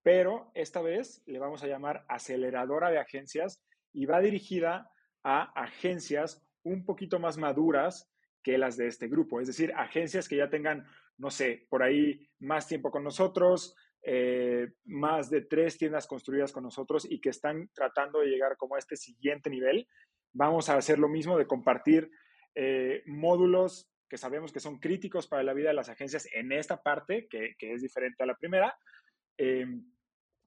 pero 0.04 0.52
esta 0.54 0.82
vez 0.82 1.24
le 1.26 1.40
vamos 1.40 1.64
a 1.64 1.68
llamar 1.68 2.06
aceleradora 2.08 2.92
de 2.92 3.00
agencias 3.00 3.64
y 3.98 4.06
va 4.06 4.22
dirigida 4.22 4.92
a 5.24 5.42
agencias 5.60 6.48
un 6.62 6.86
poquito 6.86 7.18
más 7.18 7.38
maduras 7.38 8.08
que 8.44 8.60
las 8.60 8.78
de 8.78 8.86
este 8.88 9.08
grupo, 9.08 9.42
es 9.42 9.48
decir, 9.48 9.74
agencias 9.76 10.30
que 10.30 10.38
ya 10.38 10.50
tengan, 10.50 10.86
no 11.18 11.32
sé, 11.32 11.66
por 11.68 11.82
ahí 11.82 12.30
más 12.38 12.68
tiempo 12.68 12.92
con 12.92 13.04
nosotros, 13.04 13.76
eh, 14.04 14.68
más 14.86 15.32
de 15.32 15.42
tres 15.42 15.80
tiendas 15.80 16.06
construidas 16.06 16.52
con 16.52 16.64
nosotros 16.64 17.08
y 17.10 17.20
que 17.20 17.30
están 17.30 17.70
tratando 17.74 18.20
de 18.20 18.28
llegar 18.28 18.56
como 18.56 18.76
a 18.76 18.80
este 18.80 18.96
siguiente 18.96 19.50
nivel. 19.50 19.88
Vamos 20.32 20.70
a 20.70 20.78
hacer 20.78 21.00
lo 21.00 21.10
mismo 21.10 21.36
de 21.36 21.48
compartir 21.48 22.12
eh, 22.54 23.02
módulos 23.08 23.92
que 24.08 24.18
sabemos 24.20 24.52
que 24.52 24.60
son 24.60 24.78
críticos 24.78 25.28
para 25.28 25.42
la 25.42 25.54
vida 25.54 25.70
de 25.70 25.74
las 25.74 25.90
agencias 25.90 26.30
en 26.34 26.52
esta 26.52 26.84
parte, 26.84 27.28
que, 27.28 27.56
es 27.60 27.82
diferente 27.82 28.22
a 28.22 28.28
la 28.28 28.38
primera, 28.38 28.78
em, 29.38 29.84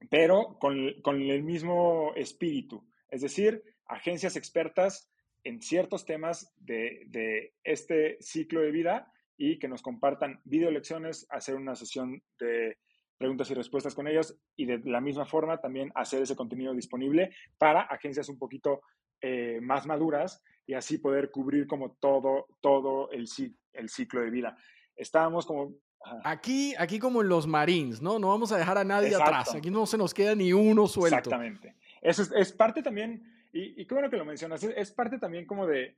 pero 0.09 0.57
con, 0.57 1.01
con, 1.01 1.21
el 1.21 1.43
mismo 1.43 2.13
espíritu. 2.15 2.83
Es 3.11 3.21
decir, 3.21 3.63
agencias 3.85 4.35
expertas 4.35 5.11
en 5.43 5.61
ciertos 5.61 6.05
temas 6.05 6.53
de, 6.57 7.03
de, 7.07 7.53
este 7.63 8.17
ciclo 8.21 8.61
de 8.61 8.71
vida 8.71 9.11
y 9.37 9.59
que 9.59 9.67
nos 9.67 9.81
compartan 9.81 10.39
video 10.45 10.71
lecciones, 10.71 11.27
hacer 11.29 11.55
una 11.55 11.75
sesión 11.75 12.23
de 12.39 12.77
preguntas 13.17 13.51
y 13.51 13.53
respuestas 13.53 13.93
con 13.93 14.07
ellos 14.07 14.35
y 14.55 14.65
de 14.65 14.79
la 14.85 15.01
misma 15.01 15.25
forma 15.25 15.59
también 15.59 15.91
hacer 15.93 16.21
ese 16.21 16.35
contenido 16.35 16.73
disponible 16.73 17.35
para 17.57 17.81
agencias 17.81 18.29
un 18.29 18.39
poquito 18.39 18.81
eh, 19.21 19.59
más 19.61 19.85
maduras 19.85 20.41
y 20.65 20.73
así 20.73 20.97
poder 20.97 21.31
cubrir 21.31 21.67
como 21.67 21.91
todo, 21.93 22.47
todo 22.61 23.11
el, 23.11 23.27
el 23.73 23.89
ciclo 23.89 24.21
de 24.21 24.29
vida. 24.29 24.57
Estábamos 24.95 25.45
como... 25.45 25.75
Aquí, 26.23 26.73
aquí 26.79 26.97
como 26.97 27.21
en 27.21 27.29
los 27.29 27.45
Marines, 27.45 28.01
¿no? 28.01 28.17
No 28.17 28.29
vamos 28.29 28.51
a 28.51 28.57
dejar 28.57 28.79
a 28.79 28.83
nadie 28.83 29.13
atrás. 29.13 29.53
Aquí 29.53 29.69
no 29.69 29.85
se 29.85 29.99
nos 29.99 30.15
queda 30.15 30.33
ni 30.33 30.51
uno 30.51 30.87
suelto. 30.87 31.17
Exactamente. 31.17 31.75
Eso 32.01 32.23
es, 32.35 32.51
parte 32.51 32.81
también, 32.81 33.23
y, 33.53 33.81
y, 33.81 33.85
qué 33.85 33.93
bueno 33.93 34.09
que 34.09 34.17
lo 34.17 34.25
mencionas, 34.25 34.63
es, 34.63 34.91
parte 34.91 35.19
también 35.19 35.45
como 35.45 35.67
de, 35.67 35.97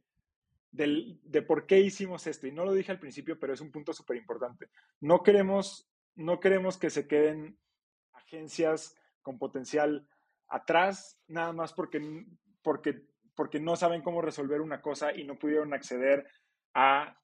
de, 0.72 1.18
de, 1.24 1.41
por 1.41 1.66
qué 1.66 1.80
hicimos 1.80 2.28
esto. 2.28 2.47
Y 2.47 2.51
no 2.51 2.66
lo 2.66 2.74
dije 2.74 2.91
al 2.91 2.99
principio, 2.99 3.39
pero 3.39 3.54
es 3.54 3.62
un 3.62 3.72
punto 3.72 3.93
súper 3.93 4.18
importante. 4.18 4.70
No 4.99 5.24
queremos, 5.24 5.89
no 6.16 6.39
queremos 6.39 6.78
que 6.78 6.89
se 6.89 7.08
queden 7.08 7.58
agencias 8.12 8.95
con 9.22 9.39
potencial 9.39 10.08
atrás, 10.49 11.20
nada 11.28 11.54
más 11.54 11.74
porque, 11.74 12.26
porque 12.62 13.08
porque 13.36 13.60
no 13.60 13.76
saben 13.76 14.01
cómo 14.01 14.22
resolver 14.22 14.62
una 14.62 14.82
cosa 14.82 15.14
y 15.14 15.24
no 15.24 15.38
pudieron 15.38 15.74
acceder 15.74 16.28
a 16.74 17.18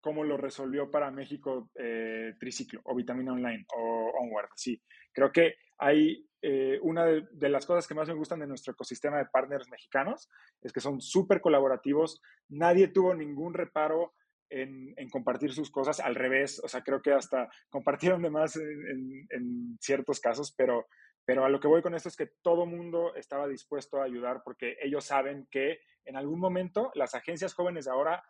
cómo 0.00 0.24
lo 0.24 0.36
resolvió 0.36 0.90
para 0.90 1.10
México 1.10 1.70
eh, 1.74 2.34
Triciclo 2.38 2.80
o 2.84 2.94
Vitamina 2.94 3.32
Online 3.32 3.64
o 3.76 4.12
Onward. 4.20 4.50
Sí, 4.56 4.80
creo 5.12 5.32
que 5.32 5.56
hay 5.78 6.28
eh, 6.42 6.78
una 6.82 7.06
de, 7.06 7.48
las 7.48 7.64
cosas 7.64 7.88
que 7.88 7.94
más 7.94 8.06
me 8.06 8.14
gustan 8.14 8.40
de 8.40 8.46
nuestro 8.46 8.72
ecosistema 8.72 9.18
de 9.18 9.26
partners 9.26 9.68
mexicanos 9.70 10.28
es 10.60 10.72
que 10.72 10.80
son 10.80 11.00
súper 11.00 11.40
colaborativos. 11.40 12.20
Nadie 12.48 12.88
tuvo 12.88 13.14
ningún 13.14 13.54
reparo 13.54 14.14
en, 14.50 14.94
compartir 15.10 15.52
sus 15.52 15.70
cosas. 15.70 16.00
Al 16.00 16.14
revés, 16.14 16.60
o 16.62 16.68
sea, 16.68 16.82
creo 16.82 17.00
que 17.00 17.12
hasta 17.12 17.48
compartieron 17.70 18.22
de 18.22 18.30
más 18.30 18.56
en, 18.56 19.78
ciertos 19.80 20.20
casos, 20.20 20.52
pero 20.56 20.86
pero 21.26 21.46
a 21.46 21.48
lo 21.48 21.58
que 21.58 21.68
voy 21.68 21.80
con 21.80 21.94
esto 21.94 22.10
es 22.10 22.16
que 22.16 22.32
todo 22.42 22.66
mundo 22.66 23.14
estaba 23.14 23.48
dispuesto 23.48 23.98
a 23.98 24.04
ayudar 24.04 24.42
porque 24.44 24.76
ellos 24.82 25.06
saben 25.06 25.48
que 25.50 25.80
en 26.04 26.16
algún 26.16 26.38
momento 26.38 26.90
las 26.94 27.14
agencias 27.14 27.54
jóvenes 27.54 27.88
ahora, 27.88 28.22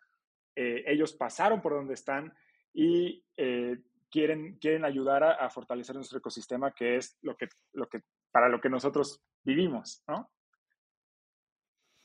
eh, 0.55 0.85
ellos 0.87 1.13
pasaron 1.15 1.61
por 1.61 1.73
donde 1.73 1.95
están 1.95 2.33
y 2.73 3.25
eh, 3.37 3.79
quieren, 4.15 4.59
quieren 4.61 4.85
ayudar 4.85 5.25
a, 5.25 5.51
fortalecer 5.51 5.97
nuestro 5.97 6.19
ecosistema, 6.19 6.73
que 6.73 6.99
es 6.99 7.19
lo 7.23 7.37
que, 7.37 7.49
lo 7.73 7.89
que, 7.89 8.03
para 8.31 8.49
lo 8.49 8.61
que 8.61 8.69
nosotros 8.69 9.21
vivimos, 9.43 10.05
¿no? 10.07 10.31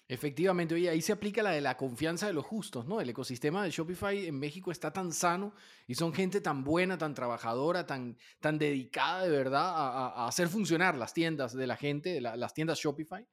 Efectivamente, 0.08 0.74
oye, 0.74 0.90
ahí 0.90 1.02
se 1.04 1.12
aplica 1.12 1.44
la 1.44 1.52
de 1.52 1.62
la 1.62 1.78
confianza 1.78 2.26
de 2.26 2.34
los 2.34 2.44
justos, 2.44 2.88
¿no? 2.88 3.00
El 3.00 3.12
ecosistema 3.12 3.64
de 3.64 3.70
Shopify 3.70 4.26
en 4.26 4.40
México 4.40 4.72
está 4.72 4.92
tan 4.92 5.12
sano 5.12 5.54
y 5.86 5.94
son 5.94 6.12
gente 6.12 6.42
tan 6.42 6.64
buena, 6.64 6.98
tan 6.98 7.14
trabajadora, 7.14 7.86
tan, 7.86 8.18
tan 8.40 8.58
dedicada 8.58 9.26
de 9.26 9.30
verdad 9.30 9.72
a, 9.72 10.26
hacer 10.28 10.48
funcionar 10.48 10.98
las 10.98 11.14
tiendas 11.14 11.54
de 11.54 11.68
la 11.68 11.78
gente, 11.78 12.22
las 12.22 12.56
tiendas 12.56 12.80
Shopify, 12.80 13.24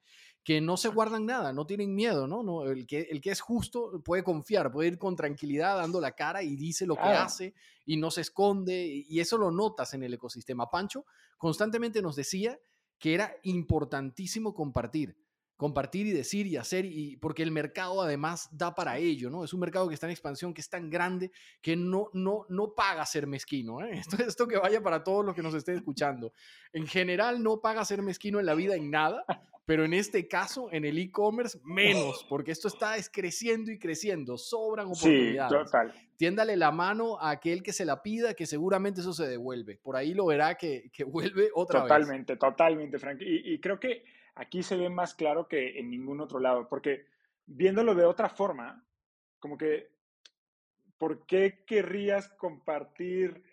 que 0.47 0.61
no 0.61 0.77
se 0.77 0.87
guardan 0.87 1.25
nada, 1.25 1.51
no 1.51 1.67
tienen 1.67 1.93
miedo, 1.93 2.25
¿no? 2.25 2.41
no 2.41 2.63
el, 2.63 2.87
que, 2.87 3.01
el 3.11 3.19
que 3.19 3.31
es 3.31 3.41
justo 3.41 4.01
puede 4.01 4.23
confiar, 4.23 4.71
puede 4.71 4.87
ir 4.87 4.97
con 4.97 5.13
tranquilidad 5.13 5.75
dando 5.75 5.99
la 5.99 6.13
cara 6.13 6.41
y 6.41 6.55
dice 6.55 6.85
lo 6.85 6.95
que 6.95 7.01
hace 7.01 7.53
y 7.83 7.97
no 7.97 8.09
se 8.11 8.21
esconde 8.21 9.03
y 9.09 9.19
eso 9.19 9.37
lo 9.37 9.51
notas 9.51 9.93
en 9.93 10.03
el 10.03 10.13
ecosistema. 10.13 10.69
Pancho 10.69 11.03
constantemente 11.37 12.01
nos 12.01 12.15
decía 12.15 12.57
que 12.97 13.13
era 13.13 13.35
importantísimo 13.43 14.53
compartir 14.53 15.17
compartir 15.57 16.05
y 16.05 16.11
decir 16.11 16.45
y 16.45 16.55
hacer, 16.55 16.85
y 16.85 17.17
porque 17.17 17.41
el 17.41 17.51
mercado 17.51 18.01
además 18.01 18.47
da 18.51 18.75
para 18.75 18.99
ello, 18.99 19.29
¿no? 19.29 19.43
Es 19.43 19.53
un 19.53 19.59
mercado 19.59 19.87
que 19.87 19.95
está 19.95 20.05
en 20.05 20.11
expansión, 20.11 20.53
que 20.53 20.61
es 20.61 20.69
tan 20.69 20.89
grande, 20.89 21.31
que 21.61 21.75
no, 21.75 22.09
no, 22.13 22.45
no 22.47 22.73
paga 22.75 23.05
ser 23.05 23.25
mezquino, 23.25 23.83
¿eh? 23.83 23.91
Esto, 24.07 24.23
esto 24.23 24.47
que 24.47 24.57
vaya 24.57 24.81
para 24.81 25.03
todos 25.03 25.25
los 25.25 25.35
que 25.35 25.41
nos 25.41 25.55
estén 25.55 25.75
escuchando. 25.75 26.31
En 26.71 26.85
general 26.85 27.41
no 27.41 27.59
paga 27.59 27.83
ser 27.83 28.03
mezquino 28.03 28.39
en 28.39 28.45
la 28.45 28.53
vida 28.53 28.75
en 28.75 28.91
nada, 28.91 29.25
pero 29.65 29.83
en 29.83 29.93
este 29.93 30.27
caso, 30.27 30.69
en 30.71 30.85
el 30.85 30.97
e-commerce, 30.99 31.59
menos, 31.65 32.25
porque 32.29 32.51
esto 32.51 32.67
está 32.67 32.95
es 32.95 33.09
creciendo 33.09 33.71
y 33.71 33.79
creciendo, 33.79 34.37
sobran 34.37 34.85
oportunidades. 34.85 35.51
Sí, 35.51 35.65
total. 35.65 35.93
Tiéndale 36.15 36.55
la 36.55 36.71
mano 36.71 37.19
a 37.19 37.31
aquel 37.31 37.63
que 37.63 37.73
se 37.73 37.83
la 37.83 38.01
pida, 38.01 38.33
que 38.33 38.45
seguramente 38.45 39.01
eso 39.01 39.11
se 39.11 39.27
devuelve. 39.27 39.77
Por 39.83 39.95
ahí 39.95 40.13
lo 40.13 40.27
verá 40.27 40.55
que, 40.55 40.89
que 40.93 41.03
vuelve 41.03 41.49
otra 41.53 41.81
vez. 41.81 41.89
Totalmente, 41.89 42.37
totalmente, 42.37 42.99
Frank. 42.99 43.21
Y, 43.21 43.55
y 43.55 43.59
creo 43.59 43.79
que 43.79 44.03
aquí 44.37 44.63
se 44.63 44.77
ve 44.77 44.89
más 44.89 45.13
claro 45.13 45.47
que 45.47 45.79
en 45.79 45.89
ningún 45.89 46.21
otro 46.21 46.39
lado, 46.39 46.67
porque 46.69 47.05
viéndolo 47.45 47.95
de 47.95 48.05
otra 48.05 48.29
forma, 48.29 48.85
como 49.39 49.57
que, 49.57 49.89
¿por 50.97 51.25
qué 51.25 51.63
querrías 51.65 52.29
compartir? 52.29 53.43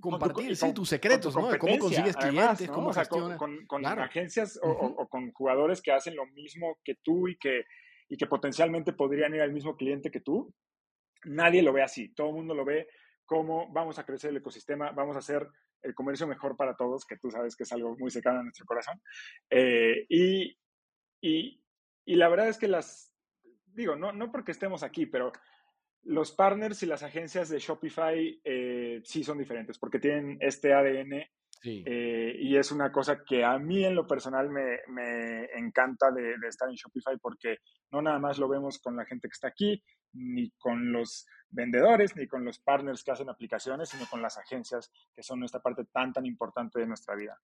Compartir, 0.00 0.56
sí, 0.56 0.72
tus 0.72 0.88
secretos, 0.88 1.36
¿no? 1.36 1.58
cómo 1.58 1.78
consigues 1.78 2.16
clientes, 2.16 2.70
cómo 2.70 2.92
gestionas. 2.92 3.38
Con, 3.38 3.86
agencias 3.86 4.58
o, 4.62 5.08
con 5.08 5.32
jugadores 5.32 5.82
que 5.82 5.92
hacen 5.92 6.16
lo 6.16 6.26
mismo 6.26 6.78
que 6.82 6.94
tú 7.02 7.28
y 7.28 7.36
que, 7.36 7.64
y 8.08 8.16
que 8.16 8.26
potencialmente 8.26 8.92
podrían 8.92 9.34
ir 9.34 9.42
al 9.42 9.52
mismo 9.52 9.76
cliente 9.76 10.10
que 10.10 10.20
tú. 10.20 10.54
Nadie 11.24 11.62
lo 11.62 11.72
ve 11.72 11.82
así. 11.82 12.08
Todo 12.14 12.28
el 12.28 12.34
mundo 12.34 12.54
lo 12.54 12.64
ve 12.64 12.88
como 13.26 13.70
vamos 13.72 13.98
a 13.98 14.04
crecer 14.04 14.30
el 14.30 14.38
ecosistema, 14.38 14.90
vamos 14.90 15.14
a 15.16 15.20
hacer 15.20 15.48
el 15.82 15.94
comercio 15.94 16.26
mejor 16.26 16.56
para 16.56 16.76
todos, 16.76 17.04
que 17.04 17.16
tú 17.16 17.30
sabes 17.30 17.56
que 17.56 17.64
es 17.64 17.72
algo 17.72 17.96
muy 17.96 18.10
cercano 18.10 18.40
a 18.40 18.42
nuestro 18.42 18.66
corazón. 18.66 19.00
Eh, 19.50 20.06
y, 20.08 20.56
y, 21.20 21.62
y, 22.04 22.14
la 22.16 22.28
verdad 22.28 22.48
es 22.48 22.58
que 22.58 22.68
las, 22.68 23.14
digo, 23.66 23.96
no, 23.96 24.12
no 24.12 24.30
porque 24.30 24.52
estemos 24.52 24.82
aquí, 24.82 25.06
pero 25.06 25.32
los 26.04 26.32
partners 26.32 26.82
y 26.82 26.86
las 26.86 27.02
agencias 27.02 27.48
de 27.48 27.58
Shopify 27.58 28.40
eh, 28.44 29.00
sí 29.04 29.22
son 29.22 29.38
diferentes, 29.38 29.78
porque 29.78 29.98
tienen 29.98 30.38
este 30.40 30.72
ADN 30.72 31.24
eh, 31.64 32.36
y 32.38 32.56
es 32.56 32.72
una 32.72 32.90
cosa 32.90 33.22
que 33.24 33.44
a 33.44 33.58
mí 33.58 33.84
en 33.84 33.94
lo 33.94 34.06
personal 34.06 34.50
me, 34.50 34.80
me 34.88 35.44
encanta 35.56 36.10
de, 36.10 36.38
de, 36.38 36.48
estar 36.48 36.68
en 36.68 36.74
Shopify 36.74 37.16
porque 37.18 37.58
no 37.90 38.02
nada 38.02 38.18
más 38.18 38.38
lo 38.38 38.48
vemos 38.48 38.78
con 38.80 38.96
la 38.96 39.04
gente 39.04 39.28
que 39.28 39.32
está 39.32 39.48
aquí, 39.48 39.82
ni 40.14 40.50
con 40.58 40.92
los 40.92 41.26
vendedores, 41.48 42.16
ni 42.16 42.26
con 42.26 42.44
los 42.44 42.58
partners 42.58 43.04
que 43.04 43.12
hacen 43.12 43.28
aplicaciones, 43.28 43.90
sino 43.90 44.06
con 44.06 44.22
las 44.22 44.38
agencias 44.38 44.90
que 45.14 45.22
son 45.22 45.38
nuestra 45.38 45.60
parte 45.60 45.84
tan, 45.92 46.12
tan 46.12 46.26
importante 46.26 46.80
de 46.80 46.86
nuestra 46.86 47.14
vida. 47.14 47.38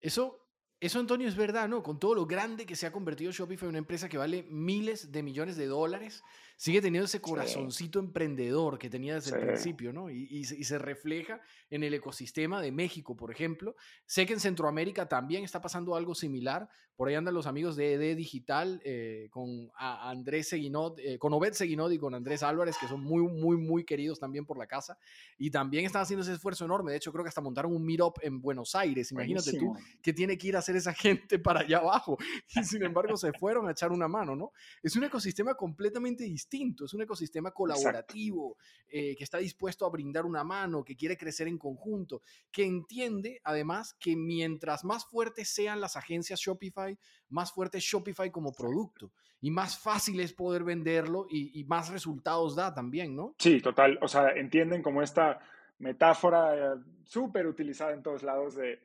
Eso 0.00 0.42
eso, 0.82 0.98
Antonio, 0.98 1.28
es 1.28 1.36
verdad, 1.36 1.68
¿no? 1.68 1.80
Con 1.80 2.00
todo 2.00 2.16
lo 2.16 2.26
grande 2.26 2.66
que 2.66 2.74
se 2.74 2.88
ha 2.88 2.90
convertido 2.90 3.30
Shopify 3.30 3.66
en 3.66 3.68
una 3.68 3.78
empresa 3.78 4.08
que 4.08 4.18
vale 4.18 4.42
miles 4.50 5.12
de 5.12 5.22
millones 5.22 5.56
de 5.56 5.66
dólares, 5.66 6.24
sigue 6.62 6.80
teniendo 6.80 7.06
ese 7.06 7.20
corazoncito 7.20 7.98
emprendedor 7.98 8.78
que 8.78 8.88
tenía 8.88 9.16
desde 9.16 9.36
el 9.36 9.44
principio, 9.44 9.92
¿no? 9.92 10.08
Y, 10.10 10.44
se 10.44 10.78
refleja 10.78 11.40
en 11.70 11.82
el 11.82 11.92
ecosistema 11.92 12.62
de 12.62 12.70
México, 12.70 13.16
por 13.16 13.32
ejemplo. 13.32 13.74
Sé 14.06 14.26
que 14.26 14.34
en 14.34 14.38
Centroamérica 14.38 15.08
también 15.08 15.42
está 15.42 15.60
pasando 15.60 15.96
algo 15.96 16.14
similar. 16.14 16.68
Por 16.94 17.08
ahí 17.08 17.16
andan 17.16 17.34
los 17.34 17.48
amigos 17.48 17.74
de 17.74 17.94
ED 17.94 18.16
Digital 18.16 18.80
eh, 18.84 19.26
con 19.30 19.72
Andrés 19.74 20.50
Seguinot, 20.50 21.00
eh, 21.00 21.18
con 21.18 21.32
Obed 21.32 21.54
Seguinot 21.54 21.90
y 21.90 21.98
con 21.98 22.14
Andrés 22.14 22.44
Álvarez, 22.44 22.76
que 22.78 22.86
son 22.86 23.02
muy, 23.02 23.22
muy, 23.22 23.56
muy 23.56 23.84
queridos 23.84 24.20
también 24.20 24.46
por 24.46 24.56
la 24.56 24.68
casa. 24.68 24.96
Y 25.38 25.50
también 25.50 25.84
están 25.84 26.02
haciendo 26.02 26.22
ese 26.22 26.34
esfuerzo 26.34 26.64
enorme. 26.64 26.92
De 26.92 26.98
hecho, 26.98 27.10
creo 27.10 27.24
que 27.24 27.28
hasta 27.28 27.40
montaron 27.40 27.74
un 27.74 27.84
meetup 27.84 28.18
en 28.22 28.40
Buenos 28.40 28.76
Aires. 28.76 29.10
Imagínate 29.10 29.58
tú 29.58 29.74
que 30.00 30.12
tiene 30.12 30.38
que 30.38 30.46
ir 30.46 30.54
a 30.54 30.60
hacer 30.60 30.76
esa 30.76 30.94
gente 30.94 31.40
para 31.40 31.60
allá 31.60 31.78
abajo. 31.78 32.16
Y 32.54 32.62
sin 32.62 32.84
embargo 32.84 33.16
se 33.16 33.32
fueron 33.32 33.66
a 33.66 33.72
echar 33.72 33.90
una 33.90 34.06
mano, 34.06 34.36
¿no? 34.36 34.52
Es 34.80 34.94
un 34.94 35.02
ecosistema 35.02 35.54
completamente 35.54 36.22
distinto, 36.24 36.51
es 36.52 36.94
un 36.94 37.02
ecosistema 37.02 37.50
colaborativo, 37.50 38.56
eh, 38.88 39.14
que 39.16 39.24
está 39.24 39.38
dispuesto 39.38 39.86
a 39.86 39.90
brindar 39.90 40.26
una 40.26 40.44
mano, 40.44 40.84
que 40.84 40.96
quiere 40.96 41.16
crecer 41.16 41.48
en 41.48 41.58
conjunto, 41.58 42.22
que 42.50 42.64
entiende 42.64 43.40
además 43.44 43.94
que 43.98 44.16
mientras 44.16 44.84
más 44.84 45.06
fuertes 45.06 45.48
sean 45.48 45.80
las 45.80 45.96
agencias 45.96 46.40
Shopify, 46.40 46.98
más 47.28 47.52
fuerte 47.52 47.78
es 47.78 47.84
Shopify 47.84 48.30
como 48.30 48.52
producto 48.52 49.12
y 49.40 49.50
más 49.50 49.78
fácil 49.78 50.20
es 50.20 50.32
poder 50.32 50.64
venderlo 50.64 51.26
y, 51.28 51.58
y 51.58 51.64
más 51.64 51.90
resultados 51.90 52.54
da 52.54 52.74
también, 52.74 53.16
¿no? 53.16 53.34
Sí, 53.38 53.60
total. 53.60 53.98
O 54.02 54.08
sea, 54.08 54.30
entienden 54.30 54.82
como 54.82 55.02
esta 55.02 55.40
metáfora 55.78 56.74
eh, 56.74 56.78
súper 57.04 57.46
utilizada 57.46 57.92
en 57.92 58.02
todos 58.02 58.22
lados 58.22 58.54
de 58.54 58.78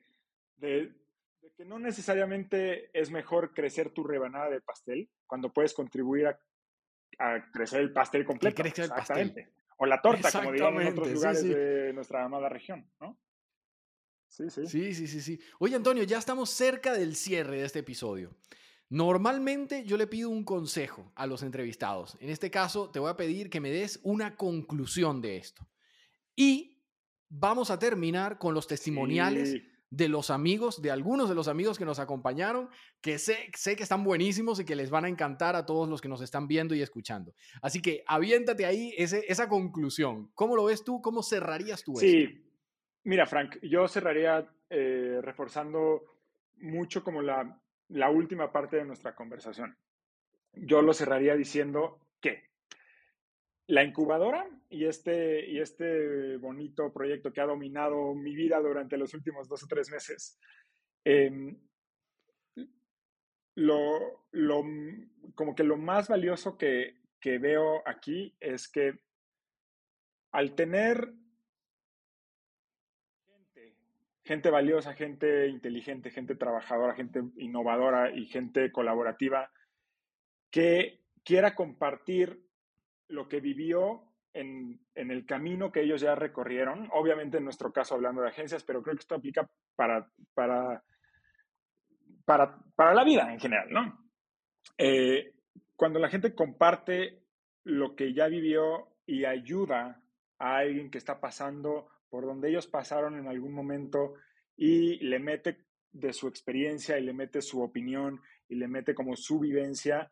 de, 0.57 0.91
que 1.55 1.65
no 1.65 1.80
necesariamente 1.80 2.89
es 2.93 3.09
mejor 3.11 3.53
crecer 3.53 3.91
tu 3.91 4.03
rebanada 4.03 4.49
de 4.49 4.61
pastel 4.61 5.09
cuando 5.26 5.51
puedes 5.51 5.74
contribuir 5.74 6.28
a, 6.28 6.39
crecer 7.51 7.82
el 7.82 7.91
pastel 7.91 8.26
completo. 8.26 8.63
Exactamente. 8.63 9.49
O 9.78 9.86
la 9.86 10.01
torta, 10.01 10.32
como 10.32 10.51
dirían 10.51 10.82
en 10.82 10.88
otros 10.88 11.11
lugares 11.11 11.43
de 11.43 11.93
nuestra 11.93 12.24
amada 12.26 12.49
región, 12.49 12.89
¿no? 12.99 13.18
Sí, 14.28 14.49
sí. 14.49 14.68
Sí, 14.68 14.93
sí, 14.93 15.07
sí, 15.07 15.22
sí. 15.22 15.39
Oye, 15.59 15.76
Antonio, 15.76 16.03
ya 16.03 16.18
estamos 16.18 16.49
cerca 16.49 16.93
del 16.93 17.15
cierre 17.15 17.57
de 17.57 17.65
este 17.65 17.80
episodio. 17.80 18.36
Normalmente 18.89 19.84
yo 19.84 19.97
le 19.97 20.07
pido 20.07 20.30
un 20.30 20.43
consejo 20.43 21.11
a 21.15 21.28
los 21.28 21.43
entrevistados. 21.43 22.18
En 22.22 22.30
este 22.30 22.49
caso, 22.49 22.89
te 22.89 22.99
voy 22.99 23.09
a 23.09 23.18
pedir 23.18 23.49
que 23.49 23.59
me 23.59 23.70
des 23.70 23.99
una 24.03 24.36
conclusión 24.36 25.22
de 25.22 25.38
esto. 25.38 25.68
Y 26.36 26.82
vamos 27.30 27.70
a 27.70 27.80
terminar 27.80 28.38
con 28.38 28.53
los 28.53 28.68
testimoniales 28.68 29.61
de 29.89 30.09
los 30.09 30.29
amigos, 30.29 30.81
de 30.81 30.91
algunos 30.91 31.29
de 31.29 31.35
los 31.35 31.47
amigos 31.47 31.77
que 31.77 31.85
nos 31.85 31.99
acompañaron, 31.99 32.69
que 33.01 33.17
sé, 33.17 33.49
sé 33.55 33.75
que 33.75 33.83
están 33.83 34.03
buenísimos 34.03 34.59
y 34.59 34.65
que 34.65 34.75
les 34.75 34.89
van 34.89 35.05
a 35.05 35.09
encantar 35.09 35.55
a 35.55 35.65
todos 35.65 35.88
los 35.88 36.01
que 36.01 36.09
nos 36.09 36.21
están 36.21 36.47
viendo 36.47 36.75
y 36.75 36.81
escuchando. 36.81 37.33
Así 37.61 37.81
que 37.81 38.03
aviéntate 38.07 38.65
ahí 38.65 38.93
ese, 38.97 39.23
esa 39.27 39.47
conclusión. 39.47 40.29
¿Cómo 40.33 40.55
lo 40.55 40.65
ves 40.65 40.83
tú? 40.83 41.01
¿Cómo 41.01 41.23
cerrarías 41.23 41.83
tú 41.83 41.95
sí. 41.95 42.43
Mira, 43.03 43.25
Frank, 43.25 43.57
yo 43.61 43.88
cerraría 43.88 44.45
eh, 44.69 45.19
reforzando 45.21 46.03
mucho 46.57 47.03
como 47.03 47.21
la, 47.21 47.57
la 47.88 48.09
última 48.09 48.51
parte 48.51 48.75
de 48.75 48.85
nuestra 48.85 49.15
conversación. 49.15 49.77
Yo 50.53 50.81
lo 50.81 50.93
cerraría 50.93 51.35
diciendo 51.35 51.99
que 52.19 52.49
la 53.68 53.84
incubadora 53.84 54.49
y 54.70 54.86
este, 54.86 55.45
y 55.49 55.59
este 55.59 56.38
bonito 56.38 56.91
proyecto 56.91 57.32
que 57.32 57.41
ha 57.41 57.45
dominado 57.45 58.15
mi 58.15 58.34
vida 58.36 58.59
durante 58.59 58.97
los 58.97 59.13
últimos 59.13 59.47
dos 59.47 59.63
o 59.63 59.68
tres 59.68 59.91
meses, 59.91 60.39
em, 61.03 61.57
lo, 63.55 64.28
lo, 64.32 64.63
como 65.36 65.53
que 65.55 65.63
lo 65.63 65.78
más 65.78 66.07
valioso 66.07 66.57
que, 66.57 67.01
que 67.20 67.39
veo 67.39 67.82
aquí 67.86 68.36
es 68.39 68.70
que 68.70 68.99
al 70.32 70.55
tener 70.55 71.13
gente, 73.26 73.76
gente 74.24 74.49
valiosa, 74.49 74.93
gente 74.93 75.47
inteligente, 75.47 76.11
gente 76.11 76.36
trabajadora, 76.36 76.93
gente 76.93 77.22
innovadora 77.38 78.11
y 78.15 78.28
gente 78.28 78.72
colaborativa 78.72 79.51
que 80.51 81.03
quiera 81.24 81.55
compartir 81.55 82.46
lo 83.10 83.28
que 83.28 83.39
vivió 83.39 84.03
en, 84.34 84.80
el 84.95 85.26
camino 85.26 85.72
que 85.72 85.82
ellos 85.82 86.01
ya 86.01 86.16
recorrieron. 86.16 86.89
Obviamente 86.91 87.38
en 87.38 87.43
nuestro 87.43 87.72
caso 87.72 87.95
hablando 87.95 88.22
de 88.22 88.30
agencias, 88.30 88.64
pero 88.64 88.82
creo 88.82 88.95
que 88.95 89.01
esto 89.01 89.16
aplica 89.16 89.49
para, 89.76 90.10
para, 90.34 90.84
para, 92.26 92.93
la 92.93 93.03
vida 93.03 93.32
en 93.32 93.39
general, 93.39 93.68
¿no? 93.72 94.10
Eh, 94.78 95.34
cuando 95.76 95.99
la 95.99 96.10
gente 96.10 96.36
comparte 96.36 97.24
lo 97.64 97.95
que 97.95 98.14
ya 98.14 98.28
vivió 98.28 98.95
y 99.05 99.26
ayuda 99.26 100.01
a 100.39 100.58
alguien 100.58 100.91
que 100.91 100.97
está 100.97 101.20
pasando 101.20 101.89
por 102.10 102.26
donde 102.26 102.49
ellos 102.49 102.68
pasaron 102.68 103.18
en 103.18 103.28
algún 103.28 103.53
momento 103.53 104.16
y 104.55 104.97
le 105.05 105.20
mete 105.20 105.66
de 105.91 106.14
su 106.14 106.28
experiencia 106.28 106.97
y 106.97 107.03
le 107.03 107.14
mete 107.14 107.41
su 107.41 107.62
opinión 107.62 108.22
y 108.47 108.55
le 108.55 108.68
mete 108.68 108.93
como 108.93 109.16
su 109.16 109.39
vivencia, 109.39 110.12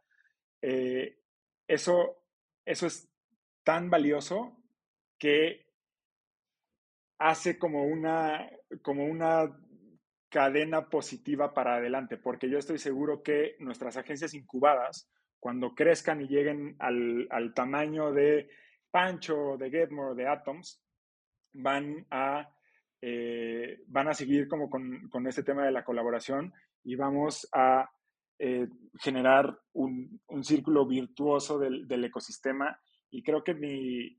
eh, 0.61 1.19
eso 1.67 2.24
eso 2.65 2.87
es 2.87 3.07
tan 3.63 3.89
valioso 3.89 4.57
que 5.17 5.65
hace 7.19 7.57
como 7.57 7.85
una, 7.85 8.49
como 8.81 9.05
una 9.05 9.57
cadena 10.29 10.89
positiva 10.89 11.53
para 11.53 11.75
adelante, 11.75 12.17
porque 12.17 12.49
yo 12.49 12.57
estoy 12.57 12.77
seguro 12.77 13.23
que 13.23 13.55
nuestras 13.59 13.95
agencias 13.97 14.33
incubadas, 14.33 15.09
cuando 15.39 15.75
crezcan 15.75 16.21
y 16.21 16.27
lleguen 16.27 16.75
al, 16.79 17.53
tamaño 17.53 18.11
de 18.11 18.49
Pancho, 18.91 19.57
de 19.57 19.69
Getmore, 19.69 20.15
de 20.15 20.27
Atoms, 20.27 20.83
van 21.53 22.05
a, 22.09 22.49
eh, 23.01 23.79
van 23.87 24.07
a 24.07 24.13
seguir 24.13 24.47
como 24.47 24.69
con, 24.69 25.07
con 25.09 25.27
este 25.27 25.43
tema 25.43 25.63
de 25.65 25.71
la 25.71 25.85
colaboración 25.85 26.53
y 26.83 26.95
vamos 26.95 27.47
a 27.53 27.89
eh, 28.39 28.67
generar 28.99 29.57
un, 29.73 30.19
círculo 30.41 30.85
virtuoso 30.85 31.57
del, 31.59 32.03
ecosistema. 32.03 32.79
Y 33.09 33.23
creo 33.23 33.43
que 33.43 33.53
mi, 33.53 34.17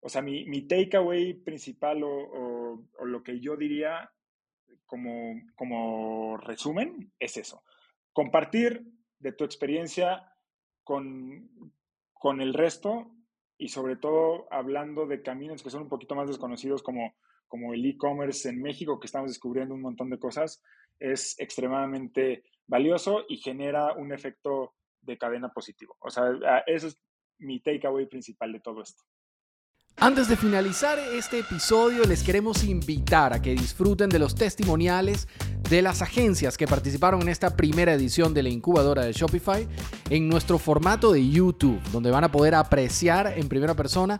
o 0.00 0.08
sea, 0.08 0.22
mi, 0.22 0.44
mi 0.46 0.66
takeaway 0.66 1.34
principal 1.34 2.02
o, 2.02 2.84
lo 3.04 3.22
que 3.22 3.40
yo 3.40 3.56
diría 3.56 4.10
como, 4.86 5.40
como 5.54 6.36
resumen 6.38 7.12
es 7.18 7.36
eso. 7.36 7.62
Compartir 8.12 8.84
de 9.18 9.32
tu 9.32 9.44
experiencia 9.44 10.32
con, 10.82 11.48
con 12.12 12.40
el 12.40 12.54
resto 12.54 13.12
y 13.58 13.68
sobre 13.68 13.96
todo 13.96 14.48
hablando 14.50 15.06
de 15.06 15.22
caminos 15.22 15.62
que 15.62 15.70
son 15.70 15.82
un 15.82 15.88
poquito 15.88 16.16
más 16.16 16.26
desconocidos 16.26 16.82
como, 16.82 17.14
como 17.46 17.74
el 17.74 17.86
e-commerce 17.86 18.48
en 18.48 18.60
México, 18.60 18.98
que 18.98 19.06
estamos 19.06 19.30
descubriendo 19.30 19.74
un 19.74 19.82
montón 19.82 20.10
de 20.10 20.18
cosas, 20.18 20.62
es 20.98 21.38
extremadamente 21.38 22.42
valioso 22.66 23.24
y 23.28 23.36
genera 23.36 23.92
un 23.94 24.12
efecto 24.12 24.74
de 25.00 25.18
cadena 25.18 25.52
positivo. 25.52 25.96
O 26.00 26.10
sea, 26.10 26.32
eso 26.66 26.86
es 26.86 26.98
mi 27.38 27.60
takeaway 27.60 28.06
principal 28.06 28.52
de 28.52 28.60
todo 28.60 28.82
esto. 28.82 29.02
Antes 29.96 30.28
de 30.28 30.36
finalizar 30.36 30.98
este 30.98 31.40
episodio, 31.40 32.04
les 32.04 32.22
queremos 32.22 32.64
invitar 32.64 33.32
a 33.32 33.42
que 33.42 33.50
disfruten 33.52 34.08
de 34.08 34.18
los 34.18 34.34
testimoniales 34.34 35.28
de 35.68 35.80
las 35.82 36.02
agencias 36.02 36.56
que 36.56 36.66
participaron 36.66 37.22
en 37.22 37.28
esta 37.28 37.56
primera 37.56 37.92
edición 37.94 38.34
de 38.34 38.42
la 38.42 38.48
incubadora 38.48 39.04
de 39.04 39.12
Shopify 39.12 39.68
en 40.10 40.28
nuestro 40.28 40.58
formato 40.58 41.12
de 41.12 41.28
YouTube, 41.28 41.80
donde 41.92 42.10
van 42.10 42.24
a 42.24 42.32
poder 42.32 42.54
apreciar 42.54 43.34
en 43.36 43.48
primera 43.48 43.74
persona 43.74 44.18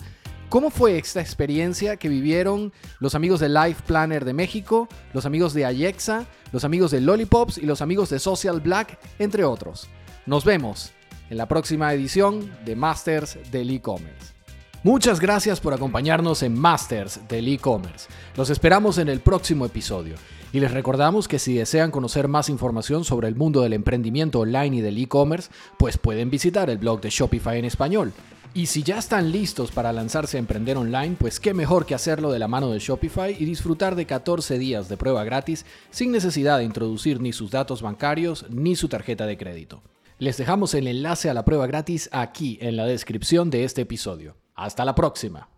¿Cómo 0.52 0.68
fue 0.68 0.98
esta 0.98 1.22
experiencia 1.22 1.96
que 1.96 2.10
vivieron 2.10 2.74
los 3.00 3.14
amigos 3.14 3.40
de 3.40 3.48
Life 3.48 3.84
Planner 3.86 4.22
de 4.22 4.34
México, 4.34 4.86
los 5.14 5.24
amigos 5.24 5.54
de 5.54 5.64
Ayexa, 5.64 6.26
los 6.52 6.64
amigos 6.64 6.90
de 6.90 7.00
Lollipops 7.00 7.56
y 7.56 7.62
los 7.62 7.80
amigos 7.80 8.10
de 8.10 8.18
Social 8.18 8.60
Black, 8.60 8.98
entre 9.18 9.44
otros? 9.44 9.88
Nos 10.26 10.44
vemos 10.44 10.92
en 11.30 11.38
la 11.38 11.48
próxima 11.48 11.90
edición 11.94 12.52
de 12.66 12.76
Masters 12.76 13.38
del 13.50 13.70
E-Commerce. 13.70 14.34
Muchas 14.82 15.20
gracias 15.20 15.58
por 15.58 15.72
acompañarnos 15.72 16.42
en 16.42 16.52
Masters 16.52 17.26
del 17.28 17.48
E-Commerce. 17.48 18.10
Los 18.36 18.50
esperamos 18.50 18.98
en 18.98 19.08
el 19.08 19.20
próximo 19.20 19.64
episodio. 19.64 20.16
Y 20.52 20.60
les 20.60 20.70
recordamos 20.70 21.28
que 21.28 21.38
si 21.38 21.54
desean 21.54 21.90
conocer 21.90 22.28
más 22.28 22.50
información 22.50 23.06
sobre 23.06 23.26
el 23.26 23.36
mundo 23.36 23.62
del 23.62 23.72
emprendimiento 23.72 24.40
online 24.40 24.76
y 24.76 24.80
del 24.82 24.98
e-commerce, 24.98 25.50
pues 25.78 25.96
pueden 25.96 26.28
visitar 26.28 26.68
el 26.68 26.76
blog 26.76 27.00
de 27.00 27.08
Shopify 27.08 27.58
en 27.58 27.64
español 27.64 28.12
y 28.54 28.66
si 28.66 28.82
ya 28.82 28.98
están 28.98 29.32
listos 29.32 29.70
para 29.70 29.92
lanzarse 29.92 30.36
a 30.36 30.40
emprender 30.40 30.76
online, 30.76 31.16
pues 31.18 31.40
qué 31.40 31.54
mejor 31.54 31.86
que 31.86 31.94
hacerlo 31.94 32.30
de 32.30 32.38
la 32.38 32.48
mano 32.48 32.70
de 32.70 32.78
Shopify 32.78 33.34
y 33.38 33.44
disfrutar 33.44 33.94
de 33.94 34.06
14 34.06 34.58
días 34.58 34.88
de 34.88 34.96
prueba 34.96 35.24
gratis 35.24 35.64
sin 35.90 36.12
necesidad 36.12 36.58
de 36.58 36.64
introducir 36.64 37.20
ni 37.20 37.32
sus 37.32 37.50
datos 37.50 37.80
bancarios 37.80 38.44
ni 38.50 38.76
su 38.76 38.88
tarjeta 38.88 39.26
de 39.26 39.38
crédito. 39.38 39.82
Les 40.18 40.36
dejamos 40.36 40.74
el 40.74 40.86
enlace 40.86 41.30
a 41.30 41.34
la 41.34 41.44
prueba 41.44 41.66
gratis 41.66 42.10
aquí 42.12 42.58
en 42.60 42.76
la 42.76 42.84
descripción 42.84 43.50
de 43.50 43.64
este 43.64 43.82
episodio. 43.82 44.36
Hasta 44.54 44.84
la 44.84 44.94
próxima. 44.94 45.51